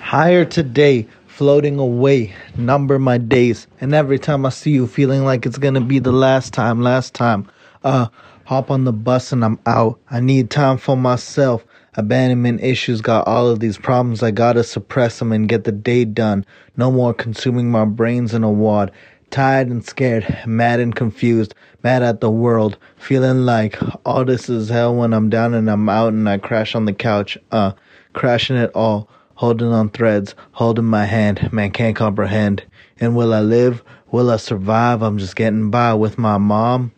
Higher 0.00 0.44
today, 0.44 1.06
floating 1.28 1.78
away, 1.78 2.34
number 2.56 2.98
my 2.98 3.16
days. 3.16 3.66
And 3.80 3.94
every 3.94 4.18
time 4.18 4.44
I 4.44 4.50
see 4.50 4.72
you, 4.72 4.86
feeling 4.86 5.24
like 5.24 5.46
it's 5.46 5.58
gonna 5.58 5.80
be 5.80 5.98
the 5.98 6.12
last 6.12 6.52
time, 6.52 6.82
last 6.82 7.14
time. 7.14 7.48
Uh, 7.82 8.08
hop 8.44 8.70
on 8.70 8.84
the 8.84 8.92
bus 8.92 9.32
and 9.32 9.44
I'm 9.44 9.58
out. 9.66 9.98
I 10.10 10.20
need 10.20 10.50
time 10.50 10.76
for 10.76 10.96
myself. 10.96 11.64
Abandonment 11.94 12.62
issues 12.62 13.00
got 13.00 13.26
all 13.26 13.48
of 13.48 13.60
these 13.60 13.78
problems. 13.78 14.22
I 14.22 14.30
gotta 14.30 14.62
suppress 14.62 15.18
them 15.18 15.32
and 15.32 15.48
get 15.48 15.64
the 15.64 15.72
day 15.72 16.04
done. 16.04 16.44
No 16.76 16.90
more 16.90 17.14
consuming 17.14 17.70
my 17.70 17.84
brains 17.84 18.34
in 18.34 18.44
a 18.44 18.50
wad. 18.50 18.92
Tired 19.30 19.68
and 19.68 19.84
scared, 19.84 20.44
mad 20.46 20.80
and 20.80 20.94
confused, 20.94 21.54
mad 21.84 22.02
at 22.02 22.20
the 22.20 22.30
world, 22.30 22.76
feeling 22.96 23.46
like 23.46 23.78
all 24.04 24.24
this 24.24 24.48
is 24.48 24.68
hell 24.68 24.94
when 24.94 25.12
I'm 25.12 25.30
down 25.30 25.54
and 25.54 25.70
I'm 25.70 25.88
out 25.88 26.12
and 26.12 26.28
I 26.28 26.38
crash 26.38 26.74
on 26.74 26.84
the 26.84 26.92
couch. 26.92 27.38
Uh, 27.52 27.72
crashing 28.12 28.56
it 28.56 28.72
all, 28.74 29.08
holding 29.34 29.68
on 29.68 29.90
threads, 29.90 30.34
holding 30.52 30.84
my 30.84 31.06
hand, 31.06 31.52
man 31.52 31.70
can't 31.70 31.94
comprehend. 31.94 32.64
And 32.98 33.14
will 33.14 33.32
I 33.32 33.40
live? 33.40 33.84
Will 34.10 34.30
I 34.30 34.36
survive? 34.36 35.02
I'm 35.02 35.18
just 35.18 35.36
getting 35.36 35.70
by 35.70 35.94
with 35.94 36.18
my 36.18 36.36
mom. 36.36 36.92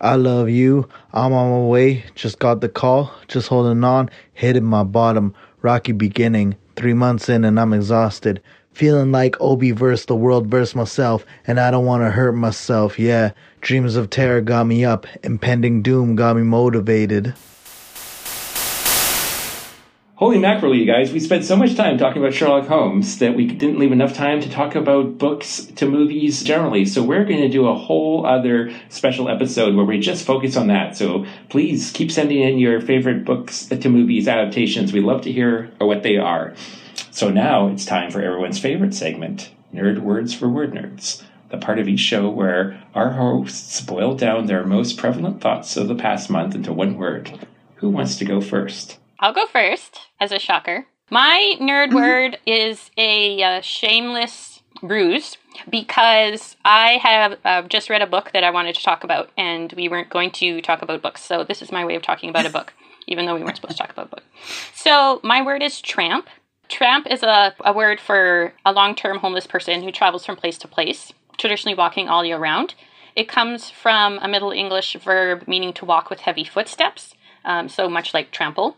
I 0.00 0.16
love 0.16 0.50
you. 0.50 0.88
I'm 1.12 1.32
on 1.32 1.50
my 1.50 1.66
way. 1.66 2.04
Just 2.14 2.38
got 2.38 2.60
the 2.60 2.68
call. 2.68 3.12
Just 3.28 3.48
holding 3.48 3.82
on. 3.82 4.10
Hitting 4.34 4.64
my 4.64 4.84
bottom. 4.84 5.34
Rocky 5.62 5.92
beginning. 5.92 6.56
Three 6.76 6.92
months 6.92 7.28
in 7.28 7.44
and 7.44 7.58
I'm 7.58 7.72
exhausted. 7.72 8.42
Feeling 8.72 9.10
like 9.10 9.40
Obi 9.40 9.70
verse 9.70 10.04
the 10.04 10.14
world 10.14 10.48
verse 10.48 10.74
myself. 10.74 11.24
And 11.46 11.58
I 11.58 11.70
don't 11.70 11.86
want 11.86 12.02
to 12.02 12.10
hurt 12.10 12.32
myself. 12.32 12.98
Yeah. 12.98 13.32
Dreams 13.62 13.96
of 13.96 14.10
terror 14.10 14.42
got 14.42 14.66
me 14.66 14.84
up. 14.84 15.06
Impending 15.22 15.82
doom 15.82 16.14
got 16.14 16.36
me 16.36 16.42
motivated. 16.42 17.34
Holy 20.16 20.38
mackerel, 20.38 20.74
you 20.74 20.86
guys. 20.86 21.12
We 21.12 21.20
spent 21.20 21.44
so 21.44 21.56
much 21.56 21.74
time 21.74 21.98
talking 21.98 22.22
about 22.22 22.32
Sherlock 22.32 22.68
Holmes 22.68 23.18
that 23.18 23.36
we 23.36 23.44
didn't 23.46 23.78
leave 23.78 23.92
enough 23.92 24.14
time 24.14 24.40
to 24.40 24.48
talk 24.48 24.74
about 24.74 25.18
books 25.18 25.66
to 25.76 25.86
movies 25.86 26.42
generally. 26.42 26.86
So 26.86 27.02
we're 27.02 27.26
going 27.26 27.42
to 27.42 27.50
do 27.50 27.66
a 27.66 27.74
whole 27.74 28.24
other 28.24 28.72
special 28.88 29.28
episode 29.28 29.74
where 29.74 29.84
we 29.84 30.00
just 30.00 30.24
focus 30.24 30.56
on 30.56 30.68
that. 30.68 30.96
So 30.96 31.26
please 31.50 31.90
keep 31.90 32.10
sending 32.10 32.40
in 32.40 32.58
your 32.58 32.80
favorite 32.80 33.26
books 33.26 33.66
to 33.66 33.88
movies 33.90 34.26
adaptations. 34.26 34.90
We'd 34.90 35.04
love 35.04 35.20
to 35.20 35.32
hear 35.32 35.70
what 35.80 36.02
they 36.02 36.16
are. 36.16 36.54
So 37.10 37.28
now 37.28 37.68
it's 37.68 37.84
time 37.84 38.10
for 38.10 38.22
everyone's 38.22 38.58
favorite 38.58 38.94
segment, 38.94 39.50
Nerd 39.74 39.98
Words 39.98 40.32
for 40.32 40.48
Word 40.48 40.72
Nerds. 40.72 41.24
The 41.50 41.58
part 41.58 41.78
of 41.78 41.88
each 41.88 42.00
show 42.00 42.30
where 42.30 42.82
our 42.94 43.10
hosts 43.10 43.82
boil 43.82 44.14
down 44.14 44.46
their 44.46 44.64
most 44.64 44.96
prevalent 44.96 45.42
thoughts 45.42 45.76
of 45.76 45.88
the 45.88 45.94
past 45.94 46.30
month 46.30 46.54
into 46.54 46.72
one 46.72 46.96
word. 46.96 47.46
Who 47.76 47.90
wants 47.90 48.16
to 48.16 48.24
go 48.24 48.40
first? 48.40 48.96
I'll 49.18 49.32
go 49.32 49.46
first 49.46 50.00
as 50.20 50.32
a 50.32 50.38
shocker. 50.38 50.86
My 51.10 51.54
nerd 51.60 51.94
word 51.94 52.38
is 52.46 52.90
a 52.96 53.42
uh, 53.42 53.60
shameless 53.60 54.60
ruse 54.82 55.38
because 55.70 56.56
I 56.64 56.98
have 57.02 57.38
uh, 57.44 57.62
just 57.62 57.88
read 57.88 58.02
a 58.02 58.06
book 58.06 58.32
that 58.32 58.44
I 58.44 58.50
wanted 58.50 58.74
to 58.74 58.82
talk 58.82 59.04
about, 59.04 59.30
and 59.36 59.72
we 59.72 59.88
weren't 59.88 60.10
going 60.10 60.30
to 60.32 60.60
talk 60.60 60.82
about 60.82 61.02
books. 61.02 61.22
So 61.22 61.44
this 61.44 61.62
is 61.62 61.72
my 61.72 61.84
way 61.84 61.94
of 61.94 62.02
talking 62.02 62.28
about 62.28 62.46
a 62.46 62.50
book, 62.50 62.74
even 63.06 63.24
though 63.24 63.34
we 63.34 63.42
weren't 63.42 63.56
supposed 63.56 63.76
to 63.76 63.82
talk 63.82 63.92
about 63.92 64.06
a 64.06 64.16
book. 64.16 64.24
So 64.74 65.20
my 65.22 65.42
word 65.42 65.62
is 65.62 65.80
tramp. 65.80 66.28
Tramp 66.68 67.06
is 67.08 67.22
a, 67.22 67.54
a 67.60 67.72
word 67.72 68.00
for 68.00 68.52
a 68.64 68.72
long 68.72 68.94
term 68.94 69.18
homeless 69.18 69.46
person 69.46 69.82
who 69.82 69.92
travels 69.92 70.26
from 70.26 70.36
place 70.36 70.58
to 70.58 70.68
place, 70.68 71.12
traditionally 71.38 71.76
walking 71.76 72.08
all 72.08 72.24
year 72.24 72.38
round. 72.38 72.74
It 73.14 73.28
comes 73.28 73.70
from 73.70 74.18
a 74.20 74.28
Middle 74.28 74.50
English 74.50 74.96
verb 75.02 75.44
meaning 75.46 75.72
to 75.74 75.84
walk 75.84 76.10
with 76.10 76.20
heavy 76.20 76.44
footsteps, 76.44 77.14
um, 77.44 77.68
so 77.68 77.88
much 77.88 78.12
like 78.12 78.30
trample. 78.30 78.76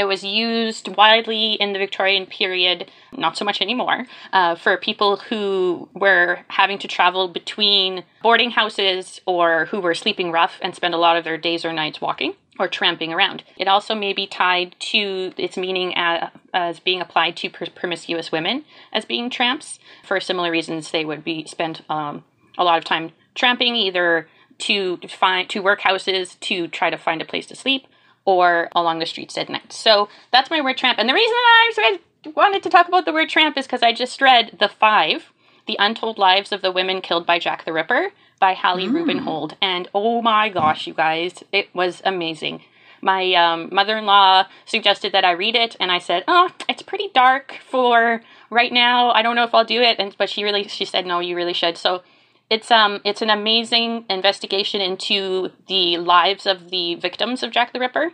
It 0.00 0.08
was 0.08 0.24
used 0.24 0.96
widely 0.96 1.52
in 1.60 1.74
the 1.74 1.78
Victorian 1.78 2.24
period, 2.24 2.90
not 3.12 3.36
so 3.36 3.44
much 3.44 3.60
anymore, 3.60 4.06
uh, 4.32 4.54
for 4.54 4.78
people 4.78 5.18
who 5.18 5.90
were 5.92 6.38
having 6.48 6.78
to 6.78 6.88
travel 6.88 7.28
between 7.28 8.04
boarding 8.22 8.52
houses 8.52 9.20
or 9.26 9.66
who 9.66 9.78
were 9.78 9.94
sleeping 9.94 10.32
rough 10.32 10.58
and 10.62 10.74
spend 10.74 10.94
a 10.94 10.96
lot 10.96 11.18
of 11.18 11.24
their 11.24 11.36
days 11.36 11.66
or 11.66 11.74
nights 11.74 12.00
walking 12.00 12.32
or 12.58 12.66
tramping 12.66 13.12
around. 13.12 13.44
It 13.58 13.68
also 13.68 13.94
may 13.94 14.14
be 14.14 14.26
tied 14.26 14.74
to 14.90 15.34
its 15.36 15.58
meaning 15.58 15.92
as, 15.94 16.30
as 16.54 16.80
being 16.80 17.02
applied 17.02 17.36
to 17.36 17.50
pr- 17.50 17.66
promiscuous 17.66 18.32
women 18.32 18.64
as 18.94 19.04
being 19.04 19.28
tramps. 19.28 19.78
For 20.02 20.18
similar 20.18 20.50
reasons, 20.50 20.92
they 20.92 21.04
would 21.04 21.22
be 21.22 21.44
spend 21.44 21.84
um, 21.90 22.24
a 22.56 22.64
lot 22.64 22.78
of 22.78 22.84
time 22.84 23.12
tramping, 23.34 23.76
either 23.76 24.28
to 24.60 24.98
find 25.10 25.46
to 25.50 25.62
workhouses 25.62 26.40
to 26.40 26.68
try 26.68 26.88
to 26.88 26.96
find 26.96 27.20
a 27.20 27.26
place 27.26 27.44
to 27.48 27.54
sleep 27.54 27.86
or 28.30 28.68
along 28.74 28.98
the 28.98 29.06
streets 29.06 29.36
at 29.38 29.48
night. 29.48 29.72
So 29.72 30.08
that's 30.32 30.50
my 30.50 30.60
word 30.60 30.76
tramp. 30.76 30.98
And 30.98 31.08
the 31.08 31.14
reason 31.14 31.34
I 31.34 31.98
wanted 32.34 32.62
to 32.62 32.70
talk 32.70 32.88
about 32.88 33.04
the 33.04 33.12
word 33.12 33.28
tramp 33.28 33.56
is 33.56 33.66
because 33.66 33.82
I 33.82 33.92
just 33.92 34.20
read 34.20 34.56
The 34.58 34.68
Five, 34.68 35.32
The 35.66 35.76
Untold 35.78 36.18
Lives 36.18 36.52
of 36.52 36.62
the 36.62 36.72
Women 36.72 37.00
Killed 37.00 37.26
by 37.26 37.38
Jack 37.38 37.64
the 37.64 37.72
Ripper 37.72 38.12
by 38.40 38.54
Hallie 38.54 38.88
Rubenhold. 38.88 39.54
And 39.60 39.88
oh 39.94 40.22
my 40.22 40.48
gosh, 40.48 40.86
you 40.86 40.94
guys, 40.94 41.44
it 41.52 41.68
was 41.74 42.02
amazing. 42.04 42.62
My 43.02 43.32
um, 43.34 43.68
mother 43.72 43.96
in 43.96 44.06
law 44.06 44.46
suggested 44.66 45.12
that 45.12 45.24
I 45.24 45.32
read 45.32 45.54
it, 45.54 45.76
and 45.80 45.90
I 45.90 45.98
said, 45.98 46.24
Oh, 46.28 46.50
it's 46.68 46.82
pretty 46.82 47.10
dark 47.14 47.58
for 47.66 48.22
right 48.50 48.72
now. 48.72 49.10
I 49.10 49.22
don't 49.22 49.36
know 49.36 49.44
if 49.44 49.54
I'll 49.54 49.64
do 49.64 49.80
it. 49.80 49.98
And, 49.98 50.14
but 50.18 50.28
she 50.28 50.44
really, 50.44 50.68
she 50.68 50.84
said, 50.84 51.06
No, 51.06 51.20
you 51.20 51.36
really 51.36 51.54
should. 51.54 51.78
So 51.78 52.02
it's 52.50 52.70
um 52.70 53.00
it's 53.04 53.22
an 53.22 53.30
amazing 53.30 54.04
investigation 54.10 54.80
into 54.80 55.50
the 55.68 55.96
lives 55.96 56.46
of 56.46 56.70
the 56.70 56.96
victims 56.96 57.42
of 57.42 57.52
Jack 57.52 57.72
the 57.72 57.80
Ripper 57.80 58.12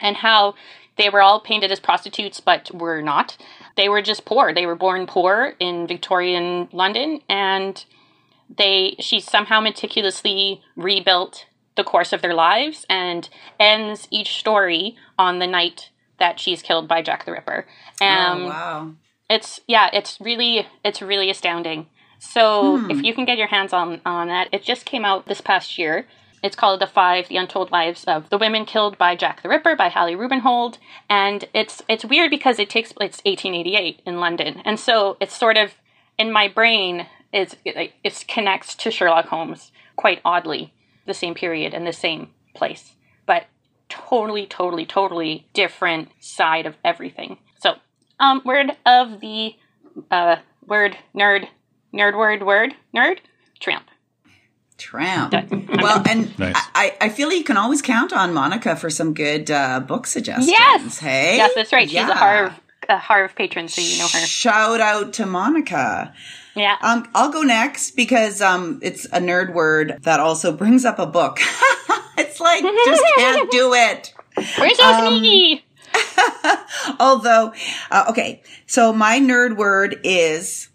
and 0.00 0.16
how 0.16 0.54
they 0.96 1.10
were 1.10 1.20
all 1.20 1.40
painted 1.40 1.70
as 1.72 1.80
prostitutes 1.80 2.40
but 2.40 2.72
were 2.72 3.02
not. 3.02 3.36
They 3.76 3.88
were 3.88 4.02
just 4.02 4.24
poor. 4.24 4.54
They 4.54 4.66
were 4.66 4.76
born 4.76 5.06
poor 5.06 5.54
in 5.58 5.86
Victorian 5.86 6.68
London 6.72 7.20
and 7.28 7.84
they 8.56 8.96
she 9.00 9.20
somehow 9.20 9.60
meticulously 9.60 10.62
rebuilt 10.76 11.46
the 11.76 11.84
course 11.84 12.12
of 12.12 12.22
their 12.22 12.34
lives 12.34 12.84
and 12.88 13.28
ends 13.58 14.06
each 14.10 14.38
story 14.38 14.96
on 15.18 15.38
the 15.38 15.46
night 15.46 15.90
that 16.18 16.38
she's 16.38 16.62
killed 16.62 16.86
by 16.86 17.02
Jack 17.02 17.24
the 17.24 17.32
Ripper. 17.32 17.66
Um, 18.00 18.42
oh, 18.42 18.46
wow. 18.46 18.92
it's 19.28 19.60
yeah, 19.66 19.88
it's 19.92 20.20
really 20.20 20.66
it's 20.84 21.02
really 21.02 21.30
astounding. 21.30 21.86
So 22.20 22.88
if 22.90 23.02
you 23.02 23.14
can 23.14 23.24
get 23.24 23.38
your 23.38 23.48
hands 23.48 23.72
on 23.72 24.00
on 24.04 24.28
that, 24.28 24.48
it 24.52 24.62
just 24.62 24.84
came 24.84 25.04
out 25.04 25.26
this 25.26 25.40
past 25.40 25.78
year. 25.78 26.06
It's 26.42 26.56
called 26.56 26.80
The 26.80 26.86
Five: 26.86 27.28
The 27.28 27.36
Untold 27.36 27.70
Lives 27.70 28.04
of 28.04 28.30
the 28.30 28.38
Women 28.38 28.64
Killed 28.64 28.96
by 28.96 29.16
Jack 29.16 29.42
the 29.42 29.48
Ripper 29.48 29.74
by 29.74 29.88
Hallie 29.88 30.14
Rubenhold, 30.14 30.78
and 31.08 31.46
it's 31.52 31.82
it's 31.88 32.04
weird 32.04 32.30
because 32.30 32.58
it 32.58 32.70
takes 32.70 32.90
it's 32.92 33.22
1888 33.24 34.02
in 34.06 34.20
London, 34.20 34.62
and 34.64 34.78
so 34.78 35.16
it's 35.20 35.36
sort 35.36 35.56
of 35.56 35.72
in 36.18 36.30
my 36.30 36.46
brain 36.46 37.06
it's 37.32 37.56
it, 37.64 37.92
it 38.02 38.24
connects 38.28 38.74
to 38.76 38.90
Sherlock 38.90 39.26
Holmes 39.26 39.72
quite 39.96 40.20
oddly, 40.24 40.72
the 41.06 41.14
same 41.14 41.34
period 41.34 41.74
and 41.74 41.86
the 41.86 41.92
same 41.92 42.30
place, 42.54 42.94
but 43.26 43.46
totally, 43.88 44.46
totally, 44.46 44.86
totally 44.86 45.46
different 45.52 46.08
side 46.20 46.66
of 46.66 46.76
everything. 46.84 47.38
So, 47.58 47.74
um, 48.18 48.42
word 48.44 48.76
of 48.86 49.20
the 49.20 49.54
uh, 50.10 50.36
word 50.66 50.96
nerd, 51.14 51.48
nerd 51.92 52.16
word 52.16 52.42
word 52.42 52.74
nerd 52.94 53.18
tramp. 53.60 53.84
Tramp. 54.78 55.32
Well, 55.32 56.02
and 56.08 56.38
Nice. 56.38 56.54
I, 56.74 56.96
I 57.02 57.08
feel 57.10 57.30
you 57.30 57.44
can 57.44 57.58
always 57.58 57.82
count 57.82 58.14
on 58.14 58.32
Monica 58.32 58.76
for 58.76 58.88
some 58.88 59.12
good 59.12 59.50
uh, 59.50 59.80
book 59.80 60.06
suggestions. 60.06 60.48
Yes! 60.48 60.98
Hey? 60.98 61.36
Yes, 61.36 61.52
that's 61.54 61.70
right. 61.72 61.86
She's 61.86 61.96
Yeah. 61.96 62.08
a 62.10 62.14
Harv 62.14 62.60
a 62.88 62.96
Harv 62.98 63.34
patron, 63.36 63.68
so 63.68 63.82
you 63.82 63.98
know 63.98 64.04
her. 64.08 64.26
Shout 64.26 64.80
out 64.80 65.12
to 65.14 65.26
Monica. 65.26 66.14
Yeah. 66.56 66.76
Um, 66.80 67.06
I'll 67.14 67.30
go 67.30 67.42
next 67.42 67.90
because 67.92 68.40
um, 68.40 68.80
it's 68.82 69.04
a 69.04 69.20
nerd 69.20 69.52
word 69.52 69.98
that 70.02 70.18
also 70.18 70.50
brings 70.50 70.86
up 70.86 70.98
a 70.98 71.06
book. 71.06 71.38
it's 72.18 72.40
like 72.40 72.62
just 72.62 73.02
can't 73.18 73.50
do 73.50 73.74
it. 73.74 74.14
We're 74.58 74.70
so 74.74 75.08
sneaky. 75.18 75.62
Although, 76.98 77.52
uh, 77.90 78.06
okay, 78.10 78.42
so 78.66 78.92
my 78.94 79.18
nerd 79.20 79.56
word 79.56 80.00
is 80.04 80.68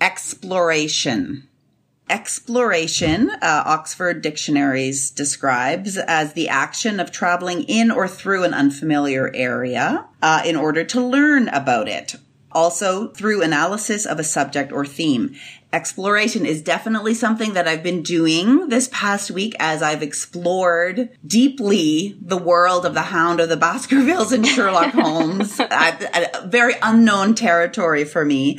exploration. 0.00 1.46
Exploration, 2.08 3.30
uh, 3.30 3.62
Oxford 3.66 4.20
Dictionaries 4.20 5.10
describes 5.10 5.96
as 5.96 6.32
the 6.32 6.48
action 6.48 6.98
of 6.98 7.12
traveling 7.12 7.62
in 7.62 7.92
or 7.92 8.08
through 8.08 8.42
an 8.42 8.52
unfamiliar 8.52 9.30
area 9.32 10.06
uh, 10.20 10.42
in 10.44 10.56
order 10.56 10.82
to 10.82 11.00
learn 11.00 11.46
about 11.48 11.88
it. 11.88 12.16
Also, 12.50 13.12
through 13.12 13.42
analysis 13.42 14.06
of 14.06 14.18
a 14.18 14.24
subject 14.24 14.72
or 14.72 14.84
theme. 14.84 15.36
Exploration 15.72 16.44
is 16.44 16.62
definitely 16.62 17.14
something 17.14 17.52
that 17.52 17.68
I've 17.68 17.84
been 17.84 18.02
doing 18.02 18.70
this 18.70 18.88
past 18.92 19.30
week 19.30 19.54
as 19.60 19.80
I've 19.80 20.02
explored 20.02 21.10
deeply 21.24 22.18
the 22.20 22.36
world 22.36 22.84
of 22.84 22.94
the 22.94 23.02
Hound 23.02 23.38
of 23.38 23.48
the 23.48 23.56
Baskervilles 23.56 24.32
and 24.32 24.44
Sherlock 24.44 24.92
Holmes. 24.92 25.60
a, 25.60 26.40
a 26.42 26.48
very 26.48 26.74
unknown 26.82 27.36
territory 27.36 28.02
for 28.02 28.24
me. 28.24 28.58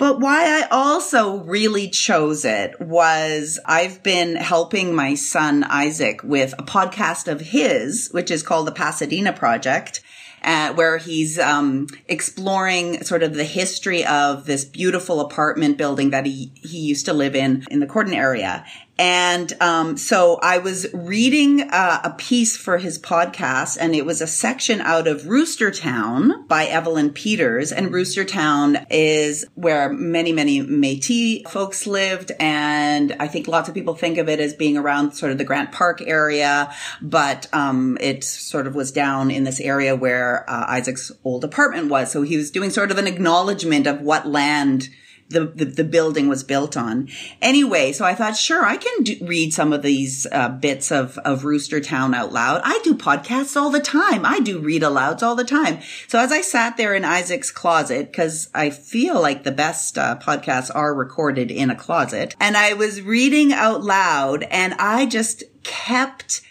But 0.00 0.18
why 0.18 0.46
I 0.46 0.66
also 0.70 1.40
really 1.40 1.90
chose 1.90 2.46
it 2.46 2.80
was 2.80 3.60
I've 3.66 4.02
been 4.02 4.34
helping 4.34 4.94
my 4.94 5.14
son 5.14 5.62
Isaac 5.62 6.22
with 6.24 6.54
a 6.58 6.62
podcast 6.62 7.30
of 7.30 7.42
his, 7.42 8.08
which 8.10 8.30
is 8.30 8.42
called 8.42 8.66
the 8.66 8.72
Pasadena 8.72 9.34
Project. 9.34 10.02
Uh, 10.42 10.72
where 10.72 10.96
he's 10.96 11.38
um, 11.38 11.86
exploring 12.08 13.04
sort 13.04 13.22
of 13.22 13.34
the 13.34 13.44
history 13.44 14.06
of 14.06 14.46
this 14.46 14.64
beautiful 14.64 15.20
apartment 15.20 15.76
building 15.76 16.08
that 16.08 16.24
he 16.24 16.50
he 16.54 16.78
used 16.78 17.04
to 17.04 17.12
live 17.12 17.36
in 17.36 17.62
in 17.70 17.80
the 17.80 17.86
Corydon 17.86 18.14
area. 18.14 18.64
And 19.00 19.50
um, 19.62 19.96
so 19.96 20.38
I 20.42 20.58
was 20.58 20.86
reading 20.92 21.62
uh, 21.62 22.00
a 22.04 22.10
piece 22.10 22.54
for 22.54 22.76
his 22.76 22.98
podcast, 22.98 23.78
and 23.80 23.94
it 23.94 24.04
was 24.04 24.20
a 24.20 24.26
section 24.26 24.82
out 24.82 25.08
of 25.08 25.22
Roostertown 25.22 26.46
by 26.46 26.66
Evelyn 26.66 27.08
Peters. 27.08 27.72
And 27.72 27.92
Roostertown 27.92 28.84
is 28.90 29.46
where 29.54 29.90
many, 29.90 30.34
many 30.34 30.60
Métis 30.60 31.48
folks 31.48 31.86
lived, 31.86 32.32
and 32.38 33.16
I 33.18 33.26
think 33.26 33.48
lots 33.48 33.70
of 33.70 33.74
people 33.74 33.94
think 33.94 34.18
of 34.18 34.28
it 34.28 34.38
as 34.38 34.52
being 34.52 34.76
around 34.76 35.12
sort 35.12 35.32
of 35.32 35.38
the 35.38 35.44
Grant 35.44 35.72
Park 35.72 36.02
area, 36.02 36.70
but 37.00 37.46
um, 37.54 37.96
it 38.02 38.22
sort 38.22 38.66
of 38.66 38.74
was 38.74 38.92
down 38.92 39.30
in 39.30 39.44
this 39.44 39.62
area 39.62 39.96
where 39.96 40.44
uh, 40.46 40.66
Isaac's 40.68 41.10
old 41.24 41.42
apartment 41.42 41.88
was. 41.88 42.12
So 42.12 42.20
he 42.20 42.36
was 42.36 42.50
doing 42.50 42.68
sort 42.68 42.90
of 42.90 42.98
an 42.98 43.06
acknowledgement 43.06 43.86
of 43.86 44.02
what 44.02 44.28
land 44.28 44.90
the, 45.30 45.46
the, 45.46 45.64
the 45.64 45.84
building 45.84 46.28
was 46.28 46.44
built 46.44 46.76
on. 46.76 47.08
Anyway, 47.40 47.92
so 47.92 48.04
I 48.04 48.14
thought, 48.14 48.36
sure, 48.36 48.64
I 48.64 48.76
can 48.76 49.04
do, 49.04 49.16
read 49.22 49.54
some 49.54 49.72
of 49.72 49.82
these 49.82 50.26
uh, 50.30 50.48
bits 50.48 50.90
of, 50.90 51.18
of 51.18 51.44
Rooster 51.44 51.80
Town 51.80 52.14
out 52.14 52.32
loud. 52.32 52.60
I 52.64 52.80
do 52.82 52.94
podcasts 52.94 53.56
all 53.56 53.70
the 53.70 53.80
time. 53.80 54.26
I 54.26 54.40
do 54.40 54.58
read 54.58 54.82
alouds 54.82 55.22
all 55.22 55.36
the 55.36 55.44
time. 55.44 55.78
So 56.08 56.18
as 56.18 56.32
I 56.32 56.40
sat 56.40 56.76
there 56.76 56.94
in 56.94 57.04
Isaac's 57.04 57.50
closet, 57.50 58.10
because 58.10 58.50
I 58.54 58.70
feel 58.70 59.20
like 59.20 59.44
the 59.44 59.52
best 59.52 59.96
uh, 59.96 60.18
podcasts 60.18 60.70
are 60.74 60.92
recorded 60.92 61.50
in 61.50 61.70
a 61.70 61.76
closet, 61.76 62.34
and 62.40 62.56
I 62.56 62.74
was 62.74 63.00
reading 63.00 63.52
out 63.52 63.82
loud, 63.82 64.42
and 64.44 64.74
I 64.74 65.06
just 65.06 65.44
kept 65.62 66.42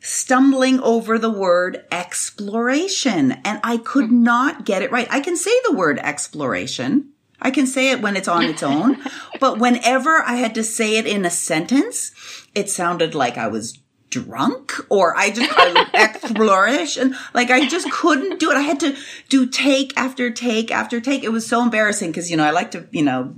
stumbling 0.00 0.78
over 0.80 1.18
the 1.18 1.30
word 1.30 1.84
exploration 1.90 3.32
and 3.44 3.58
I 3.64 3.76
could 3.76 4.12
not 4.12 4.64
get 4.64 4.82
it 4.82 4.92
right. 4.92 5.08
I 5.10 5.20
can 5.20 5.36
say 5.36 5.50
the 5.64 5.74
word 5.74 5.98
exploration. 5.98 7.12
I 7.40 7.50
can 7.50 7.66
say 7.66 7.90
it 7.90 8.00
when 8.00 8.16
it's 8.16 8.28
on 8.28 8.44
its 8.44 8.62
own, 8.62 8.98
but 9.40 9.58
whenever 9.58 10.22
I 10.22 10.36
had 10.36 10.54
to 10.54 10.64
say 10.64 10.96
it 10.96 11.06
in 11.06 11.24
a 11.24 11.30
sentence, 11.30 12.12
it 12.54 12.70
sounded 12.70 13.14
like 13.14 13.36
I 13.36 13.48
was 13.48 13.78
drunk 14.24 14.72
or 14.88 15.16
I 15.16 15.30
just 15.30 15.50
I, 15.54 15.90
exploration 15.94 17.14
like 17.34 17.50
I 17.50 17.68
just 17.68 17.90
couldn't 17.90 18.40
do 18.40 18.50
it. 18.50 18.56
I 18.56 18.62
had 18.62 18.80
to 18.80 18.96
do 19.28 19.46
take 19.46 19.96
after 19.96 20.30
take 20.30 20.70
after 20.70 21.00
take. 21.00 21.22
It 21.22 21.28
was 21.28 21.46
so 21.46 21.62
embarrassing 21.62 22.10
because 22.10 22.30
you 22.30 22.36
know 22.36 22.44
I 22.44 22.50
like 22.50 22.70
to 22.70 22.86
you 22.90 23.02
know 23.02 23.34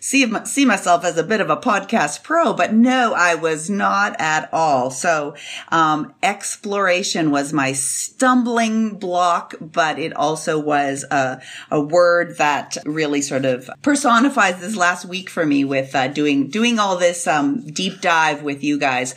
see 0.00 0.32
see 0.44 0.64
myself 0.64 1.04
as 1.04 1.16
a 1.16 1.22
bit 1.22 1.40
of 1.40 1.48
a 1.48 1.56
podcast 1.56 2.24
pro, 2.24 2.52
but 2.52 2.72
no, 2.72 3.14
I 3.14 3.36
was 3.36 3.70
not 3.70 4.16
at 4.18 4.48
all. 4.52 4.90
So 4.90 5.36
um, 5.70 6.12
exploration 6.22 7.30
was 7.30 7.52
my 7.52 7.72
stumbling 7.72 8.98
block, 8.98 9.54
but 9.60 9.98
it 9.98 10.12
also 10.12 10.58
was 10.58 11.04
a 11.04 11.40
a 11.70 11.80
word 11.80 12.36
that 12.38 12.76
really 12.84 13.22
sort 13.22 13.44
of 13.44 13.70
personifies 13.82 14.60
this 14.60 14.76
last 14.76 15.04
week 15.04 15.30
for 15.30 15.46
me 15.46 15.64
with 15.64 15.94
uh, 15.94 16.08
doing 16.08 16.48
doing 16.48 16.78
all 16.80 16.96
this 16.96 17.26
um, 17.26 17.60
deep 17.60 18.00
dive 18.00 18.42
with 18.42 18.64
you 18.64 18.78
guys. 18.78 19.14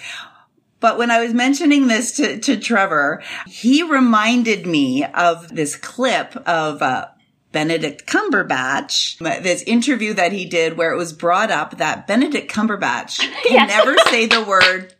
But 0.79 0.97
when 0.97 1.11
I 1.11 1.19
was 1.21 1.33
mentioning 1.33 1.87
this 1.87 2.13
to, 2.13 2.39
to 2.39 2.57
Trevor, 2.57 3.21
he 3.47 3.83
reminded 3.83 4.65
me 4.65 5.03
of 5.03 5.53
this 5.53 5.75
clip 5.75 6.35
of 6.47 6.81
uh, 6.81 7.07
Benedict 7.51 8.05
Cumberbatch, 8.07 9.17
this 9.43 9.61
interview 9.63 10.13
that 10.13 10.31
he 10.31 10.45
did 10.45 10.77
where 10.77 10.91
it 10.93 10.97
was 10.97 11.11
brought 11.13 11.51
up 11.51 11.77
that 11.79 12.07
Benedict 12.07 12.49
Cumberbatch 12.51 13.17
can 13.43 13.53
Yes. 13.53 13.69
never 13.69 13.97
say 14.09 14.27
the 14.27 14.43
word 14.43 14.93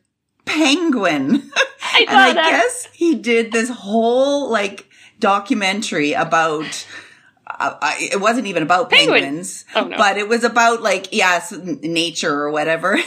penguin. 0.46 1.50
I 1.82 2.06
and 2.08 2.18
I 2.18 2.34
that. 2.34 2.50
guess 2.52 2.88
he 2.94 3.16
did 3.16 3.52
this 3.52 3.70
whole 3.70 4.50
like 4.50 4.90
documentary 5.20 6.14
about 6.14 6.86
uh, 7.48 7.76
I- 7.82 8.10
it 8.14 8.20
wasn't 8.22 8.48
even 8.48 8.64
about 8.64 8.90
Penguin. 8.90 9.22
penguins, 9.24 9.66
Oh, 9.76 9.86
no. 9.86 9.98
but 9.98 10.18
it 10.18 10.28
was 10.28 10.44
about 10.44 10.82
like 10.82 11.10
yes, 11.14 11.52
nature 11.52 12.34
or 12.34 12.52
whatever. 12.52 12.94
And 13.02 13.04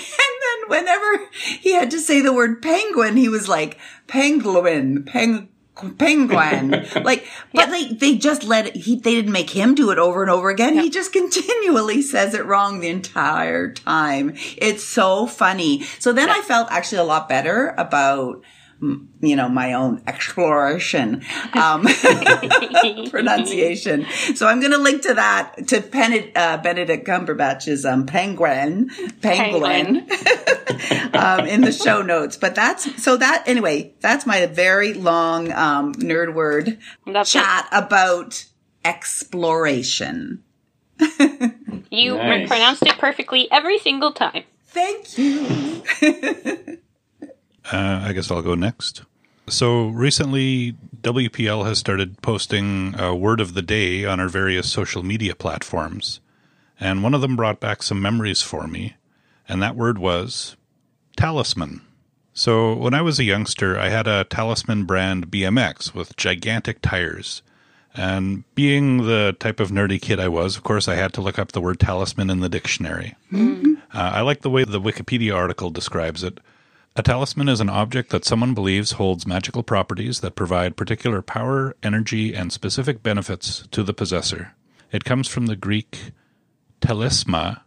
whenever 0.68 1.28
he 1.60 1.72
had 1.72 1.90
to 1.90 2.00
say 2.00 2.20
the 2.20 2.32
word 2.32 2.62
penguin, 2.62 3.16
he 3.16 3.28
was 3.28 3.48
like 3.48 3.78
penguin, 4.06 5.04
peng. 5.04 5.48
Penguin, 5.96 6.86
like, 7.02 7.26
but 7.54 7.70
like 7.70 7.98
they 7.98 8.18
just 8.18 8.44
let 8.44 8.66
it, 8.66 8.76
he, 8.76 8.96
they 8.96 9.14
didn't 9.14 9.32
make 9.32 9.48
him 9.48 9.74
do 9.74 9.90
it 9.90 9.98
over 9.98 10.20
and 10.20 10.30
over 10.30 10.50
again. 10.50 10.74
He 10.74 10.90
just 10.90 11.12
continually 11.14 12.02
says 12.02 12.34
it 12.34 12.44
wrong 12.44 12.80
the 12.80 12.90
entire 12.90 13.72
time. 13.72 14.34
It's 14.58 14.84
so 14.84 15.26
funny. 15.26 15.82
So 15.98 16.12
then 16.12 16.28
I 16.28 16.42
felt 16.42 16.70
actually 16.70 16.98
a 16.98 17.04
lot 17.04 17.26
better 17.26 17.74
about, 17.78 18.44
you 18.82 19.36
know, 19.36 19.48
my 19.48 19.74
own 19.74 20.02
exploration, 20.08 21.22
um, 21.54 21.82
pronunciation. 23.10 24.04
So 24.34 24.48
I'm 24.48 24.58
going 24.58 24.72
to 24.72 24.78
link 24.78 25.02
to 25.02 25.14
that, 25.14 25.68
to 25.68 25.80
Pen- 25.80 26.32
uh, 26.34 26.56
Benedict 26.58 27.06
Cumberbatch's, 27.06 27.84
um, 27.84 28.06
penguin, 28.06 28.90
penguin, 29.22 29.98
um, 31.14 31.46
in 31.46 31.60
the 31.60 31.70
show 31.72 32.02
notes. 32.02 32.36
But 32.36 32.56
that's, 32.56 33.02
so 33.02 33.16
that, 33.16 33.44
anyway, 33.46 33.94
that's 34.00 34.26
my 34.26 34.46
very 34.46 34.94
long, 34.94 35.52
um, 35.52 35.94
nerd 35.94 36.34
word 36.34 36.78
That's 37.06 37.32
it. 37.34 37.38
chat 37.38 37.68
about 37.70 38.44
exploration. 38.84 40.42
You 41.90 42.16
Nice. 42.16 42.48
pronounced 42.48 42.82
it 42.84 42.98
perfectly 42.98 43.48
every 43.50 43.78
single 43.78 44.12
time. 44.12 44.44
Thank 44.66 45.18
you. 45.18 45.82
Uh, 47.72 48.02
I 48.04 48.12
guess 48.12 48.30
I'll 48.30 48.42
go 48.42 48.54
next. 48.54 49.02
So 49.48 49.88
recently, 49.88 50.76
WPL 51.00 51.66
has 51.66 51.78
started 51.78 52.20
posting 52.22 52.94
a 52.98 53.14
word 53.14 53.40
of 53.40 53.54
the 53.54 53.62
day 53.62 54.04
on 54.04 54.20
our 54.20 54.28
various 54.28 54.70
social 54.70 55.02
media 55.02 55.34
platforms. 55.34 56.20
And 56.78 57.02
one 57.02 57.14
of 57.14 57.20
them 57.22 57.36
brought 57.36 57.60
back 57.60 57.82
some 57.82 58.00
memories 58.00 58.42
for 58.42 58.66
me. 58.66 58.94
And 59.48 59.62
that 59.62 59.76
word 59.76 59.98
was 59.98 60.56
talisman. 61.16 61.80
So 62.34 62.74
when 62.74 62.94
I 62.94 63.02
was 63.02 63.18
a 63.18 63.24
youngster, 63.24 63.78
I 63.78 63.88
had 63.88 64.06
a 64.06 64.24
talisman 64.24 64.84
brand 64.84 65.30
BMX 65.30 65.94
with 65.94 66.16
gigantic 66.16 66.80
tires. 66.80 67.42
And 67.94 68.44
being 68.54 69.06
the 69.06 69.36
type 69.38 69.60
of 69.60 69.70
nerdy 69.70 70.00
kid 70.00 70.18
I 70.18 70.28
was, 70.28 70.56
of 70.56 70.62
course, 70.62 70.88
I 70.88 70.94
had 70.94 71.12
to 71.14 71.20
look 71.20 71.38
up 71.38 71.52
the 71.52 71.60
word 71.60 71.78
talisman 71.78 72.30
in 72.30 72.40
the 72.40 72.48
dictionary. 72.48 73.16
Uh, 73.34 73.76
I 73.92 74.22
like 74.22 74.40
the 74.40 74.50
way 74.50 74.64
the 74.64 74.80
Wikipedia 74.80 75.34
article 75.34 75.70
describes 75.70 76.24
it. 76.24 76.38
A 76.94 77.02
talisman 77.02 77.48
is 77.48 77.60
an 77.60 77.70
object 77.70 78.10
that 78.10 78.26
someone 78.26 78.52
believes 78.52 78.92
holds 78.92 79.26
magical 79.26 79.62
properties 79.62 80.20
that 80.20 80.34
provide 80.34 80.76
particular 80.76 81.22
power, 81.22 81.74
energy, 81.82 82.34
and 82.34 82.52
specific 82.52 83.02
benefits 83.02 83.66
to 83.70 83.82
the 83.82 83.94
possessor. 83.94 84.52
It 84.90 85.04
comes 85.04 85.26
from 85.26 85.46
the 85.46 85.56
Greek 85.56 86.12
telesma, 86.82 87.62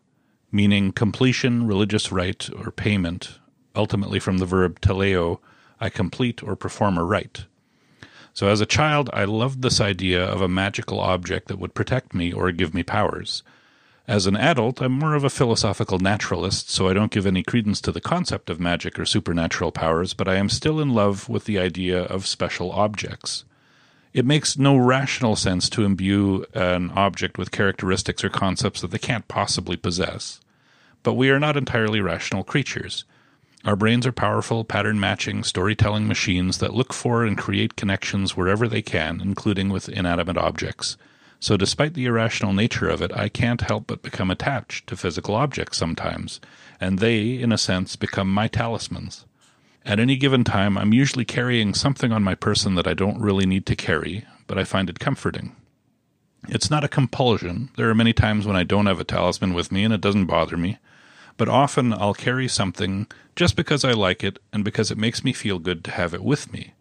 meaning 0.52 0.92
completion, 0.92 1.66
religious 1.66 2.12
rite, 2.12 2.52
or 2.56 2.70
payment, 2.70 3.40
ultimately 3.76 4.20
from 4.20 4.38
the 4.38 4.46
verb 4.46 4.80
teleo, 4.80 5.40
I 5.80 5.90
complete 5.90 6.44
or 6.44 6.56
perform 6.56 6.96
a 6.96 7.04
rite. 7.04 7.46
So 8.32 8.48
as 8.48 8.62
a 8.62 8.66
child, 8.68 9.10
I 9.12 9.26
loved 9.26 9.64
this 9.64 9.82
idea 9.82 10.24
of 10.24 10.42
a 10.42 10.48
magical 10.48 11.00
object 11.00 11.48
that 11.48 11.58
would 11.58 11.74
protect 11.74 12.14
me 12.14 12.32
or 12.32 12.52
give 12.52 12.76
me 12.76 12.84
powers. 12.84 13.42
As 14.08 14.28
an 14.28 14.38
adult, 14.38 14.82
I'm 14.82 14.92
more 14.92 15.16
of 15.16 15.24
a 15.24 15.32
philosophical 15.32 15.98
naturalist, 15.98 16.70
so 16.70 16.88
I 16.88 16.94
don't 16.94 17.12
give 17.12 17.26
any 17.26 17.42
credence 17.42 17.82
to 17.82 17.92
the 17.92 18.00
concept 18.00 18.52
of 18.52 18.60
magic 18.60 19.00
or 19.00 19.06
supernatural 19.06 19.72
powers, 19.72 20.14
but 20.14 20.28
I 20.28 20.36
am 20.36 20.48
still 20.48 20.80
in 20.80 20.92
love 20.92 21.28
with 21.28 21.46
the 21.46 21.58
idea 21.58 22.04
of 22.04 22.28
special 22.28 22.72
objects. 22.72 23.46
It 24.14 24.24
makes 24.24 24.60
no 24.60 24.78
rational 24.78 25.36
sense 25.36 25.70
to 25.70 25.84
imbue 25.84 26.46
an 26.54 26.92
object 26.92 27.40
with 27.40 27.52
characteristics 27.52 28.24
or 28.24 28.30
concepts 28.30 28.82
that 28.82 28.92
they 28.92 29.00
can't 29.00 29.28
possibly 29.28 29.76
possess. 29.76 30.40
But 31.02 31.16
we 31.16 31.32
are 31.32 31.40
not 31.40 31.58
entirely 31.58 32.00
rational 32.00 32.44
creatures. 32.44 33.06
Our 33.66 33.76
brains 33.76 34.06
are 34.06 34.12
powerful, 34.12 34.64
pattern 34.64 35.00
matching, 35.00 35.44
storytelling 35.44 36.08
machines 36.08 36.60
that 36.60 36.76
look 36.76 36.94
for 36.94 37.26
and 37.26 37.36
create 37.36 37.76
connections 37.76 38.38
wherever 38.38 38.68
they 38.68 38.84
can, 38.84 39.20
including 39.20 39.70
with 39.70 39.90
inanimate 39.90 40.38
objects. 40.38 40.96
So, 41.40 41.58
despite 41.58 41.94
the 41.94 42.06
irrational 42.06 42.54
nature 42.54 42.90
of 42.90 43.02
it, 43.02 43.12
I 43.16 43.30
can't 43.30 43.62
help 43.62 43.88
but 43.88 44.02
become 44.02 44.32
attached 44.32 44.88
to 44.88 44.98
physical 44.98 45.36
objects 45.36 45.78
sometimes, 45.78 46.40
and 46.80 47.00
they, 47.00 47.40
in 47.40 47.52
a 47.52 47.58
sense, 47.58 47.96
become 47.96 48.34
my 48.34 48.48
talismans. 48.48 49.26
At 49.86 50.00
any 50.00 50.16
given 50.16 50.44
time, 50.44 50.78
I'm 50.78 50.94
usually 50.94 51.26
carrying 51.26 51.74
something 51.74 52.12
on 52.12 52.24
my 52.24 52.36
person 52.36 52.76
that 52.76 52.88
I 52.88 52.94
don't 52.94 53.22
really 53.22 53.46
need 53.46 53.66
to 53.68 53.76
carry, 53.76 54.26
but 54.48 54.58
I 54.58 54.64
find 54.64 54.90
it 54.90 55.00
comforting. 55.00 55.56
It's 56.48 56.72
not 56.72 56.84
a 56.84 56.88
compulsion. 56.88 57.70
There 57.76 57.90
are 57.90 57.96
many 57.96 58.14
times 58.14 58.48
when 58.48 58.56
I 58.56 58.64
don't 58.64 58.88
have 58.88 59.00
a 59.00 59.04
talisman 59.04 59.54
with 59.54 59.72
me 59.72 59.84
and 59.84 59.94
it 59.94 60.02
doesn't 60.02 60.26
bother 60.26 60.58
me 60.58 60.80
but 61.38 61.50
often 61.50 61.94
I'll 61.94 62.14
carry 62.14 62.48
something 62.48 63.08
just 63.36 63.56
because 63.56 63.84
I 63.84 63.92
like 63.92 64.24
it 64.24 64.40
and 64.54 64.64
because 64.64 64.92
it 64.92 64.98
makes 64.98 65.24
me 65.24 65.34
feel 65.34 65.60
good 65.60 65.84
to 65.86 65.92
have 65.92 66.14
it 66.14 66.24
with 66.24 66.52
me. 66.52 66.74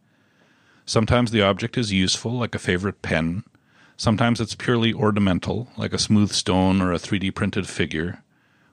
Sometimes 0.87 1.31
the 1.31 1.43
object 1.43 1.77
is 1.77 1.93
useful, 1.93 2.33
like 2.33 2.55
a 2.55 2.61
favorite 2.61 3.03
pen. 3.03 3.45
Sometimes 3.97 4.41
it's 4.41 4.55
purely 4.55 4.93
ornamental, 4.93 5.69
like 5.77 5.93
a 5.93 5.99
smooth 5.99 6.33
stone 6.33 6.83
or 6.83 6.93
a 6.93 6.99
3D 6.99 7.35
printed 7.35 7.69
figure. 7.69 8.23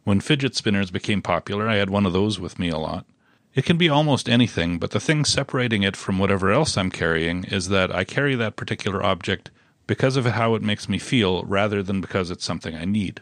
When 0.04 0.20
fidget 0.20 0.56
spinners 0.56 0.90
became 0.90 1.22
popular, 1.22 1.68
I 1.68 1.76
had 1.76 1.90
one 1.90 2.06
of 2.06 2.14
those 2.14 2.40
with 2.40 2.58
me 2.58 2.70
a 2.70 2.78
lot. 2.78 3.06
It 3.54 3.66
can 3.66 3.78
be 3.78 3.90
almost 3.90 4.30
anything, 4.30 4.80
but 4.80 4.92
the 4.92 5.00
thing 5.00 5.26
separating 5.26 5.84
it 5.84 5.96
from 5.96 6.18
whatever 6.18 6.52
else 6.52 6.78
I'm 6.78 6.90
carrying 6.90 7.44
is 7.44 7.68
that 7.68 7.94
I 7.94 8.04
carry 8.04 8.34
that 8.36 8.56
particular 8.56 9.04
object 9.04 9.52
because 9.86 10.16
of 10.16 10.26
how 10.26 10.56
it 10.56 10.62
makes 10.62 10.88
me 10.88 10.98
feel 10.98 11.44
rather 11.44 11.84
than 11.84 12.02
because 12.02 12.32
it's 12.32 12.46
something 12.46 12.76
I 12.76 12.86
need. 12.86 13.22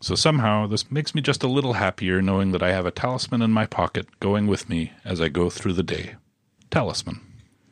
So 0.00 0.14
somehow 0.14 0.66
this 0.66 0.90
makes 0.90 1.14
me 1.14 1.22
just 1.22 1.42
a 1.42 1.48
little 1.48 1.74
happier 1.74 2.20
knowing 2.20 2.52
that 2.52 2.62
I 2.62 2.72
have 2.72 2.84
a 2.84 2.90
talisman 2.90 3.40
in 3.40 3.52
my 3.52 3.64
pocket 3.64 4.20
going 4.20 4.46
with 4.46 4.68
me 4.68 4.92
as 5.04 5.20
I 5.20 5.28
go 5.28 5.48
through 5.48 5.74
the 5.74 5.82
day. 5.82 6.16
Talisman. 6.70 7.20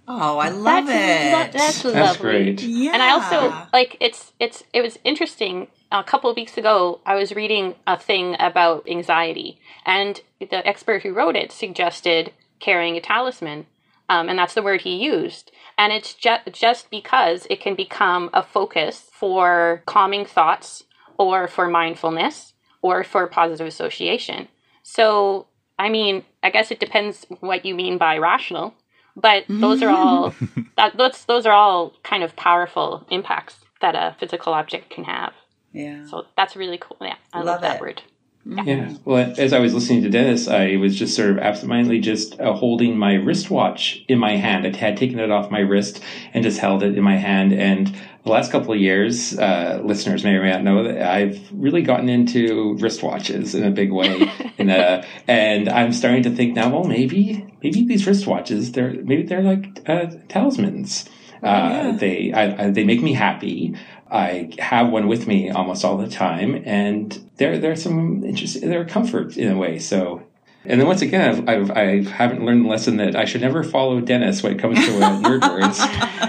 Oh, 0.09 0.38
I 0.38 0.48
love 0.48 0.86
that's, 0.86 1.55
it. 1.55 1.59
That's 1.59 1.84
lovely. 1.84 2.00
That's 2.00 2.16
great. 2.16 2.62
yeah. 2.62 2.92
And 2.92 3.03
I 3.03 3.11
also 3.11 3.68
like 3.72 3.96
it's 4.00 4.32
it's 4.40 4.64
it 4.72 4.82
was 4.82 4.98
interesting. 5.05 5.68
A 5.92 6.03
couple 6.03 6.30
of 6.30 6.36
weeks 6.36 6.57
ago, 6.57 7.00
I 7.05 7.14
was 7.14 7.34
reading 7.34 7.74
a 7.86 7.98
thing 7.98 8.34
about 8.38 8.88
anxiety, 8.88 9.61
and 9.84 10.20
the 10.40 10.66
expert 10.66 11.03
who 11.03 11.12
wrote 11.12 11.36
it 11.36 11.53
suggested 11.53 12.32
carrying 12.61 12.96
a 12.96 13.00
talisman, 13.00 13.66
um, 14.09 14.28
and 14.28 14.38
that's 14.38 14.55
the 14.55 14.62
word 14.62 14.82
he 14.82 14.96
used. 14.96 15.53
And 15.78 15.92
it's 15.92 16.14
just 16.14 16.50
just 16.53 16.90
because 16.90 17.46
it 17.48 17.61
can 17.61 17.74
become 17.74 18.30
a 18.32 18.42
focus 18.42 19.09
for 19.12 19.82
calming 19.86 20.24
thoughts, 20.24 20.84
or 21.18 21.46
for 21.46 21.68
mindfulness, 21.68 22.55
or 22.80 23.05
for 23.05 23.26
positive 23.28 23.66
association. 23.66 24.48
So, 24.82 25.46
I 25.78 25.90
mean, 25.90 26.24
I 26.42 26.50
guess 26.50 26.70
it 26.72 26.80
depends 26.80 27.24
what 27.40 27.64
you 27.64 27.74
mean 27.74 27.98
by 27.98 28.18
rational 28.18 28.74
but 29.17 29.45
those 29.49 29.83
are 29.83 29.91
all 29.91 30.35
that 30.77 30.97
those 30.97 31.25
those 31.27 31.47
are 31.47 31.53
all 31.53 31.93
kind 32.03 32.23
of 32.23 32.35
powerful 32.37 33.07
impacts 33.11 33.57
that 33.81 33.95
a 33.95 34.17
physical 34.19 34.53
object 34.55 34.91
can 34.91 35.05
have. 35.05 35.33
yeah. 35.73 36.07
So 36.07 36.27
that's 36.37 36.57
really 36.57 36.79
cool. 36.79 36.97
Yeah, 37.01 37.17
I 37.33 37.39
love, 37.39 37.47
Love 37.47 37.61
that 37.63 37.81
word. 37.81 38.03
Yeah. 38.45 38.95
Well, 39.05 39.34
as 39.38 39.53
I 39.53 39.61
was 39.61 39.72
listening 39.72 40.03
to 40.03 40.11
Dennis, 40.11 40.49
I 40.49 40.76
was 40.76 40.97
just 40.97 41.14
sort 41.14 41.30
of 41.30 41.38
absentmindedly 41.38 42.01
just 42.01 42.40
uh, 42.40 42.53
holding 42.53 42.99
my 42.99 43.14
wristwatch 43.14 44.05
in 44.09 44.18
my 44.18 44.36
hand. 44.36 44.66
I 44.66 44.76
had 44.76 44.97
taken 44.97 45.20
it 45.20 45.30
off 45.30 45.51
my 45.51 45.61
wrist 45.61 46.03
and 46.34 46.43
just 46.43 46.59
held 46.59 46.82
it 46.82 46.99
in 46.99 47.05
my 47.05 47.16
hand. 47.16 47.53
And 47.53 47.97
the 48.24 48.30
last 48.30 48.51
couple 48.51 48.72
of 48.72 48.80
years, 48.80 49.38
uh, 49.38 49.80
listeners 49.84 50.24
may 50.24 50.34
or 50.34 50.43
may 50.43 50.51
not 50.51 50.64
know 50.64 50.82
that 50.82 51.03
I've 51.03 51.40
really 51.53 51.82
gotten 51.82 52.09
into 52.09 52.76
wristwatches 52.80 53.55
in 53.55 53.64
a 53.64 53.70
big 53.70 53.93
way. 53.93 54.28
and, 54.59 54.70
uh, 54.70 55.03
and 55.28 55.68
I'm 55.68 55.93
starting 55.93 56.24
to 56.24 56.30
think 56.30 56.55
now, 56.55 56.68
well, 56.68 56.84
maybe, 56.84 57.47
maybe 57.62 57.84
these 57.84 58.07
wristwatches, 58.07 58.72
they're, 58.72 58.93
maybe 58.93 59.22
they're 59.22 59.43
like, 59.43 59.88
uh, 59.88 60.07
talismans. 60.28 61.09
Uh, 61.43 61.90
they, 61.97 62.32
I, 62.32 62.66
I, 62.66 62.70
they 62.70 62.84
make 62.84 63.03
me 63.03 63.14
happy. 63.14 63.76
I 64.13 64.51
have 64.59 64.91
one 64.91 65.09
with 65.09 65.27
me 65.27 65.51
almost 65.51 65.85
all 65.85 65.97
the 65.97 66.09
time, 66.09 66.63
and 66.67 67.13
they're 67.37 67.53
there 67.53 67.61
there's 67.61 67.83
some 67.83 68.23
interesting, 68.25 68.69
they're 68.69 68.85
comfort 68.85 69.39
in 69.39 69.51
a 69.51 69.57
way. 69.57 69.79
So, 69.79 70.23
and 70.67 70.79
then 70.79 70.87
once 70.87 71.01
again, 71.01 71.49
I've, 71.49 71.49
I've 71.49 71.71
I 71.71 72.03
haven't 72.05 72.45
learned 72.45 72.67
the 72.67 72.69
lesson 72.69 72.99
that 72.99 73.17
I 73.17 73.25
should 73.25 73.41
never 73.41 73.63
follow 73.63 74.01
Dennis 74.01 74.43
when 74.43 74.53
it 74.53 74.59
comes 74.59 74.79
to 74.85 75.03
uh, 75.03 75.21
nerd 75.23 75.49
words, 75.49 75.81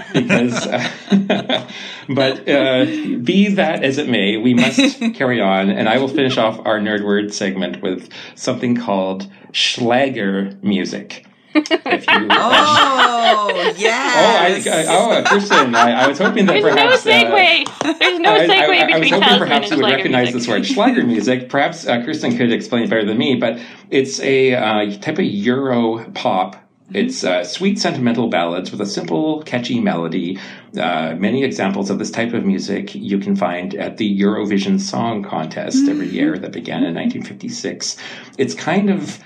because. 0.12 0.66
Uh, 0.66 1.70
but 2.08 2.48
uh, 2.48 2.84
be 3.22 3.48
that 3.54 3.84
as 3.84 3.98
it 3.98 4.08
may, 4.08 4.36
we 4.36 4.54
must 4.54 5.00
carry 5.14 5.40
on, 5.40 5.70
and 5.70 5.88
I 5.88 5.98
will 5.98 6.08
finish 6.08 6.38
off 6.38 6.58
our 6.64 6.80
nerd 6.80 7.04
word 7.04 7.34
segment 7.34 7.82
with 7.82 8.08
something 8.34 8.76
called 8.76 9.30
Schlager 9.52 10.56
music. 10.62 11.26
If 11.54 12.06
you, 12.06 12.28
Oh, 12.30 13.50
Oh, 13.50 13.50
I, 13.56 13.74
yes. 13.76 14.66
I, 14.66 14.84
oh, 14.88 15.10
uh, 15.12 15.24
Kristen, 15.28 15.74
I, 15.74 16.04
I 16.04 16.06
was 16.08 16.18
hoping 16.18 16.46
that 16.46 16.52
There's 16.54 16.64
no 16.64 16.72
perhaps. 16.74 17.06
uh, 17.06 17.10
segue. 17.10 17.98
There's 17.98 18.18
no 18.20 18.30
I, 18.30 18.36
I- 18.36 18.46
segue 18.46 18.48
I 18.48 18.98
was 18.98 19.08
between 19.08 19.12
hoping 19.12 19.20
talisman 19.20 19.38
perhaps 19.38 19.70
and 19.70 19.78
you 19.80 19.84
would 19.84 19.90
Schlager 19.90 19.96
recognize 19.96 20.24
music. 20.32 20.34
this 20.40 20.48
word, 20.48 20.66
Schlager 20.66 21.04
music. 21.06 21.48
Perhaps 21.48 21.86
uh, 21.86 22.02
Kristen 22.02 22.36
could 22.36 22.52
explain 22.52 22.84
it 22.84 22.90
better 22.90 23.04
than 23.04 23.18
me, 23.18 23.36
but 23.36 23.58
it's 23.90 24.20
a 24.20 24.54
uh, 24.54 24.98
type 24.98 25.18
of 25.18 25.24
Euro 25.24 26.04
pop. 26.12 26.56
It's 26.92 27.24
uh, 27.24 27.44
sweet, 27.44 27.78
sentimental 27.78 28.28
ballads 28.28 28.70
with 28.70 28.80
a 28.80 28.86
simple, 28.86 29.42
catchy 29.44 29.80
melody. 29.80 30.38
Uh, 30.78 31.14
many 31.18 31.42
examples 31.42 31.88
of 31.88 31.98
this 31.98 32.10
type 32.10 32.34
of 32.34 32.44
music 32.44 32.94
you 32.94 33.18
can 33.18 33.36
find 33.36 33.74
at 33.74 33.96
the 33.96 34.20
Eurovision 34.20 34.78
Song 34.78 35.22
Contest 35.22 35.88
every 35.88 36.08
year 36.08 36.36
that 36.38 36.52
began 36.52 36.84
in 36.84 36.94
1956. 36.94 37.96
It's 38.36 38.54
kind 38.54 38.90
of 38.90 39.18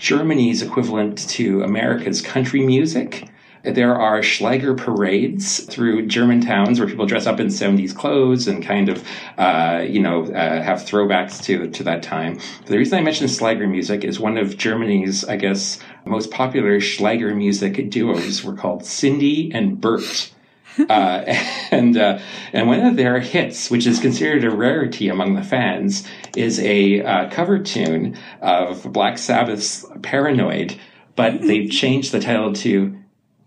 Germany's 0.00 0.62
equivalent 0.62 1.28
to 1.28 1.62
America's 1.62 2.22
country 2.22 2.64
music. 2.64 3.28
There 3.62 3.94
are 3.94 4.22
Schlager 4.22 4.74
parades 4.74 5.60
through 5.64 6.06
German 6.06 6.40
towns 6.40 6.80
where 6.80 6.88
people 6.88 7.04
dress 7.04 7.26
up 7.26 7.38
in 7.38 7.48
70s 7.48 7.94
clothes 7.94 8.48
and 8.48 8.64
kind 8.64 8.88
of, 8.88 9.06
uh, 9.36 9.84
you 9.86 10.00
know, 10.00 10.24
uh, 10.24 10.62
have 10.62 10.78
throwbacks 10.78 11.42
to, 11.44 11.68
to 11.70 11.82
that 11.84 12.02
time. 12.02 12.40
The 12.64 12.78
reason 12.78 12.98
I 12.98 13.02
mentioned 13.02 13.30
Schlager 13.30 13.66
music 13.66 14.02
is 14.02 14.18
one 14.18 14.38
of 14.38 14.56
Germany's, 14.56 15.22
I 15.26 15.36
guess, 15.36 15.78
most 16.06 16.30
popular 16.30 16.80
Schlager 16.80 17.34
music 17.34 17.90
duos 17.90 18.42
were 18.42 18.54
called 18.54 18.86
Cindy 18.86 19.52
and 19.52 19.78
Bert. 19.78 20.32
Uh, 20.88 21.24
and 21.70 21.96
uh, 21.96 22.18
and 22.52 22.66
one 22.66 22.80
of 22.80 22.96
their 22.96 23.20
hits, 23.20 23.70
which 23.70 23.86
is 23.86 24.00
considered 24.00 24.44
a 24.44 24.50
rarity 24.50 25.08
among 25.08 25.34
the 25.34 25.42
fans, 25.42 26.06
is 26.36 26.58
a 26.60 27.02
uh, 27.02 27.30
cover 27.30 27.58
tune 27.58 28.16
of 28.40 28.90
Black 28.92 29.18
Sabbath's 29.18 29.84
"Paranoid," 30.02 30.76
but 31.16 31.42
they've 31.42 31.70
changed 31.82 32.12
the 32.12 32.20
title 32.20 32.52
to 32.54 32.96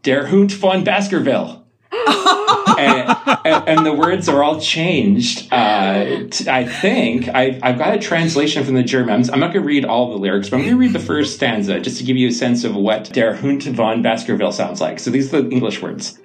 "Der 0.04 0.28
Hund 0.28 0.52
von 0.52 0.84
Baskerville." 0.84 1.66
and, 2.78 3.18
and, 3.46 3.70
and 3.70 3.86
the 3.86 3.94
words 3.94 4.30
are 4.30 4.44
all 4.44 4.60
changed. 4.60 5.52
Uh, 5.52 6.26
t- 6.30 6.50
I 6.50 6.66
think 6.66 7.30
I, 7.30 7.60
I've 7.62 7.78
got 7.78 7.96
a 7.96 8.00
translation 8.00 8.64
from 8.64 8.76
the 8.76 8.84
German. 8.84 9.14
I'm, 9.14 9.34
I'm 9.34 9.40
not 9.40 9.54
going 9.54 9.64
to 9.64 9.68
read 9.68 9.86
all 9.86 10.12
the 10.12 10.18
lyrics, 10.18 10.50
but 10.50 10.58
I'm 10.58 10.64
going 10.64 10.74
to 10.74 10.80
read 10.80 10.94
the 10.94 11.00
first 11.00 11.36
stanza 11.36 11.80
just 11.80 11.98
to 11.98 12.04
give 12.04 12.18
you 12.18 12.30
a 12.30 12.32
sense 12.32 12.64
of 12.64 12.76
what 12.76 13.12
Der 13.14 13.34
Hund 13.34 13.64
von 13.64 14.02
Baskerville 14.02 14.52
sounds 14.52 14.82
like. 14.82 15.00
So 15.00 15.12
these 15.12 15.34
are 15.34 15.42
the 15.42 15.50
English 15.50 15.82
words. 15.82 16.20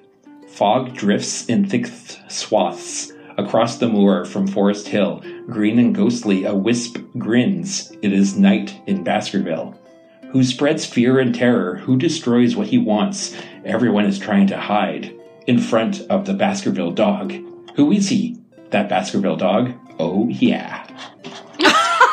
Fog 0.59 0.93
drifts 0.93 1.45
in 1.45 1.69
thick 1.69 1.89
swaths 2.27 3.13
across 3.37 3.77
the 3.77 3.87
moor 3.87 4.25
from 4.25 4.45
Forest 4.45 4.89
Hill. 4.89 5.23
Green 5.45 5.79
and 5.79 5.95
ghostly, 5.95 6.43
a 6.43 6.53
wisp 6.53 6.97
grins. 7.17 7.93
It 8.01 8.11
is 8.11 8.37
night 8.37 8.77
in 8.85 9.01
Baskerville. 9.01 9.79
Who 10.31 10.43
spreads 10.43 10.85
fear 10.85 11.17
and 11.17 11.33
terror? 11.33 11.77
Who 11.77 11.95
destroys 11.95 12.57
what 12.57 12.67
he 12.67 12.77
wants? 12.77 13.33
Everyone 13.63 14.03
is 14.03 14.19
trying 14.19 14.47
to 14.47 14.57
hide 14.57 15.17
in 15.47 15.59
front 15.59 16.01
of 16.09 16.25
the 16.25 16.33
Baskerville 16.33 16.91
dog. 16.91 17.33
Who 17.77 17.93
is 17.93 18.09
he? 18.09 18.37
That 18.71 18.89
Baskerville 18.89 19.37
dog? 19.37 19.71
Oh, 19.97 20.27
yeah. 20.27 20.85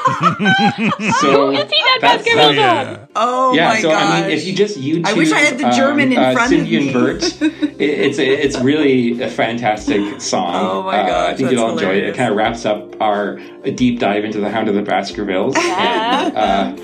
so 1.20 1.50
Is 1.50 1.70
he 1.70 1.78
that 1.78 1.98
that's, 2.00 2.24
Baskerville 2.24 2.54
dog? 2.54 3.08
Oh 3.16 3.54
yeah, 3.54 3.68
my 3.68 3.80
so 3.80 3.90
gosh. 3.90 4.02
I 4.02 4.20
mean, 4.20 4.30
if 4.30 4.46
you 4.46 4.54
just 4.54 4.78
YouTube, 4.78 5.06
I 5.06 5.14
wish 5.14 5.32
I 5.32 5.40
had 5.40 5.58
the 5.58 5.66
um, 5.66 5.74
German 5.74 6.12
in 6.12 6.18
uh, 6.18 6.32
front 6.32 6.52
of 6.52 6.62
me. 6.62 6.76
and 6.76 6.92
Bert, 6.92 7.22
it, 7.42 7.80
it's 7.80 8.18
a, 8.18 8.24
it's 8.24 8.58
really 8.60 9.20
a 9.20 9.28
fantastic 9.28 10.20
song. 10.20 10.54
Oh 10.54 10.82
my 10.84 11.00
Uh, 11.00 11.24
I 11.24 11.26
think 11.28 11.38
that's 11.38 11.52
you'll 11.52 11.64
all 11.64 11.72
enjoy 11.72 11.96
it. 11.96 12.04
It 12.04 12.16
kind 12.16 12.30
of 12.30 12.36
wraps 12.36 12.64
up 12.64 13.00
our 13.00 13.40
deep 13.74 13.98
dive 13.98 14.24
into 14.24 14.38
the 14.38 14.50
Hound 14.50 14.68
of 14.68 14.74
the 14.74 14.82
Baskervilles. 14.82 15.56
Yeah. 15.56 16.76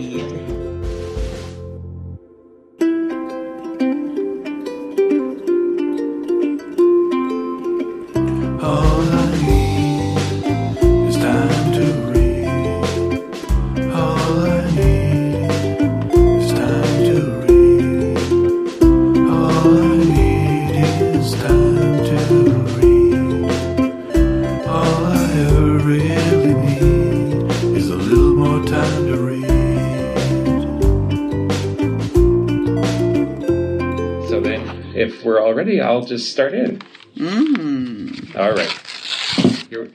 Ready, 35.71 35.81
I'll 35.81 36.05
just 36.05 36.33
start 36.33 36.53
in. 36.55 36.83
Mm. 37.17 38.37
All 38.37 38.53
right. 38.53 39.71
You're- 39.71 39.91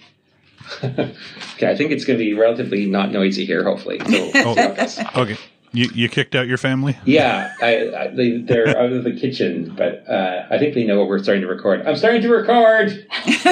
okay, 0.83 1.69
I 1.69 1.75
think 1.75 1.91
it's 1.91 2.05
going 2.05 2.17
to 2.17 2.25
be 2.25 2.33
relatively 2.33 2.85
not 2.85 3.11
noisy 3.11 3.45
here, 3.45 3.63
hopefully. 3.63 3.99
So, 3.99 4.05
see 4.09 4.31
how 4.41 4.51
it 4.53 4.77
goes. 4.77 4.99
Okay. 5.15 5.37
You, 5.73 5.89
you 5.93 6.09
kicked 6.09 6.35
out 6.35 6.47
your 6.47 6.57
family? 6.57 6.97
yeah, 7.05 7.53
I, 7.61 7.89
I, 7.89 8.07
they, 8.07 8.37
they're 8.37 8.69
out 8.77 8.91
of 8.93 9.03
the 9.03 9.11
kitchen, 9.11 9.73
but 9.75 10.09
uh, 10.09 10.47
I 10.49 10.57
think 10.57 10.73
they 10.73 10.85
know 10.85 10.97
what 10.99 11.09
we're 11.09 11.21
starting 11.21 11.41
to 11.41 11.47
record. 11.47 11.85
I'm 11.85 11.97
starting 11.97 12.21
to 12.21 12.29
record. 12.29 13.05
okay, 13.27 13.49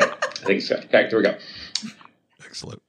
I 0.00 0.16
think 0.44 0.62
so. 0.62 0.76
Okay, 0.76 1.08
here 1.08 1.18
we 1.18 1.24
go. 1.24 1.36
Excellent. 2.44 2.82